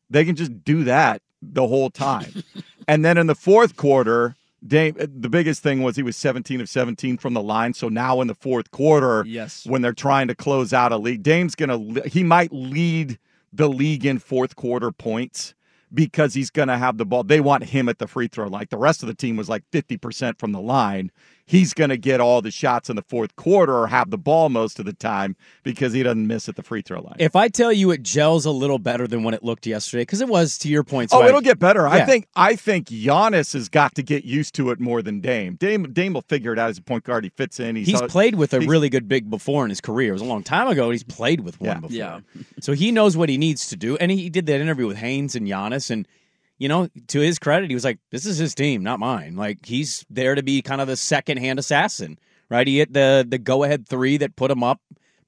they 0.08 0.24
can 0.24 0.36
just 0.36 0.62
do 0.62 0.84
that 0.84 1.20
the 1.42 1.66
whole 1.66 1.90
time. 1.90 2.44
and 2.88 3.04
then 3.04 3.18
in 3.18 3.26
the 3.26 3.34
fourth 3.34 3.76
quarter, 3.76 4.36
Dame, 4.64 4.94
eh, 4.98 5.06
the 5.12 5.28
biggest 5.28 5.60
thing 5.60 5.82
was 5.82 5.96
he 5.96 6.02
was 6.04 6.16
17 6.16 6.60
of 6.60 6.68
17 6.68 7.18
from 7.18 7.34
the 7.34 7.42
line. 7.42 7.74
So 7.74 7.88
now 7.88 8.20
in 8.20 8.28
the 8.28 8.34
fourth 8.34 8.70
quarter, 8.70 9.24
Yes. 9.26 9.66
when 9.66 9.82
they're 9.82 9.92
trying 9.92 10.28
to 10.28 10.34
close 10.36 10.72
out 10.72 10.92
a 10.92 10.96
lead, 10.96 11.24
Dame's 11.24 11.56
going 11.56 11.94
to, 11.94 12.08
he 12.08 12.22
might 12.22 12.52
lead 12.52 13.18
the 13.52 13.68
league 13.68 14.06
in 14.06 14.18
fourth 14.20 14.54
quarter 14.54 14.92
points 14.92 15.54
because 15.92 16.34
he's 16.34 16.50
going 16.50 16.68
to 16.68 16.78
have 16.78 16.98
the 16.98 17.06
ball. 17.06 17.24
They 17.24 17.40
want 17.40 17.64
him 17.64 17.88
at 17.88 17.98
the 17.98 18.06
free 18.06 18.28
throw 18.28 18.48
line. 18.48 18.66
The 18.70 18.76
rest 18.76 19.02
of 19.02 19.06
the 19.06 19.14
team 19.14 19.36
was 19.36 19.48
like 19.48 19.64
50% 19.72 20.38
from 20.38 20.52
the 20.52 20.60
line. 20.60 21.10
He's 21.48 21.72
going 21.72 21.88
to 21.88 21.96
get 21.96 22.20
all 22.20 22.42
the 22.42 22.50
shots 22.50 22.90
in 22.90 22.96
the 22.96 23.02
fourth 23.08 23.34
quarter 23.36 23.74
or 23.74 23.86
have 23.86 24.10
the 24.10 24.18
ball 24.18 24.50
most 24.50 24.78
of 24.78 24.84
the 24.84 24.92
time 24.92 25.34
because 25.62 25.94
he 25.94 26.02
doesn't 26.02 26.26
miss 26.26 26.46
at 26.46 26.56
the 26.56 26.62
free 26.62 26.82
throw 26.82 27.00
line. 27.00 27.16
If 27.18 27.34
I 27.34 27.48
tell 27.48 27.72
you 27.72 27.90
it 27.90 28.02
gels 28.02 28.44
a 28.44 28.50
little 28.50 28.78
better 28.78 29.06
than 29.08 29.22
when 29.22 29.32
it 29.32 29.42
looked 29.42 29.66
yesterday, 29.66 30.02
because 30.02 30.20
it 30.20 30.28
was 30.28 30.58
to 30.58 30.68
your 30.68 30.84
point. 30.84 31.08
Oh, 31.10 31.18
Swag, 31.20 31.28
it'll 31.30 31.40
get 31.40 31.58
better. 31.58 31.88
I 31.88 32.04
think. 32.04 32.26
I 32.36 32.54
think 32.54 32.88
Giannis 32.88 33.54
has 33.54 33.70
got 33.70 33.94
to 33.94 34.02
get 34.02 34.26
used 34.26 34.54
to 34.56 34.68
it 34.70 34.78
more 34.78 35.00
than 35.00 35.20
Dame. 35.20 35.54
Dame, 35.56 35.90
Dame 35.92 36.12
will 36.12 36.20
figure 36.28 36.52
it 36.52 36.58
out 36.58 36.68
as 36.68 36.76
a 36.76 36.82
point 36.82 37.04
guard. 37.04 37.24
He 37.24 37.30
fits 37.30 37.58
in. 37.58 37.76
He's, 37.76 37.86
He's 37.86 38.02
al- 38.02 38.08
played 38.08 38.34
with 38.34 38.52
a 38.52 38.58
he's- 38.58 38.68
really 38.68 38.90
good 38.90 39.08
big 39.08 39.30
before 39.30 39.64
in 39.64 39.70
his 39.70 39.80
career. 39.80 40.10
It 40.10 40.12
was 40.12 40.22
a 40.22 40.26
long 40.26 40.42
time 40.42 40.68
ago. 40.68 40.90
He's 40.90 41.02
played 41.02 41.40
with 41.40 41.58
one 41.60 41.68
Yeah. 41.68 41.80
before. 41.80 41.96
Yeah. 41.96 42.20
So 42.60 42.74
he 42.74 42.92
knows 42.92 43.16
what 43.16 43.30
he 43.30 43.38
needs 43.38 43.68
to 43.68 43.76
do. 43.76 43.96
And 43.96 44.10
he 44.10 44.28
did 44.28 44.44
that 44.46 44.60
interview 44.60 44.86
with 44.86 44.98
Haynes 44.98 45.34
and 45.34 45.46
Giannis. 45.48 45.90
And, 45.90 46.06
you 46.58 46.68
know, 46.68 46.88
to 47.08 47.20
his 47.20 47.38
credit, 47.38 47.70
he 47.70 47.74
was 47.74 47.84
like, 47.84 47.98
this 48.10 48.26
is 48.26 48.38
his 48.38 48.54
team, 48.54 48.82
not 48.82 48.98
mine. 49.00 49.36
Like, 49.36 49.64
he's 49.64 50.04
there 50.10 50.34
to 50.34 50.42
be 50.42 50.60
kind 50.62 50.80
of 50.80 50.88
the 50.88 50.96
second 50.96 51.38
hand 51.38 51.58
assassin, 51.58 52.18
right? 52.50 52.66
He 52.66 52.78
hit 52.78 52.92
the, 52.92 53.24
the 53.28 53.38
go 53.38 53.64
ahead 53.64 53.88
three 53.88 54.16
that 54.18 54.36
put 54.36 54.50
him 54.50 54.62
up 54.64 54.80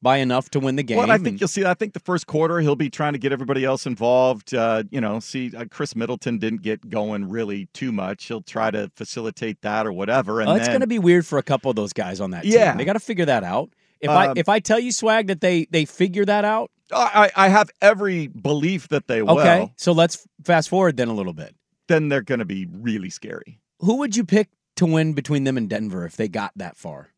by 0.03 0.17
enough 0.17 0.49
to 0.49 0.59
win 0.61 0.77
the 0.77 0.83
game. 0.83 0.97
Well, 0.97 1.11
I 1.11 1.17
think 1.19 1.29
And- 1.29 1.41
you'll 1.41 1.49
see. 1.49 1.65
I 1.65 1.75
think 1.75 1.93
the 1.93 2.01
first 2.01 2.27
quarter 2.27 2.61
he'll 2.61 2.75
be 2.75 2.89
trying 2.89 3.13
to 3.13 3.19
get 3.19 3.33
everybody 3.33 3.65
else 3.67 3.85
involved. 3.87 4.55
Uh, 4.55 4.85
you 4.91 4.99
know, 5.01 5.21
see, 5.21 5.53
uh, 5.55 5.67
Khris 5.71 5.95
Middleton 5.95 6.39
didn't 6.39 6.63
get 6.63 6.89
going 6.89 7.29
really 7.29 7.67
too 7.75 7.93
much. 7.93 8.25
He'll 8.25 8.41
try 8.41 8.71
to 8.71 8.91
facilitate 8.97 9.61
that 9.61 9.87
or 9.87 9.93
whatever. 9.93 10.41
And 10.41 10.49
Oh, 10.49 10.55
it's 10.55 10.69
going 10.69 10.81
to 10.81 10.87
be 10.87 10.99
weird 10.99 11.27
for 11.27 11.37
a 11.39 11.43
couple 11.43 11.69
of 11.71 11.77
those 11.77 11.93
guys 11.93 12.19
on 12.19 12.31
that 12.31 12.45
team. 12.45 12.53
Yeah. 12.55 12.75
They 12.77 12.85
got 12.87 12.95
to 12.95 12.99
figure 12.99 13.27
that 13.27 13.45
out. 13.45 13.71
If 14.01 14.09
I 14.11 14.27
Um, 14.29 14.35
if 14.37 14.49
I 14.49 14.61
tell 14.61 14.79
you 14.81 14.93
swag 14.93 15.27
that 15.29 15.41
they 15.41 15.67
they 15.71 15.85
figure 15.85 16.25
that 16.25 16.45
out, 16.45 16.71
I, 16.93 17.31
I 17.37 17.49
have 17.49 17.71
every 17.81 18.27
belief 18.29 18.89
that 18.89 19.07
they 19.09 19.23
will. 19.23 19.39
okay. 19.39 19.73
So 19.77 19.93
let's 19.93 20.27
fast 20.45 20.69
forward 20.69 20.97
then 20.97 21.09
a 21.09 21.15
little 21.15 21.33
bit. 21.35 21.55
Then 21.89 22.09
they're 22.09 22.23
going 22.23 22.39
to 22.41 22.45
be 22.45 22.67
really 22.71 23.11
scary. 23.11 23.61
Who 23.81 23.97
would 23.99 24.17
you 24.17 24.25
pick 24.25 24.49
to 24.77 24.87
win 24.87 25.13
between 25.13 25.45
them 25.45 25.57
and 25.57 25.69
Denver 25.69 26.05
if 26.07 26.17
they 26.17 26.29
got 26.29 26.53
that 26.57 26.77
far? 26.77 27.11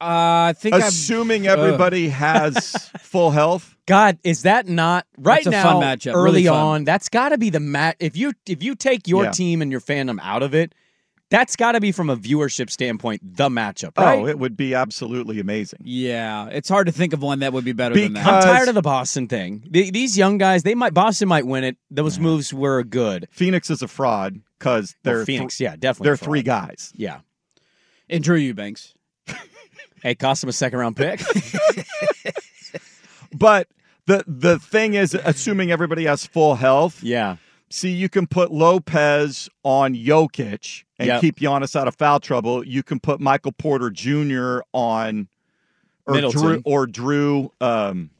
Uh, 0.00 0.48
I 0.48 0.54
think 0.56 0.74
I'm- 0.74 0.82
Assuming 0.84 1.46
Ugh. 1.46 1.58
everybody 1.58 2.08
has 2.08 2.90
full 3.00 3.30
health. 3.30 3.76
God, 3.86 4.18
is 4.24 4.42
that 4.42 4.66
not 4.66 5.06
right 5.18 5.44
That's 5.44 5.48
a 5.48 5.50
now? 5.50 5.62
fun 5.80 5.82
matchup, 5.82 6.14
Early 6.14 6.24
really 6.24 6.44
fun. 6.46 6.56
on, 6.58 6.84
that's 6.84 7.10
got 7.10 7.30
to 7.30 7.38
be 7.38 7.50
the 7.50 7.60
mat. 7.60 7.96
If 8.00 8.16
you 8.16 8.32
if 8.46 8.62
you 8.62 8.76
take 8.76 9.06
your 9.06 9.24
Yeah. 9.24 9.30
team 9.32 9.60
and 9.60 9.70
your 9.70 9.82
fandom 9.82 10.18
out 10.22 10.42
of 10.42 10.54
it, 10.54 10.74
That's 11.34 11.56
got 11.56 11.72
to 11.72 11.80
be 11.80 11.90
from 11.92 12.10
a 12.10 12.16
viewership 12.16 12.70
standpoint 12.70 13.36
the 13.36 13.48
matchup, 13.48 13.92
oh, 13.96 14.02
right? 14.02 14.18
Oh, 14.20 14.26
it 14.26 14.38
would 14.38 14.56
be 14.56 14.74
absolutely 14.74 15.40
amazing. 15.40 15.80
Yeah, 15.82 16.48
it's 16.48 16.68
hard 16.68 16.86
to 16.86 16.92
think 16.92 17.12
of 17.12 17.22
one 17.22 17.40
that 17.40 17.52
would 17.52 17.64
be 17.64 17.72
better 17.72 17.94
than 17.94 18.12
that. 18.12 18.26
I'm 18.26 18.42
tired 18.42 18.68
of 18.68 18.74
the 18.74 18.82
Boston 18.82 19.26
thing. 19.26 19.64
The- 19.68 19.90
These 19.90 20.16
young 20.16 20.38
guys, 20.38 20.62
they 20.62 20.74
might 20.74 20.94
Boston 20.94 21.28
might 21.28 21.46
win 21.46 21.64
it. 21.64 21.76
Those 21.90 22.18
moves 22.18 22.54
were 22.54 22.82
good. 22.84 23.26
Phoenix 23.30 23.68
is 23.70 23.82
a 23.82 23.88
fraud 23.88 24.40
because 24.58 24.94
they're 25.02 25.24
Phoenix, 25.26 25.58
th- 25.58 25.68
yeah, 25.70 25.76
definitely 25.76 26.06
They're 26.10 26.16
fraud. 26.16 26.26
three 26.26 26.42
guys. 26.42 26.92
Yeah. 26.94 27.20
And 28.08 28.22
Drew 28.22 28.36
Eubanks. 28.36 28.94
Hey, 30.02 30.14
cost 30.14 30.42
him 30.42 30.50
a 30.50 30.52
second 30.52 30.78
round 30.78 30.96
pick. 30.96 31.20
But 33.36 33.68
the 34.06 34.24
the 34.26 34.58
thing 34.58 34.94
is, 34.94 35.14
assuming 35.14 35.70
everybody 35.72 36.04
has 36.04 36.24
full 36.26 36.54
health, 36.54 37.02
yeah. 37.02 37.36
See, 37.74 37.90
you 37.90 38.08
can 38.08 38.28
put 38.28 38.52
Lopez 38.52 39.48
on 39.64 39.96
Jokic 39.96 40.84
and 40.96 41.08
Yep. 41.08 41.20
keep 41.20 41.36
Giannis 41.40 41.74
out 41.74 41.88
of 41.88 41.96
foul 41.96 42.20
trouble. 42.20 42.64
You 42.64 42.84
can 42.84 43.00
put 43.00 43.18
Michael 43.18 43.50
Porter 43.50 43.90
Jr. 43.90 44.60
on 44.72 45.26
or 46.06 46.14
Middleton. 46.14 46.40
Drew 46.40 46.62
or 46.64 46.86
Drew 46.86 47.50
um, 47.60 48.10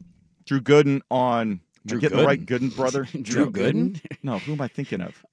Drew 0.44 0.60
Gooden 0.60 1.02
on. 1.08 1.40
Am 1.52 1.60
Drew 1.86 2.00
getting 2.00 2.18
the 2.18 2.26
right 2.26 2.44
Gooden? 2.44 2.70
Gooden 2.72 2.76
brother? 2.76 3.04
Drew 3.22 3.50
Gooden? 3.52 4.00
No, 4.24 4.38
who 4.40 4.54
am 4.54 4.60
I 4.60 4.66
thinking 4.66 5.00
of? 5.00 5.24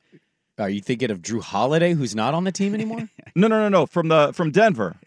Are 0.59 0.69
you 0.69 0.82
thinking 0.82 1.09
of 1.09 1.24
Jrue 1.24 1.41
Holiday, 1.41 1.93
who's 1.95 2.13
not 2.13 2.36
on 2.36 2.43
the 2.43 2.51
team 2.51 2.76
anymore? 2.76 3.09
No, 3.36 3.47
no, 3.47 3.59
no, 3.61 3.69
no. 3.69 3.86
From 3.88 4.09
the 4.09 4.34
from 4.34 4.51
Denver, 4.51 4.97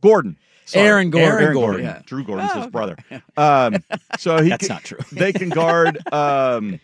Gordon. 0.00 0.36
Sorry. 0.64 0.84
Aaron 0.88 1.10
Gordon. 1.10 1.28
Aaron 1.30 1.42
Aaron 1.44 1.54
Gordon. 1.54 1.80
Gordon, 1.82 1.86
yeah. 1.98 2.02
Drew 2.06 2.24
Gordon's 2.24 2.50
Oh, 2.54 2.60
his 2.62 2.70
brother. 2.72 2.96
Um, 3.36 3.76
so 4.18 4.42
he 4.42 4.48
That's 4.50 4.66
can- 4.66 4.74
not 4.74 4.82
true. 4.84 4.98
They 5.12 5.32
can 5.32 5.50
guard. 5.50 5.98
Um, 6.12 6.80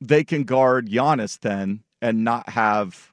they 0.00 0.24
can 0.24 0.44
guard 0.44 0.88
Giannis 0.88 1.38
then 1.40 1.82
and 2.00 2.24
not 2.24 2.48
have 2.50 3.12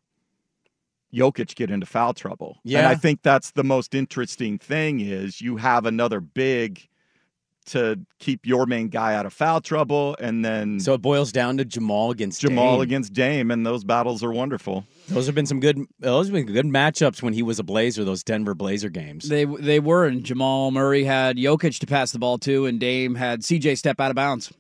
Jokic 1.14 1.56
get 1.56 1.72
into 1.72 1.86
foul 1.86 2.14
trouble. 2.14 2.58
Yeah. 2.64 2.80
and 2.80 2.88
I 2.88 2.96
think 2.96 3.22
that's 3.24 3.52
the 3.52 3.64
most 3.64 3.96
interesting 3.96 4.58
thing 4.58 5.00
is 5.00 5.42
you 5.42 5.58
have 5.58 5.86
another 5.86 6.20
big 6.20 6.88
to 7.68 8.00
keep 8.20 8.46
your 8.46 8.68
main 8.68 8.90
guy 8.90 9.16
out 9.16 9.26
of 9.26 9.34
foul 9.34 9.60
trouble, 9.60 10.16
and 10.20 10.46
then 10.46 10.80
So 10.80 10.94
it 10.94 11.02
boils 11.02 11.32
down 11.32 11.58
to 11.58 11.66
Jamal 11.66 12.12
against 12.12 12.42
Jamal 12.42 12.74
Dame. 12.76 12.82
against 12.82 13.14
Dame, 13.14 13.50
and 13.50 13.66
those 13.66 13.84
battles 13.84 14.24
are 14.24 14.32
wonderful. 14.32 14.86
Those 15.08 15.26
have 15.26 15.34
been 15.34 15.48
some 15.48 15.60
good. 15.60 15.80
Those 16.00 16.28
have 16.28 16.34
been 16.36 16.46
good 16.46 16.68
matchups 16.68 17.24
when 17.24 17.34
he 17.34 17.42
was 17.42 17.58
a 17.58 17.64
Blazer. 17.64 18.04
Those 18.04 18.24
Denver 18.24 18.54
Blazer 18.54 18.90
games. 18.90 19.30
They 19.30 19.46
they 19.46 19.80
were, 19.80 20.06
and 20.06 20.24
Jamal 20.24 20.70
Murray 20.70 21.06
had 21.06 21.38
Jokic 21.38 21.80
to 21.80 21.88
pass 21.88 22.12
the 22.12 22.20
ball 22.20 22.38
to, 22.40 22.68
and 22.68 22.80
Dame 22.80 23.16
had 23.16 23.42
CJ 23.42 23.80
step 23.80 24.00
out 24.00 24.12
of 24.12 24.16
bounds. 24.16 24.54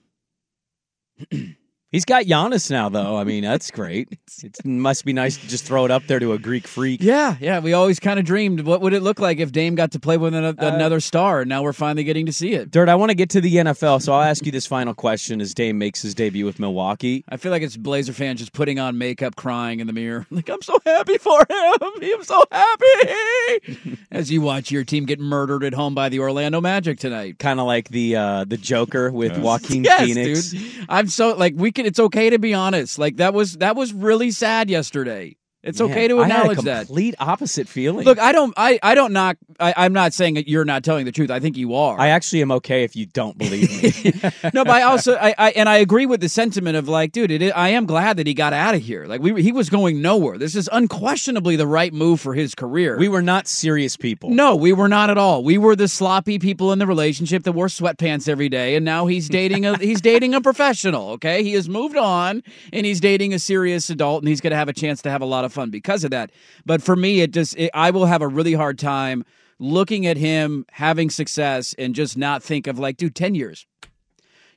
He's 1.92 2.04
got 2.04 2.26
Giannis 2.26 2.70
now, 2.70 2.90
though. 2.90 3.16
I 3.16 3.24
mean, 3.24 3.44
that's 3.44 3.72
great. 3.80 4.10
it 4.44 4.58
must 4.66 5.06
be 5.06 5.14
nice 5.14 5.38
to 5.38 5.48
just 5.48 5.64
throw 5.66 5.86
it 5.86 5.92
up 5.92 6.04
there 6.08 6.20
to 6.20 6.34
a 6.34 6.38
Greek 6.40 6.68
freak. 6.68 7.02
Yeah, 7.02 7.38
yeah. 7.40 7.60
We 7.60 7.72
always 7.74 8.00
kind 8.02 8.20
of 8.20 8.26
dreamed 8.26 8.62
what 8.62 8.82
would 8.82 8.92
it 8.94 9.02
look 9.02 9.20
like 9.20 9.40
if 9.40 9.52
Dame 9.52 9.76
got 9.76 9.92
to 9.92 10.00
play 10.00 10.18
with 10.18 10.34
an, 10.34 10.44
Uh, 10.44 10.54
another 10.58 11.00
star, 11.00 11.42
and 11.42 11.50
now 11.50 11.64
we're 11.64 11.72
finally 11.74 12.04
getting 12.04 12.26
to 12.26 12.34
see 12.34 12.54
it. 12.54 12.70
Dirt, 12.72 12.90
I 12.90 12.96
want 12.96 13.12
to 13.12 13.16
get 13.16 13.30
to 13.32 13.42
the 13.42 13.56
NFL, 13.56 14.02
so 14.02 14.12
I'll 14.14 14.24
ask 14.24 14.46
you 14.46 14.52
this 14.52 14.66
final 14.66 14.94
question 14.94 15.40
as 15.40 15.54
Dame 15.54 15.78
makes 15.78 16.02
his 16.02 16.14
debut 16.14 16.46
with 16.46 16.60
Milwaukee. 16.60 17.24
I 17.30 17.38
feel 17.38 17.52
like 17.52 17.62
it's 17.62 17.78
Blazer 17.78 18.14
fans 18.14 18.40
just 18.40 18.52
putting 18.52 18.78
on 18.78 18.98
makeup, 18.98 19.36
crying 19.38 19.80
in 19.80 19.88
the 19.88 19.94
mirror. 19.94 20.26
Like, 20.36 20.50
I'm 20.50 20.62
so 20.62 20.78
happy 20.86 21.18
for 21.18 21.40
him. 21.50 21.76
I'm 21.82 22.24
so 22.24 22.44
happy. 22.52 23.98
As 24.12 24.30
you 24.32 24.42
watch 24.42 24.70
your 24.70 24.84
team 24.84 25.06
get 25.06 25.20
murdered 25.20 25.64
at 25.64 25.74
home 25.74 25.96
by 25.96 26.10
the 26.10 26.20
Orlando 26.20 26.60
Magic 26.62 27.00
tonight. 27.00 27.40
Kind 27.40 27.60
of 27.60 27.68
like 27.68 27.90
the 27.90 28.16
uh, 28.18 28.44
the 28.44 28.58
Joker 28.58 29.12
with 29.12 29.38
Joaquin 29.38 29.84
yes, 29.86 30.02
Phoenix. 30.02 30.50
dude. 30.52 30.86
I'm 30.90 31.08
so 31.08 31.36
like 31.36 31.54
we 31.56 31.72
can. 31.76 31.86
It's 31.86 32.00
okay 32.00 32.32
to 32.32 32.40
be 32.40 32.54
honest. 32.54 32.98
Like 32.98 33.18
that 33.18 33.34
was 33.34 33.58
that 33.58 33.76
was 33.76 33.94
really 33.94 34.32
sad 34.32 34.70
yesterday. 34.70 35.38
It's 35.66 35.82
Man, 35.82 35.92
okay 35.92 36.08
to 36.08 36.20
I 36.20 36.28
had 36.28 36.32
a 36.32 36.40
acknowledge 36.52 36.60
that. 36.66 36.86
Complete 36.86 37.16
opposite 37.20 37.68
feeling. 37.68 38.06
Look, 38.06 38.20
I 38.20 38.32
don't. 38.32 38.54
I 38.56 38.80
I 38.84 38.94
don't 38.94 39.12
knock. 39.14 39.38
I, 39.60 39.74
I'm 39.76 39.94
not 39.94 40.14
saying 40.14 40.36
that 40.36 40.48
you're 40.48 40.64
not 40.64 40.84
telling 40.84 41.06
the 41.06 41.12
truth. 41.12 41.32
I 41.32 41.40
think 41.40 41.58
you 41.58 41.74
are. 41.74 42.00
I 42.00 42.10
actually 42.10 42.44
am 42.44 42.52
okay 42.52 42.84
if 42.84 42.96
you 42.96 43.08
don't 43.08 43.36
believe 43.36 43.72
me. 43.82 44.12
no, 44.54 44.64
but 44.64 44.70
I 44.70 44.84
also 44.84 45.16
I, 45.16 45.34
I 45.38 45.52
and 45.52 45.68
I 45.68 45.78
agree 45.78 46.06
with 46.06 46.22
the 46.22 46.30
sentiment 46.30 46.78
of 46.78 46.88
like, 46.88 47.12
dude, 47.12 47.32
it, 47.32 47.52
I 47.52 47.70
am 47.70 47.88
glad 47.88 48.18
that 48.18 48.28
he 48.28 48.36
got 48.36 48.54
out 48.54 48.76
of 48.76 48.82
here. 48.82 49.06
Like 49.08 49.22
we 49.22 49.42
he 49.42 49.52
was 49.52 49.70
going 49.72 50.02
nowhere. 50.02 50.38
This 50.38 50.56
is 50.56 50.70
unquestionably 50.72 51.56
the 51.56 51.68
right 51.68 51.94
move 51.94 52.22
for 52.22 52.36
his 52.36 52.54
career. 52.54 52.98
we 53.00 53.08
were 53.08 53.24
not 53.24 53.48
serious 53.48 53.98
people. 53.98 54.30
no, 54.30 54.56
we 54.56 54.72
were 54.72 54.88
not 54.88 55.10
at 55.10 55.18
all. 55.18 55.44
We 55.44 55.58
were 55.58 55.76
the 55.76 55.88
sloppy 55.88 56.38
people 56.38 56.72
in 56.74 56.80
the 56.80 56.86
relationship 56.88 57.44
that 57.44 57.54
wore 57.54 57.68
sweatpants 57.68 58.30
every 58.30 58.50
day, 58.50 58.76
and 58.76 58.86
now 58.86 59.08
he's 59.08 59.28
dating 59.30 59.66
a 59.66 59.78
he's 59.80 60.02
dating 60.02 60.36
a 60.36 60.42
professional. 60.42 61.10
Okay, 61.12 61.42
he 61.42 61.54
has 61.54 61.68
moved 61.68 61.98
on, 61.98 62.44
and 62.72 62.86
he's 62.86 63.00
dating 63.00 63.34
a 63.34 63.40
serious 63.40 63.90
adult, 63.90 64.22
and 64.22 64.30
he's 64.30 64.42
going 64.42 64.52
to 64.52 64.58
have 64.58 64.70
a 64.70 64.74
chance 64.74 65.02
to 65.02 65.10
have 65.10 65.22
a 65.22 65.26
lot 65.26 65.44
of 65.44 65.55
fun 65.56 65.72
because 65.72 66.04
of 66.04 66.12
that. 66.12 66.32
But 66.66 66.84
for 66.84 66.96
me, 66.96 67.22
it 67.22 67.32
just 67.32 67.58
it, 67.58 67.72
I 67.74 67.90
will 67.92 68.06
have 68.06 68.22
a 68.22 68.28
really 68.28 68.54
hard 68.54 68.78
time 68.78 69.26
looking 69.58 70.06
at 70.06 70.18
him 70.18 70.66
having 70.72 71.10
success 71.10 71.74
and 71.80 71.96
just 71.96 72.18
not 72.18 72.44
think 72.44 72.68
of 72.68 72.78
like, 72.78 72.98
dude, 72.98 73.16
ten 73.16 73.34
years. 73.34 73.66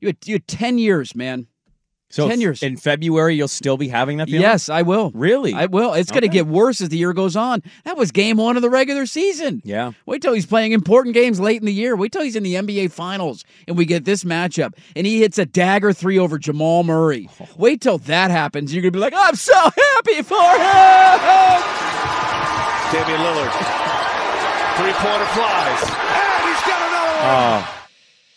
You 0.01 0.09
had, 0.09 0.19
you 0.27 0.35
had 0.35 0.47
ten 0.47 0.79
years, 0.79 1.15
man. 1.15 1.47
So 2.11 2.27
10 2.29 2.41
years. 2.41 2.63
in 2.63 2.77
February, 2.79 3.37
you'll 3.37 3.49
still 3.49 3.77
be 3.77 3.89
having 3.89 4.17
that 4.17 4.29
feeling? 4.29 4.41
Yes, 4.41 4.69
I 4.71 4.81
will. 4.83 5.11
Really? 5.15 5.53
I 5.53 5.67
will. 5.67 5.93
It's 5.93 6.11
going 6.11 6.23
to 6.23 6.29
get 6.29 6.47
worse 6.47 6.81
as 6.81 6.89
the 6.89 6.97
year 6.97 7.13
goes 7.13 7.37
on. 7.37 7.63
That 7.85 7.99
was 7.99 8.13
game 8.13 8.39
one 8.39 8.57
of 8.57 8.63
the 8.63 8.71
regular 8.71 9.05
season. 9.05 9.61
Yeah. 9.65 9.93
Wait 10.07 10.23
till 10.23 10.33
he's 10.33 10.47
playing 10.47 10.73
important 10.73 11.15
games 11.15 11.39
late 11.39 11.61
in 11.61 11.67
the 11.67 11.73
year. 11.73 11.97
Wait 11.97 12.11
till 12.13 12.23
he's 12.23 12.37
in 12.37 12.43
the 12.43 12.55
NBA 12.55 12.93
Finals 12.93 13.45
and 13.67 13.77
we 13.77 13.85
get 13.85 14.05
this 14.07 14.25
matchup 14.25 14.73
and 14.97 15.07
he 15.07 15.21
hits 15.21 15.37
a 15.39 15.45
dagger 15.45 15.93
three 15.93 16.19
over 16.19 16.39
Jamal 16.39 16.83
Murray. 16.83 17.29
Oh. 17.41 17.47
Wait 17.59 17.83
till 17.83 17.99
that 17.99 18.31
happens. 18.31 18.73
You're 18.75 18.83
going 18.83 18.93
to 18.93 18.97
be 18.97 19.01
like, 19.01 19.15
I'm 19.15 19.35
so 19.37 19.55
happy 19.55 20.23
for 20.23 20.35
him. 20.35 21.59
Damian 22.93 23.21
Lillard. 23.21 23.53
Three 24.79 24.93
pointer 24.93 25.27
flies. 25.35 25.83
And 25.83 26.49
he's 26.49 26.63
got 26.65 26.81
another 26.89 27.13
one. 27.19 27.65
Oh, 27.65 27.78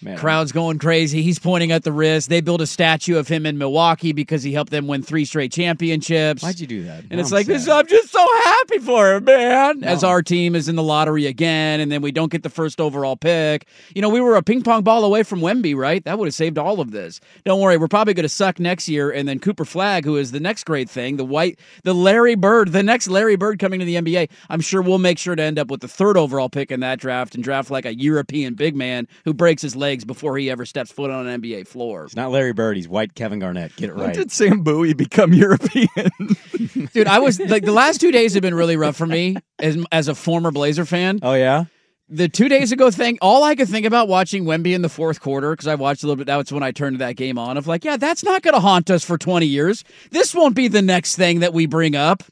man. 0.01 0.17
Crowd's 0.17 0.51
going 0.51 0.79
crazy. 0.79 1.21
He's 1.21 1.39
pointing 1.39 1.71
at 1.71 1.83
the 1.83 1.91
wrist. 1.91 2.29
They 2.29 2.41
built 2.41 2.61
a 2.61 2.67
statue 2.67 3.17
of 3.17 3.27
him 3.27 3.45
in 3.45 3.57
Milwaukee 3.57 4.11
because 4.11 4.43
he 4.43 4.53
helped 4.53 4.71
them 4.71 4.87
win 4.87 5.01
three 5.03 5.25
straight 5.25 5.51
championships. 5.51 6.43
Why'd 6.43 6.59
you 6.59 6.67
do 6.67 6.83
that? 6.83 7.03
And 7.09 7.19
it's 7.19 7.31
I'm 7.31 7.37
like 7.37 7.47
this. 7.47 7.67
I'm 7.67 7.87
just 7.87 8.11
so 8.11 8.25
happy 8.43 8.79
for 8.79 9.15
him, 9.15 9.25
man. 9.25 9.83
As 9.83 10.03
our 10.03 10.21
team 10.21 10.55
is 10.55 10.67
in 10.67 10.75
the 10.75 10.83
lottery 10.83 11.25
again, 11.27 11.79
and 11.79 11.91
then 11.91 12.01
we 12.01 12.11
don't 12.11 12.31
get 12.31 12.43
the 12.43 12.49
first 12.49 12.79
overall 12.81 13.15
pick. 13.15 13.67
You 13.95 14.01
know, 14.01 14.09
we 14.09 14.21
were 14.21 14.35
a 14.35 14.43
ping 14.43 14.61
pong 14.61 14.83
ball 14.83 15.03
away 15.03 15.23
from 15.23 15.39
Wemby, 15.41 15.75
right? 15.75 16.03
That 16.03 16.17
would 16.19 16.27
have 16.27 16.33
saved 16.33 16.57
all 16.57 16.79
of 16.79 16.91
this. 16.91 17.19
Don't 17.45 17.59
worry, 17.59 17.77
we're 17.77 17.87
probably 17.87 18.13
going 18.13 18.23
to 18.23 18.29
suck 18.29 18.59
next 18.59 18.87
year. 18.87 19.11
And 19.11 19.27
then 19.27 19.39
Cooper 19.39 19.65
Flagg, 19.65 20.05
who 20.05 20.17
is 20.17 20.31
the 20.31 20.39
next 20.39 20.63
great 20.65 20.89
thing, 20.89 21.17
the 21.17 21.25
white, 21.25 21.59
the 21.83 21.93
Larry 21.93 22.35
Bird, 22.35 22.71
the 22.71 22.83
next 22.83 23.07
Larry 23.07 23.35
Bird 23.35 23.59
coming 23.59 23.79
to 23.79 23.85
the 23.85 23.95
NBA. 23.95 24.29
I'm 24.49 24.61
sure 24.61 24.81
we'll 24.81 24.97
make 24.97 25.17
sure 25.17 25.35
to 25.35 25.43
end 25.43 25.59
up 25.59 25.69
with 25.69 25.81
the 25.81 25.87
third 25.87 26.17
overall 26.17 26.49
pick 26.49 26.71
in 26.71 26.79
that 26.81 26.99
draft 26.99 27.35
and 27.35 27.43
draft 27.43 27.71
like 27.71 27.85
a 27.85 27.93
European 27.93 28.53
big 28.53 28.75
man 28.75 29.07
who 29.25 29.33
breaks 29.33 29.61
his 29.61 29.75
legs 29.91 30.05
before 30.05 30.37
he 30.37 30.49
ever 30.49 30.65
steps 30.65 30.91
foot 30.91 31.11
on 31.11 31.27
an 31.27 31.41
NBA 31.41 31.67
floor. 31.67 32.05
It's 32.05 32.15
not 32.15 32.31
Larry 32.31 32.53
Bird. 32.53 32.77
He's 32.77 32.87
white 32.87 33.13
Kevin 33.13 33.39
Garnett. 33.39 33.75
Get 33.75 33.89
it 33.89 33.95
When 33.95 34.07
right. 34.07 34.15
did 34.15 34.31
Sam 34.31 34.61
Bowie 34.63 34.93
become 34.93 35.33
European? 35.33 35.89
Dude, 36.93 37.07
I 37.07 37.19
was 37.19 37.39
like 37.39 37.65
the 37.65 37.73
last 37.73 37.99
two 37.99 38.11
days 38.11 38.33
have 38.33 38.41
been 38.41 38.55
really 38.55 38.77
rough 38.77 38.95
for 38.95 39.05
me 39.05 39.35
as 39.59 39.77
as 39.91 40.07
a 40.07 40.15
former 40.15 40.51
Blazer 40.51 40.85
fan. 40.85 41.19
Oh 41.21 41.33
yeah. 41.33 41.65
The 42.07 42.27
two 42.27 42.49
days 42.49 42.71
ago 42.73 42.91
thing, 42.91 43.17
all 43.21 43.43
I 43.43 43.55
could 43.55 43.69
think 43.69 43.85
about 43.85 44.09
watching 44.09 44.43
Wemby 44.43 44.73
in 44.73 44.81
the 44.81 44.89
fourth 44.89 45.21
quarter 45.21 45.51
because 45.51 45.67
I 45.67 45.75
watched 45.75 46.03
a 46.03 46.07
little 46.07 46.17
bit. 46.17 46.27
That's 46.27 46.51
when 46.51 46.63
I 46.63 46.71
turned 46.71 46.99
that 46.99 47.15
game 47.15 47.37
on. 47.37 47.57
Of 47.57 47.67
like, 47.67 47.85
yeah, 47.85 47.95
that's 47.95 48.23
not 48.23 48.41
going 48.41 48.53
to 48.53 48.59
haunt 48.59 48.89
us 48.89 49.03
for 49.03 49.17
twenty 49.17 49.45
years. 49.45 49.83
This 50.11 50.33
won't 50.33 50.55
be 50.55 50.67
the 50.67 50.81
next 50.81 51.15
thing 51.15 51.39
that 51.39 51.53
we 51.53 51.65
bring 51.65 51.95
up 51.95 52.23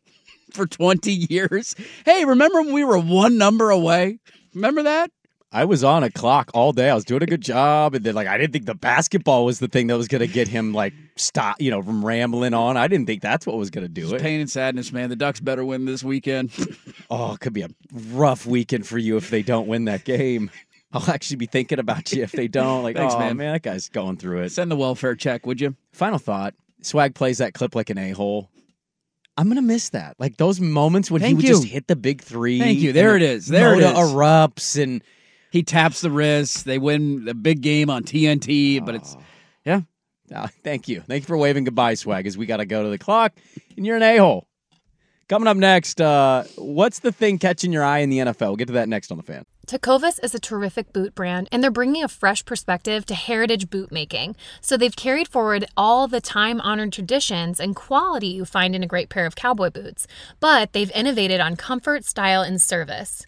for 0.52 0.66
twenty 0.66 1.12
years. 1.30 1.76
Hey, 2.06 2.26
remember 2.26 2.62
when 2.62 2.74
we 2.74 2.84
were 2.84 3.00
one 3.00 3.38
number 3.38 3.70
away? 3.70 4.20
Remember 4.54 4.84
that? 4.84 5.12
I 5.52 5.66
was 5.66 5.84
on 5.84 6.04
a 6.04 6.12
clock 6.12 6.52
all 6.54 6.74
day. 6.74 6.92
I 6.92 6.96
was 6.96 7.06
doing 7.06 7.24
a 7.24 7.26
good 7.26 7.42
job, 7.42 7.96
and 7.96 8.06
then 8.06 8.14
like 8.14 8.28
I 8.28 8.38
didn't 8.38 8.54
think 8.54 8.66
the 8.66 8.76
basketball 8.76 9.46
was 9.46 9.60
the 9.60 9.68
thing 9.68 9.88
that 9.88 9.98
was 9.98 10.08
going 10.08 10.22
to 10.22 10.28
get 10.28 10.48
him 10.48 10.74
like 10.74 10.94
stop, 11.16 11.60
you 11.60 11.72
know, 11.72 11.82
from 11.82 12.06
rambling 12.06 12.54
on. 12.54 12.78
I 12.78 12.88
didn't 12.88 13.08
think 13.08 13.22
that's 13.24 13.48
what 13.48 13.58
was 13.58 13.72
going 13.72 13.84
to 13.86 13.90
do 13.90 14.14
it. 14.14 14.22
Pain 14.22 14.42
and 14.42 14.50
sadness, 14.50 14.92
man. 14.92 15.10
The 15.10 15.16
Ducks 15.16 15.40
better 15.40 15.66
win 15.66 15.86
this 15.86 16.04
weekend. 16.04 16.52
Oh, 17.12 17.34
it 17.34 17.40
could 17.40 17.54
be 17.54 17.64
a 17.64 17.70
rough 18.12 18.46
weekend 18.46 18.86
for 18.86 19.00
you 19.00 19.18
if 19.18 19.32
they 19.32 19.42
don't 19.42 19.68
win 19.68 19.86
that 19.86 20.04
game. 20.04 20.52
I'll 20.94 21.10
actually 21.10 21.38
be 21.38 21.48
thinking 21.48 21.80
about 21.80 22.14
you 22.14 22.22
if 22.22 22.34
they 22.34 22.48
don't. 22.48 22.84
Like, 22.84 22.96
Thanks, 22.96 23.16
oh 23.16 23.20
man. 23.20 23.38
man, 23.38 23.54
that 23.54 23.64
guy's 23.64 23.90
going 23.90 24.18
through 24.18 24.44
it. 24.44 24.52
Send 24.52 24.70
the 24.70 24.76
welfare 24.76 25.16
check, 25.16 25.48
would 25.48 25.60
you? 25.60 25.76
Final 25.92 26.20
thought: 26.20 26.54
Swag 26.84 27.16
plays 27.16 27.40
that 27.40 27.56
clip 27.56 27.74
like 27.74 27.90
an 27.90 27.98
a 27.98 28.12
hole. 28.12 28.52
I'm 29.38 29.48
gonna 29.48 29.64
miss 29.64 29.90
that. 29.90 30.18
Like 30.20 30.38
those 30.38 30.62
moments 30.62 31.10
when 31.10 31.24
he 31.24 31.34
would 31.34 31.44
you. 31.44 31.50
just 31.50 31.64
hit 31.64 31.88
the 31.88 31.96
big 31.96 32.22
three. 32.22 32.60
Thank 32.60 32.78
you. 32.78 32.94
There 32.94 33.16
it 33.16 33.24
is. 33.24 33.48
There 33.48 33.74
it 33.74 33.82
motor 33.82 33.96
erupts 33.96 34.80
and 34.80 35.02
He 35.52 35.64
taps 35.64 36.02
the 36.02 36.12
wrist. 36.12 36.66
They 36.66 36.78
win 36.78 37.26
the 37.26 37.34
big 37.34 37.62
game 37.62 37.90
on 37.90 38.04
TNT, 38.04 38.84
but 38.86 38.96
it's 38.96 39.18
yeah. 39.66 39.82
Ah, 40.34 40.50
thank 40.64 40.88
you. 40.88 41.02
Thank 41.02 41.24
you 41.24 41.28
for 41.28 41.38
waving 41.38 41.64
goodbye, 41.64 41.96
Swag, 41.96 42.28
as 42.28 42.38
we 42.38 42.46
got 42.46 42.58
to 42.58 42.66
go 42.66 42.84
to 42.84 42.90
the 42.90 43.00
clock, 43.00 43.34
and 43.76 43.86
you're 43.86 43.96
an 43.96 44.04
a 44.04 44.18
hole. 44.18 44.48
Coming 45.28 45.48
up 45.48 45.58
next, 45.58 46.02
uh, 46.02 46.44
what's 46.56 47.00
the 47.00 47.12
thing 47.12 47.38
catching 47.38 47.72
your 47.72 47.84
eye 47.84 48.00
in 48.00 48.10
the 48.10 48.18
NFL? 48.18 48.48
We'll 48.48 48.56
get 48.56 48.68
to 48.68 48.74
that 48.74 48.90
next 48.90 49.12
on 49.12 49.18
the 49.18 49.24
fan. 49.24 49.46
Tecovas 49.68 50.20
is 50.24 50.34
a 50.34 50.40
terrific 50.40 50.92
boot 50.92 51.14
brand, 51.14 51.48
and 51.52 51.62
they're 51.62 51.70
bringing 51.70 52.04
a 52.04 52.08
fresh 52.08 52.44
perspective 52.44 53.06
to 53.06 53.14
heritage 53.14 53.70
boot 53.70 53.92
making. 53.92 54.36
So 54.62 54.76
they've 54.76 54.96
carried 54.96 55.28
forward 55.28 55.66
all 55.78 56.08
the 56.08 56.20
time 56.20 56.60
honored 56.62 56.92
traditions 56.92 57.60
and 57.60 57.76
quality 57.76 58.30
you 58.30 58.46
find 58.46 58.76
in 58.76 58.82
a 58.82 58.88
great 58.88 59.10
pair 59.10 59.28
of 59.28 59.36
cowboy 59.36 59.70
boots, 59.70 60.08
but 60.40 60.74
they've 60.74 60.92
innovated 60.96 61.40
on 61.40 61.56
comfort, 61.56 62.04
style, 62.04 62.42
and 62.42 62.60
service. 62.60 63.28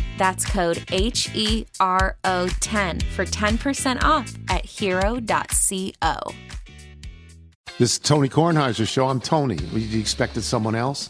That's 0.21 0.45
code 0.45 0.83
H 0.91 1.31
E 1.33 1.65
R 1.79 2.15
O 2.23 2.47
10 2.47 2.99
for 2.99 3.25
10% 3.25 4.03
off 4.03 4.31
at 4.49 4.63
hero.co. 4.63 6.15
This 7.79 7.93
is 7.93 7.97
Tony 7.97 8.29
Kornheiser's 8.29 8.87
show. 8.87 9.07
I'm 9.07 9.19
Tony. 9.19 9.55
You 9.55 9.99
expected 9.99 10.43
someone 10.43 10.75
else? 10.75 11.09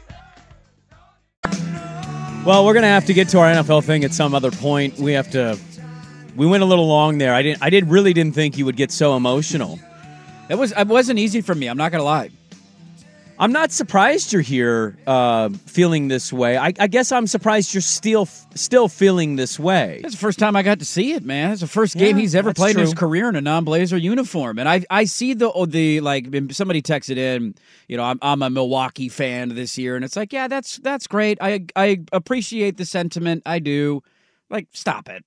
Well, 2.43 2.65
we're 2.65 2.73
gonna 2.73 2.87
have 2.87 3.05
to 3.05 3.13
get 3.13 3.29
to 3.29 3.39
our 3.39 3.53
NFL 3.53 3.83
thing 3.83 4.03
at 4.03 4.13
some 4.13 4.33
other 4.33 4.49
point. 4.49 4.97
We 4.97 5.13
have 5.13 5.29
to. 5.31 5.59
We 6.35 6.47
went 6.47 6.63
a 6.63 6.65
little 6.65 6.87
long 6.87 7.19
there. 7.19 7.35
I 7.35 7.43
didn't. 7.43 7.61
I 7.61 7.69
did 7.69 7.87
really 7.87 8.13
didn't 8.13 8.33
think 8.33 8.57
you 8.57 8.65
would 8.65 8.75
get 8.75 8.91
so 8.91 9.15
emotional. 9.15 9.79
It 10.49 10.55
was. 10.55 10.73
It 10.75 10.87
wasn't 10.87 11.19
easy 11.19 11.41
for 11.41 11.53
me. 11.53 11.67
I'm 11.67 11.77
not 11.77 11.91
gonna 11.91 12.03
lie. 12.03 12.31
I'm 13.41 13.51
not 13.51 13.71
surprised 13.71 14.31
you're 14.31 14.43
here 14.43 14.95
uh, 15.07 15.49
feeling 15.65 16.09
this 16.09 16.31
way. 16.31 16.57
I, 16.57 16.73
I, 16.77 16.85
guess 16.85 17.11
I'm 17.11 17.25
surprised 17.25 17.73
you're 17.73 17.81
still 17.81 18.27
still 18.27 18.87
feeling 18.87 19.35
this 19.35 19.59
way. 19.59 19.99
It's 20.03 20.13
the 20.13 20.19
first 20.19 20.37
time 20.37 20.55
I 20.55 20.61
got 20.61 20.77
to 20.77 20.85
see 20.85 21.13
it, 21.13 21.25
man. 21.25 21.49
It's 21.49 21.61
the 21.61 21.67
first 21.67 21.97
game 21.97 22.17
yeah, 22.17 22.21
he's 22.21 22.35
ever 22.35 22.53
played 22.53 22.73
true. 22.73 22.81
in 22.81 22.85
his 22.85 22.93
career 22.93 23.29
in 23.29 23.35
a 23.35 23.41
non-Blazer 23.41 23.97
uniform, 23.97 24.59
and 24.59 24.69
I 24.69 24.85
I 24.91 25.05
see 25.05 25.33
the 25.33 25.51
oh, 25.51 25.65
the 25.65 26.01
like 26.01 26.27
somebody 26.51 26.83
texted 26.83 27.17
in, 27.17 27.55
you 27.87 27.97
know, 27.97 28.03
I'm 28.03 28.19
I'm 28.21 28.43
a 28.43 28.51
Milwaukee 28.51 29.09
fan 29.09 29.49
this 29.55 29.75
year, 29.75 29.95
and 29.95 30.05
it's 30.05 30.15
like, 30.15 30.31
yeah, 30.31 30.47
that's 30.47 30.77
that's 30.77 31.07
great. 31.07 31.39
I 31.41 31.65
I 31.75 32.01
appreciate 32.11 32.77
the 32.77 32.85
sentiment. 32.85 33.41
I 33.47 33.57
do. 33.57 34.03
Like, 34.51 34.67
stop 34.71 35.09
it. 35.09 35.25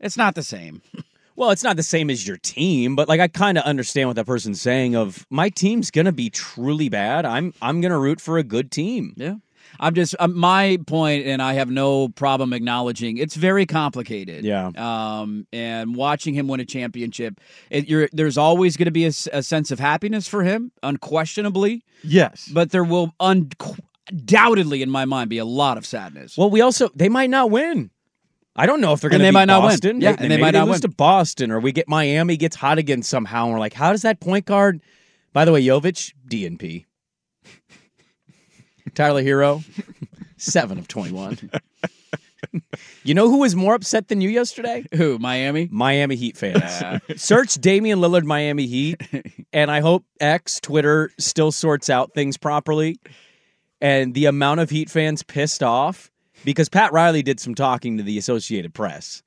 It's 0.00 0.18
not 0.18 0.34
the 0.34 0.42
same. 0.42 0.82
Well, 1.36 1.50
it's 1.50 1.64
not 1.64 1.76
the 1.76 1.82
same 1.82 2.10
as 2.10 2.26
your 2.26 2.36
team, 2.36 2.94
but 2.94 3.08
like 3.08 3.20
I 3.20 3.28
kind 3.28 3.58
of 3.58 3.64
understand 3.64 4.08
what 4.08 4.16
that 4.16 4.26
person's 4.26 4.60
saying. 4.60 4.94
Of 4.94 5.26
my 5.30 5.48
team's 5.48 5.90
gonna 5.90 6.12
be 6.12 6.30
truly 6.30 6.88
bad. 6.88 7.24
I'm 7.24 7.52
I'm 7.60 7.80
gonna 7.80 7.98
root 7.98 8.20
for 8.20 8.38
a 8.38 8.44
good 8.44 8.70
team. 8.70 9.14
Yeah. 9.16 9.36
I'm 9.80 9.94
just 9.94 10.14
um, 10.18 10.36
my 10.38 10.78
point, 10.86 11.26
and 11.26 11.42
I 11.42 11.54
have 11.54 11.70
no 11.70 12.08
problem 12.08 12.52
acknowledging 12.52 13.18
it's 13.18 13.34
very 13.34 13.66
complicated. 13.66 14.44
Yeah. 14.44 14.70
Um, 14.76 15.46
and 15.52 15.96
watching 15.96 16.34
him 16.34 16.48
win 16.48 16.60
a 16.60 16.64
championship, 16.64 17.40
it, 17.70 18.10
there's 18.12 18.38
always 18.38 18.76
going 18.76 18.86
to 18.86 18.92
be 18.92 19.04
a, 19.04 19.12
a, 19.32 19.42
sense 19.42 19.70
of 19.70 19.80
happiness 19.80 20.28
for 20.28 20.42
him, 20.42 20.72
unquestionably. 20.82 21.82
Yes. 22.02 22.48
But 22.52 22.70
there 22.70 22.84
will 22.84 23.14
undoubtedly, 23.20 24.82
in 24.82 24.90
my 24.90 25.04
mind, 25.04 25.30
be 25.30 25.38
a 25.38 25.44
lot 25.44 25.78
of 25.78 25.86
sadness. 25.86 26.36
Well, 26.36 26.50
we 26.50 26.60
also 26.60 26.90
they 26.94 27.08
might 27.08 27.30
not 27.30 27.50
win. 27.50 27.90
I 28.56 28.66
don't 28.66 28.80
know 28.80 28.92
if 28.92 29.00
they're 29.00 29.10
going 29.10 29.20
to. 29.20 29.26
And 29.26 29.34
they 29.34 29.38
might 29.38 29.46
not 29.46 29.62
Boston. 29.62 29.96
win. 29.96 30.00
Yeah, 30.02 30.12
they, 30.12 30.24
and 30.24 30.30
they 30.30 30.36
might 30.36 30.52
not 30.52 30.66
lose 30.66 30.76
win. 30.76 30.80
to 30.82 30.88
Boston, 30.88 31.50
or 31.50 31.58
we 31.58 31.72
get 31.72 31.88
Miami 31.88 32.36
gets 32.36 32.56
hot 32.56 32.78
again 32.78 33.02
somehow, 33.02 33.44
and 33.44 33.52
we're 33.52 33.58
like, 33.58 33.72
how 33.72 33.90
does 33.90 34.02
that 34.02 34.20
point 34.20 34.46
guard? 34.46 34.80
By 35.32 35.44
the 35.44 35.52
way, 35.52 35.64
Jovic 35.64 36.12
DNP. 36.28 36.84
Tyler 38.94 39.22
Herro, 39.22 39.64
seven 40.36 40.78
of 40.78 40.86
twenty-one. 40.86 41.50
you 43.04 43.14
know 43.14 43.28
who 43.28 43.38
was 43.38 43.56
more 43.56 43.74
upset 43.74 44.06
than 44.06 44.20
you 44.20 44.28
yesterday? 44.28 44.86
Who? 44.94 45.18
Miami? 45.18 45.68
Miami 45.72 46.14
Heat 46.14 46.36
fans. 46.36 47.02
Search 47.20 47.54
Damian 47.54 47.98
Lillard 47.98 48.24
Miami 48.24 48.66
Heat, 48.66 49.00
and 49.52 49.70
I 49.70 49.80
hope 49.80 50.04
X 50.20 50.60
Twitter 50.60 51.10
still 51.18 51.50
sorts 51.50 51.90
out 51.90 52.14
things 52.14 52.36
properly. 52.36 53.00
And 53.80 54.14
the 54.14 54.26
amount 54.26 54.60
of 54.60 54.70
Heat 54.70 54.88
fans 54.88 55.24
pissed 55.24 55.62
off 55.62 56.10
because 56.44 56.68
Pat 56.68 56.92
Riley 56.92 57.22
did 57.22 57.40
some 57.40 57.54
talking 57.54 57.96
to 57.96 58.02
the 58.02 58.18
Associated 58.18 58.74
Press. 58.74 59.22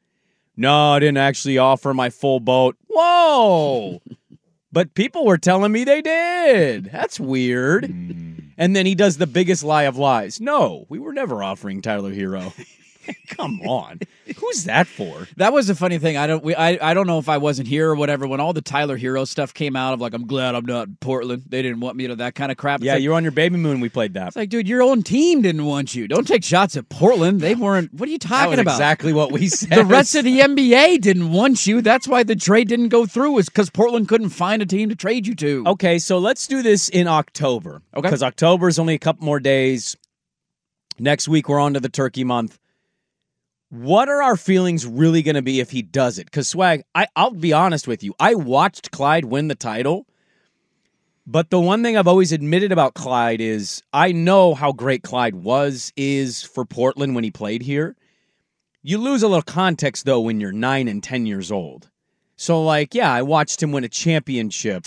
No, 0.56 0.94
I 0.94 1.00
didn't 1.00 1.18
actually 1.18 1.58
offer 1.58 1.94
my 1.94 2.10
full 2.10 2.40
boat. 2.40 2.76
Whoa. 2.88 4.02
but 4.72 4.94
people 4.96 5.26
were 5.26 5.38
telling 5.38 5.72
me 5.72 5.84
they 5.84 6.02
did. 6.02 6.86
That's 6.86 7.20
weird. 7.20 7.86
Mm. 7.86 8.52
And 8.58 8.76
then 8.76 8.86
he 8.88 8.96
does 8.96 9.18
the 9.18 9.28
biggest 9.28 9.64
lie 9.64 9.84
of 9.84 9.98
lies. 9.98 10.42
No, 10.42 10.86
we 10.90 10.98
were 10.98 11.14
never 11.14 11.44
offering 11.44 11.82
Tyler 11.82 12.12
Herro. 12.12 12.54
Come 13.28 13.62
on, 13.62 14.00
who's 14.38 14.64
that 14.66 14.88
for? 14.88 15.28
That 15.38 15.54
was 15.54 15.70
a 15.70 15.76
funny 15.76 15.98
thing. 16.00 16.18
I 16.18 16.28
don't. 16.28 16.44
We, 16.44 16.56
I. 16.56 16.78
I 16.92 16.94
don't 16.94 17.08
know 17.08 17.20
if 17.20 17.30
I 17.30 17.38
wasn't 17.38 17.68
here 17.68 17.90
or 17.90 17.96
whatever 17.96 18.28
when 18.28 18.40
all 18.40 18.54
the 18.54 18.62
Tyler 18.62 18.98
Herro 18.98 19.28
stuff 19.28 19.54
came 19.54 19.76
out 19.76 19.94
of 19.94 20.02
like 20.02 20.14
I'm 20.14 20.26
glad 20.26 20.56
I'm 20.56 20.66
not 20.66 20.88
in 20.88 20.98
Portland. 21.00 21.44
They 21.48 21.62
didn't 21.62 21.80
want 21.80 21.98
me 21.98 22.08
to 22.08 22.16
that 22.16 22.36
kind 22.36 22.52
of 22.52 22.58
crap. 22.58 22.80
It's 22.80 22.86
yeah, 22.86 22.94
like, 22.94 23.04
you 23.04 23.10
were 23.10 23.16
on 23.16 23.24
your 23.24 23.32
baby 23.32 23.58
moon. 23.58 23.80
We 23.80 23.90
played 23.90 24.14
that. 24.16 24.28
It's 24.28 24.36
like, 24.36 24.50
dude, 24.50 24.68
your 24.68 24.82
own 24.82 25.04
team 25.04 25.42
didn't 25.42 25.66
want 25.66 25.96
you. 25.96 26.08
Don't 26.08 26.28
take 26.28 26.44
shots 26.44 26.78
at 26.78 26.90
Portland. 26.90 27.42
They 27.42 27.56
weren't. 27.56 27.94
What 27.94 28.10
are 28.10 28.12
you 28.12 28.18
talking 28.18 28.60
about? 28.60 28.74
Exactly 28.74 29.14
what 29.14 29.32
we 29.32 29.48
said. 29.50 29.78
the 29.78 29.86
rest 29.86 30.16
of 30.16 30.24
the 30.24 30.40
NBA 30.40 31.02
didn't 31.02 31.32
want 31.32 31.68
you. 31.68 31.82
That's 31.82 32.08
why 32.08 32.24
the 32.24 32.36
trade 32.36 32.68
didn't 32.68 32.90
go 32.90 33.06
through. 33.06 33.32
Was 33.32 33.50
because 33.50 33.70
Portland 33.70 34.08
couldn't 34.08 34.30
find 34.30 34.62
a 34.62 34.66
team 34.66 34.90
to 34.90 34.96
trade 34.96 35.28
you 35.28 35.36
to. 35.36 35.64
Okay, 35.68 36.00
so 36.00 36.18
let's 36.18 36.48
do 36.48 36.62
this 36.62 36.90
in 36.90 37.08
October. 37.08 37.82
Okay, 37.96 38.08
because 38.08 38.24
October 38.24 38.68
is 38.68 38.80
only 38.80 38.94
a 38.94 39.00
couple 39.00 39.26
more 39.26 39.40
days. 39.40 39.96
Next 41.00 41.28
week 41.28 41.48
we're 41.48 41.60
on 41.60 41.74
to 41.76 41.80
the 41.80 41.90
turkey 41.90 42.24
month 42.24 42.58
what 43.70 44.08
are 44.10 44.22
our 44.22 44.38
feelings 44.38 44.86
really 44.86 45.22
going 45.22 45.36
to 45.36 45.42
be 45.42 45.60
if 45.60 45.72
he 45.72 45.82
does 45.82 46.20
it? 46.20 46.26
Because 46.26 46.48
Swag, 46.48 46.84
I, 46.96 47.08
I'll 47.16 47.32
be 47.32 47.54
honest 47.54 47.88
with 47.88 48.04
you. 48.04 48.14
I 48.20 48.36
watched 48.36 48.92
Clyde 48.92 49.26
win 49.26 49.48
the 49.48 49.56
title. 49.56 50.06
But 51.30 51.50
the 51.50 51.60
one 51.60 51.84
thing 51.84 51.98
I've 51.98 52.08
always 52.08 52.32
admitted 52.32 52.72
about 52.72 52.94
Clyde 52.94 53.42
is 53.42 53.84
I 53.92 54.14
know 54.14 54.54
how 54.54 54.72
great 54.72 55.04
Clyde 55.04 55.36
was, 55.36 55.92
is 55.98 56.42
for 56.42 56.64
Portland 56.64 57.16
when 57.16 57.26
he 57.26 57.32
played 57.32 57.62
here. 57.64 57.98
You 58.82 58.98
lose 58.98 59.24
a 59.24 59.28
little 59.28 59.42
context 59.42 60.06
though 60.06 60.22
when 60.22 60.40
you're 60.40 60.54
nine 60.54 60.88
and 60.88 61.04
10 61.04 61.26
years 61.26 61.52
old. 61.52 61.90
So, 62.38 62.64
like, 62.64 62.96
yeah, 62.96 63.12
I 63.12 63.24
watched 63.24 63.62
him 63.62 63.74
win 63.74 63.84
a 63.84 63.90
championship, 63.90 64.86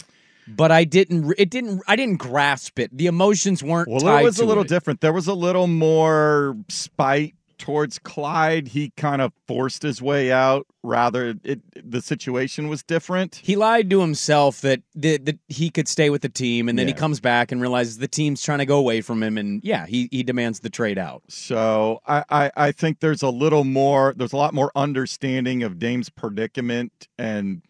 but 0.48 0.70
I 0.72 0.84
didn't, 0.84 1.34
it 1.36 1.50
didn't, 1.50 1.82
I 1.86 1.96
didn't 1.96 2.16
grasp 2.18 2.78
it. 2.78 2.96
The 2.96 3.08
emotions 3.08 3.62
weren't 3.62 3.88
Well, 3.90 4.16
it 4.16 4.22
was 4.22 4.38
a 4.38 4.44
little 4.46 4.62
it. 4.62 4.68
different. 4.68 5.00
There 5.02 5.12
was 5.12 5.26
a 5.26 5.34
little 5.34 5.66
more 5.66 6.56
spite 6.68 7.34
towards 7.60 7.98
Clyde. 7.98 8.68
He 8.68 8.90
kind 8.96 9.22
of 9.22 9.32
forced 9.46 9.82
his 9.82 10.02
way 10.02 10.32
out. 10.32 10.66
Rather, 10.82 11.34
it 11.44 11.60
the 11.88 12.00
situation 12.00 12.68
was 12.68 12.82
different. 12.82 13.36
He 13.36 13.54
lied 13.54 13.90
to 13.90 14.00
himself 14.00 14.62
that, 14.62 14.82
that, 14.96 15.26
that 15.26 15.38
he 15.48 15.70
could 15.70 15.86
stay 15.86 16.10
with 16.10 16.22
the 16.22 16.28
team, 16.28 16.68
and 16.68 16.78
then 16.78 16.88
he 16.88 16.94
comes 16.94 17.20
back 17.20 17.52
and 17.52 17.60
realizes 17.60 17.98
the 17.98 18.08
team's 18.08 18.42
trying 18.42 18.58
to 18.58 18.66
go 18.66 18.78
away 18.78 19.02
from 19.02 19.22
him, 19.22 19.38
and 19.38 19.62
yeah, 19.62 19.86
he, 19.86 20.08
he 20.10 20.22
demands 20.22 20.60
the 20.60 20.70
trade 20.70 20.98
out. 20.98 21.22
So 21.28 22.00
I, 22.06 22.24
I, 22.30 22.50
I 22.56 22.72
think 22.72 23.00
there's 23.00 23.22
a 23.22 23.30
little 23.30 23.64
more. 23.64 24.14
There's 24.16 24.32
a 24.32 24.38
lot 24.38 24.54
more 24.54 24.72
understanding 24.74 25.62
of 25.62 25.78
Dame's 25.78 26.08
predicament, 26.08 27.08
and 27.18 27.62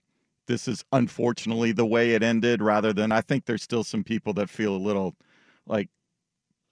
this 0.47 0.69
is 0.69 0.85
unfortunately 0.93 1.73
the 1.73 1.87
way 1.87 2.15
it 2.15 2.23
ended. 2.23 2.63
Rather 2.63 2.93
than 2.93 3.11
I 3.11 3.21
think 3.21 3.47
there's 3.47 3.63
still 3.63 3.85
some 3.85 4.05
people 4.05 4.33
that 4.35 4.49
feel 4.49 4.75
a 4.75 4.79
little 4.79 5.17
like 5.67 5.89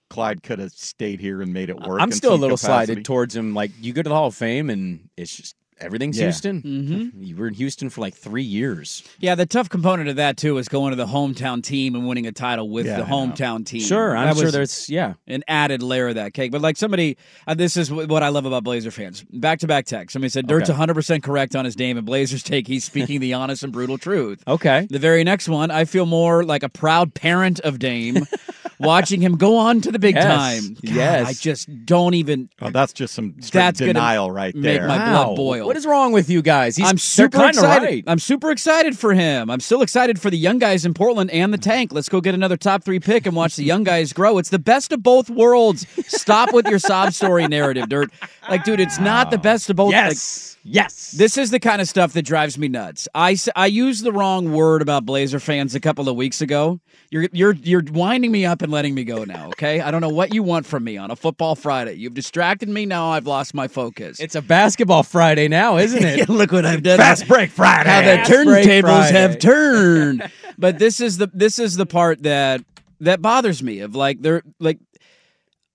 Clyde 0.09 0.43
could 0.43 0.59
have 0.59 0.71
stayed 0.71 1.19
here 1.19 1.41
and 1.41 1.53
made 1.53 1.69
it 1.69 1.79
work. 1.79 2.01
I'm 2.01 2.11
still 2.11 2.33
a 2.33 2.35
little 2.35 2.57
capacity. 2.57 2.93
slided 2.93 3.05
towards 3.05 3.35
him. 3.35 3.53
Like 3.53 3.71
you 3.79 3.93
go 3.93 4.01
to 4.01 4.09
the 4.09 4.15
Hall 4.15 4.27
of 4.27 4.35
Fame, 4.35 4.69
and 4.69 5.09
it's 5.15 5.35
just 5.35 5.55
everything's 5.81 6.17
Yeah. 6.17 6.25
Houston. 6.25 6.61
Mm-hmm. 6.61 7.23
You 7.23 7.35
were 7.35 7.47
in 7.47 7.53
Houston 7.53 7.89
for 7.89 8.01
like 8.01 8.13
three 8.13 8.43
years. 8.43 9.03
Yeah, 9.19 9.35
the 9.35 9.45
tough 9.45 9.69
component 9.69 10.09
of 10.09 10.15
that 10.17 10.37
too 10.37 10.57
is 10.57 10.67
going 10.69 10.91
to 10.91 10.95
the 10.95 11.05
hometown 11.05 11.63
team 11.63 11.95
and 11.95 12.07
winning 12.07 12.27
a 12.27 12.31
title 12.31 12.69
with 12.69 12.85
Yeah, 12.85 12.97
the 12.97 13.03
I 13.05 13.09
know. 13.09 13.27
hometown 13.27 13.65
team. 13.65 13.81
Sure, 13.81 14.15
I'm 14.15 14.27
That 14.35 14.41
sure 14.41 14.51
there's 14.51 14.89
yeah. 14.89 15.13
an 15.27 15.43
added 15.47 15.81
layer 15.83 16.09
of 16.09 16.15
that 16.15 16.33
cake. 16.33 16.51
But 16.51 16.61
like 16.61 16.77
somebody, 16.77 17.17
uh, 17.47 17.53
this 17.53 17.77
is 17.77 17.91
what 17.91 18.23
I 18.23 18.29
love 18.29 18.45
about 18.45 18.63
Blazer 18.63 18.91
fans. 18.91 19.23
Back 19.31 19.59
to 19.59 19.67
back 19.67 19.85
text. 19.85 20.13
Somebody 20.13 20.29
said 20.29 20.47
Dirt's 20.47 20.69
Okay. 20.69 20.73
100 20.73 20.93
percent 20.93 21.23
correct 21.23 21.55
on 21.55 21.65
his 21.65 21.75
Dame 21.75 21.97
and 21.97 22.05
Blazers 22.05 22.43
take. 22.43 22.67
He's 22.67 22.83
speaking 22.83 23.19
the 23.19 23.33
honest 23.33 23.63
and 23.63 23.71
brutal 23.73 23.97
truth. 23.97 24.43
Okay. 24.47 24.87
The 24.89 24.99
very 24.99 25.23
next 25.23 25.47
one, 25.49 25.71
I 25.71 25.85
feel 25.85 26.05
more 26.05 26.43
like 26.43 26.63
a 26.63 26.69
proud 26.69 27.13
parent 27.13 27.59
of 27.61 27.79
Dame. 27.79 28.25
Watching 28.81 29.19
him 29.19 29.35
go 29.35 29.57
on 29.57 29.81
to 29.81 29.91
the 29.91 29.99
big 29.99 30.15
Yes, 30.15 30.23
time. 30.23 30.73
God, 30.75 30.83
yes. 30.95 31.27
I 31.27 31.33
just 31.33 31.85
don't 31.85 32.13
even. 32.13 32.49
Oh, 32.61 32.69
that's 32.69 32.93
just 32.93 33.13
some 33.13 33.33
straight 33.41 33.59
That's 33.59 33.79
gonna 33.81 33.91
denial 33.91 34.31
right 34.31 34.55
make 34.55 34.63
there. 34.79 34.87
my 34.87 34.97
Wow. 34.97 35.25
blood 35.25 35.35
boil. 35.35 35.68
What 35.69 35.77
is 35.77 35.85
wrong 35.85 36.11
with 36.11 36.31
you 36.31 36.41
guys? 36.41 36.75
He's, 36.77 36.89
I'm 36.89 36.97
super 36.97 37.45
excited. 37.45 37.85
right. 37.85 38.03
I'm 38.07 38.17
super 38.17 38.49
excited 38.49 38.97
for 38.97 39.13
him. 39.13 39.51
I'm 39.51 39.59
still 39.59 39.83
excited 39.83 40.19
for 40.19 40.31
the 40.31 40.37
young 40.37 40.57
guys 40.57 40.83
in 40.83 40.95
Portland 40.95 41.29
and 41.29 41.53
the 41.53 41.59
tank. 41.59 41.93
Let's 41.93 42.09
go 42.09 42.21
get 42.21 42.33
another 42.33 42.57
top 42.57 42.83
three 42.83 42.99
pick 42.99 43.27
and 43.27 43.35
watch 43.35 43.55
the 43.55 43.63
young 43.63 43.83
guys 43.83 44.11
grow. 44.11 44.39
It's 44.39 44.49
the 44.49 44.57
best 44.57 44.91
of 44.91 45.03
both 45.03 45.29
worlds. 45.29 45.85
Stop 46.07 46.53
with 46.53 46.67
your 46.67 46.79
sob 46.79 47.13
story 47.13 47.47
narrative, 47.47 47.87
Dirt. 47.87 48.09
Like, 48.49 48.63
dude, 48.63 48.79
it's 48.79 48.99
not 48.99 49.29
the 49.29 49.37
best 49.37 49.69
of 49.69 49.75
both. 49.75 49.91
Yes. 49.91 50.57
yes. 50.63 51.11
This 51.11 51.37
is 51.37 51.51
the 51.51 51.59
kind 51.59 51.83
of 51.83 51.87
stuff 51.87 52.13
that 52.13 52.23
drives 52.23 52.57
me 52.57 52.67
nuts. 52.67 53.07
I, 53.13 53.37
I 53.55 53.67
used 53.67 54.03
the 54.03 54.11
wrong 54.11 54.51
word 54.51 54.81
about 54.81 55.05
Blazer 55.05 55.39
fans 55.39 55.75
a 55.75 55.79
couple 55.79 56.09
of 56.09 56.15
weeks 56.15 56.41
ago. 56.41 56.79
You're 57.11 57.27
you're 57.31 57.53
you're 57.53 57.83
winding 57.91 58.31
me 58.31 58.45
up 58.45 58.61
and 58.61 58.71
letting 58.71 58.93
me 58.93 59.03
go 59.03 59.23
now. 59.23 59.47
Okay, 59.47 59.81
I 59.81 59.89
don't 59.89 60.01
know 60.01 60.09
what 60.09 60.31
you 60.31 60.43
want 60.43 60.67
from 60.67 60.83
me 60.83 60.97
on 60.97 61.09
a 61.09 61.15
football 61.15 61.55
Friday. 61.55 61.93
You've 61.93 62.13
distracted 62.13 62.69
me. 62.69 62.85
Now 62.85 63.09
I've 63.09 63.25
lost 63.25 63.55
my 63.55 63.67
focus. 63.67 64.19
It's 64.19 64.35
a 64.35 64.43
basketball 64.43 65.01
Friday 65.01 65.47
now, 65.47 65.58
isn't 65.77 66.03
it? 66.03 66.29
Look 66.29 66.51
what 66.51 66.65
I've 66.65 66.83
done. 66.83 66.97
Fast 66.97 67.27
break 67.27 67.51
Friday. 67.51 67.89
How 67.89 68.01
the 68.01 68.17
Fast 68.17 68.45
break 68.45 68.65
turntables 68.65 68.81
Friday. 68.81 69.17
have 69.19 69.39
turned. 69.39 70.31
but 70.57 70.79
this 70.79 70.99
is 71.01 71.17
the 71.17 71.29
this 71.33 71.59
is 71.59 71.75
the 71.75 71.85
part 71.85 72.23
that 72.23 72.63
that 73.01 73.21
bothers 73.21 73.61
me. 73.63 73.79
Of 73.79 73.95
like 73.95 74.21
they're 74.21 74.43
like. 74.59 74.79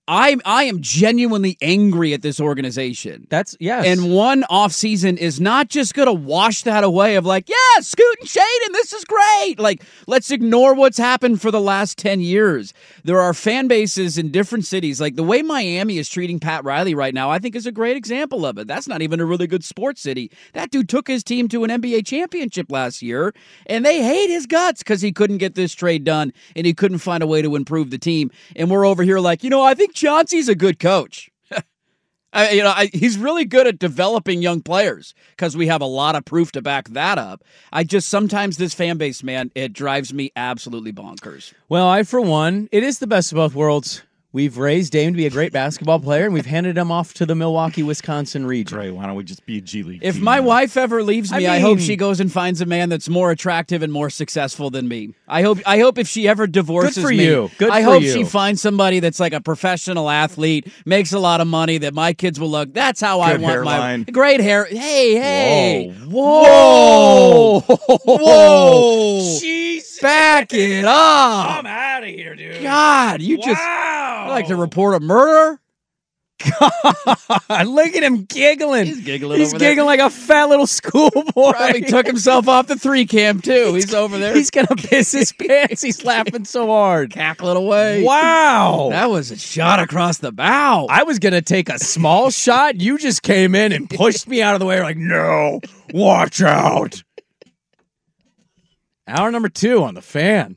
I 0.06 0.36
I 0.44 0.64
am 0.64 0.82
genuinely 0.82 1.56
angry 1.62 2.12
at 2.12 2.20
this 2.20 2.38
organization. 2.38 3.26
That's 3.30 3.56
yes. 3.58 3.86
And 3.86 4.12
one 4.12 4.44
off 4.50 4.72
season 4.72 5.16
is 5.16 5.40
not 5.40 5.68
just 5.68 5.94
going 5.94 6.06
to 6.06 6.12
wash 6.12 6.62
that 6.62 6.84
away 6.84 7.16
of 7.16 7.24
like, 7.24 7.48
yeah, 7.48 7.80
Scoot 7.80 8.18
and 8.20 8.28
Shaedon, 8.28 8.72
this 8.72 8.92
is 8.92 9.04
great. 9.04 9.58
Like, 9.58 9.82
let's 10.06 10.30
ignore 10.30 10.74
what's 10.74 10.98
happened 10.98 11.40
for 11.40 11.50
the 11.50 11.60
last 11.60 11.96
10 11.96 12.20
years. 12.20 12.74
There 13.02 13.18
are 13.18 13.32
fan 13.32 13.66
bases 13.66 14.18
in 14.18 14.30
different 14.30 14.66
cities. 14.66 15.00
Like 15.00 15.16
the 15.16 15.22
way 15.22 15.40
Miami 15.40 15.96
is 15.96 16.10
treating 16.10 16.38
Pat 16.38 16.64
Riley 16.64 16.94
right 16.94 17.14
now, 17.14 17.30
I 17.30 17.38
think 17.38 17.56
is 17.56 17.66
a 17.66 17.72
great 17.72 17.96
example 17.96 18.44
of 18.44 18.58
it. 18.58 18.66
That's 18.66 18.86
not 18.86 19.00
even 19.00 19.20
a 19.20 19.24
really 19.24 19.46
good 19.46 19.64
sports 19.64 20.02
city. 20.02 20.30
That 20.52 20.70
dude 20.70 20.90
took 20.90 21.08
his 21.08 21.24
team 21.24 21.48
to 21.48 21.64
an 21.64 21.70
NBA 21.70 22.04
championship 22.04 22.70
last 22.70 23.00
year, 23.00 23.32
and 23.66 23.86
they 23.86 24.02
hate 24.02 24.28
his 24.28 24.44
guts 24.46 24.82
because 24.82 25.00
he 25.00 25.12
couldn't 25.12 25.38
get 25.38 25.54
this 25.54 25.74
trade 25.74 26.04
done 26.04 26.34
and 26.54 26.66
he 26.66 26.74
couldn't 26.74 26.98
find 26.98 27.22
a 27.22 27.26
way 27.26 27.40
to 27.40 27.56
improve 27.56 27.90
the 27.90 27.98
team. 27.98 28.30
And 28.54 28.70
we're 28.70 28.86
over 28.86 29.02
here 29.02 29.18
like, 29.18 29.42
you 29.42 29.48
know, 29.48 29.62
I 29.62 29.72
think 29.72 29.93
Chauncey's 29.94 30.48
a 30.48 30.54
good 30.54 30.78
coach. 30.78 31.30
I, 32.32 32.50
you 32.50 32.62
know, 32.62 32.72
I, 32.74 32.90
he's 32.92 33.16
really 33.16 33.44
good 33.44 33.66
at 33.66 33.78
developing 33.78 34.42
young 34.42 34.60
players 34.60 35.14
because 35.30 35.56
we 35.56 35.68
have 35.68 35.80
a 35.80 35.86
lot 35.86 36.16
of 36.16 36.24
proof 36.24 36.52
to 36.52 36.62
back 36.62 36.88
that 36.90 37.16
up. 37.16 37.44
I 37.72 37.84
just 37.84 38.08
sometimes 38.08 38.56
this 38.56 38.74
fan 38.74 38.98
base, 38.98 39.22
man, 39.22 39.52
it 39.54 39.72
drives 39.72 40.12
me 40.12 40.32
absolutely 40.34 40.92
bonkers. 40.92 41.54
Well, 41.68 41.88
I 41.88 42.02
for 42.02 42.20
one, 42.20 42.68
it 42.72 42.82
is 42.82 42.98
the 42.98 43.06
best 43.06 43.32
of 43.32 43.36
both 43.36 43.54
worlds. 43.54 44.02
We've 44.34 44.58
raised 44.58 44.90
Dame 44.90 45.12
to 45.12 45.16
be 45.16 45.26
a 45.26 45.30
great 45.30 45.52
basketball 45.52 46.00
player, 46.00 46.24
and 46.24 46.34
we've 46.34 46.44
handed 46.44 46.76
him 46.76 46.90
off 46.90 47.14
to 47.14 47.24
the 47.24 47.36
Milwaukee, 47.36 47.84
Wisconsin 47.84 48.44
region. 48.44 48.76
Great. 48.76 48.90
Why 48.90 49.06
don't 49.06 49.14
we 49.14 49.22
just 49.22 49.46
be 49.46 49.58
a 49.58 49.60
G 49.60 49.84
League? 49.84 50.00
If 50.02 50.16
team 50.16 50.24
my 50.24 50.38
now? 50.38 50.42
wife 50.42 50.76
ever 50.76 51.04
leaves 51.04 51.30
me, 51.30 51.46
I 51.46 51.54
I, 51.54 51.58
hope 51.60 51.78
she 51.78 51.94
goes 51.94 52.18
and 52.18 52.32
finds 52.32 52.60
a 52.60 52.66
man 52.66 52.88
that's 52.88 53.08
more 53.08 53.30
attractive 53.30 53.80
and 53.84 53.92
more 53.92 54.10
successful 54.10 54.70
than 54.70 54.88
me. 54.88 55.14
I 55.28 55.42
hope. 55.42 55.60
I 55.64 55.78
hope 55.78 55.98
if 55.98 56.08
she 56.08 56.26
ever 56.26 56.48
divorces 56.48 56.96
Good 56.96 57.02
for 57.02 57.10
me, 57.10 57.24
you. 57.24 57.48
Good 57.58 57.70
I 57.70 57.84
for 57.84 57.90
hope 57.92 58.02
you. 58.02 58.10
she 58.12 58.24
finds 58.24 58.60
somebody 58.60 58.98
that's 58.98 59.20
like 59.20 59.32
a 59.34 59.40
professional 59.40 60.10
athlete, 60.10 60.66
makes 60.84 61.12
a 61.12 61.20
lot 61.20 61.40
of 61.40 61.46
money, 61.46 61.78
that 61.78 61.94
my 61.94 62.12
kids 62.12 62.40
will 62.40 62.50
look. 62.50 62.74
That's 62.74 63.00
how 63.00 63.20
I 63.20 63.34
want 63.36 63.44
hairline. 63.44 64.00
my 64.00 64.10
great 64.12 64.40
hair. 64.40 64.64
Hey, 64.64 65.14
hey, 65.14 65.90
Whoa. 66.08 67.60
whoa, 67.60 67.98
whoa, 68.04 69.38
Jesus. 69.40 70.00
back 70.00 70.52
it 70.52 70.84
up. 70.84 71.50
I'm 71.58 71.66
out 71.66 72.02
of 72.02 72.08
here, 72.08 72.34
dude. 72.34 72.62
God, 72.64 73.22
you 73.22 73.38
just 73.38 73.62
Wow. 74.24 74.30
you 74.30 74.34
like 74.34 74.46
to 74.48 74.56
report 74.56 74.94
a 74.94 75.00
murder? 75.00 75.60
God, 76.60 77.66
Look 77.68 77.94
at 77.94 78.02
him 78.02 78.24
giggling. 78.24 78.86
He's 78.86 79.00
giggling 79.02 79.38
He's 79.38 79.50
over 79.54 79.58
there. 79.60 79.70
giggling 79.70 79.86
like 79.86 80.00
a 80.00 80.10
fat 80.10 80.48
little 80.48 80.66
schoolboy. 80.66 81.52
Probably 81.52 81.82
took 81.82 82.06
himself 82.06 82.48
off 82.48 82.66
the 82.66 82.76
three 82.76 83.06
cam 83.06 83.40
too. 83.40 83.72
He's, 83.74 83.94
over 83.94 84.18
there. 84.18 84.34
He's 84.34 84.50
gonna 84.50 84.66
piss 84.76 85.12
his 85.12 85.32
pants. 85.38 85.80
He's 85.80 86.04
laughing 86.04 86.44
so 86.44 86.66
hard. 86.66 87.12
cackling 87.12 87.56
away. 87.56 88.02
Wow. 88.02 88.88
That 88.90 89.10
was 89.10 89.30
a 89.30 89.38
shot 89.38 89.78
across 89.78 90.18
the 90.18 90.32
bow. 90.32 90.86
I 90.90 91.04
was 91.04 91.20
gonna 91.20 91.40
take 91.40 91.68
a 91.68 91.78
small 91.78 92.30
shot. 92.30 92.80
You 92.80 92.98
just 92.98 93.22
came 93.22 93.54
in 93.54 93.70
and 93.72 93.88
pushed 93.88 94.26
me 94.26 94.42
out 94.42 94.54
of 94.54 94.60
the 94.60 94.66
way. 94.66 94.82
Like, 94.82 94.96
no, 94.96 95.60
watch 95.94 96.42
out. 96.42 97.02
Hour 99.06 99.30
number 99.30 99.48
two 99.48 99.84
on 99.84 99.94
the 99.94 100.02
fan. 100.02 100.56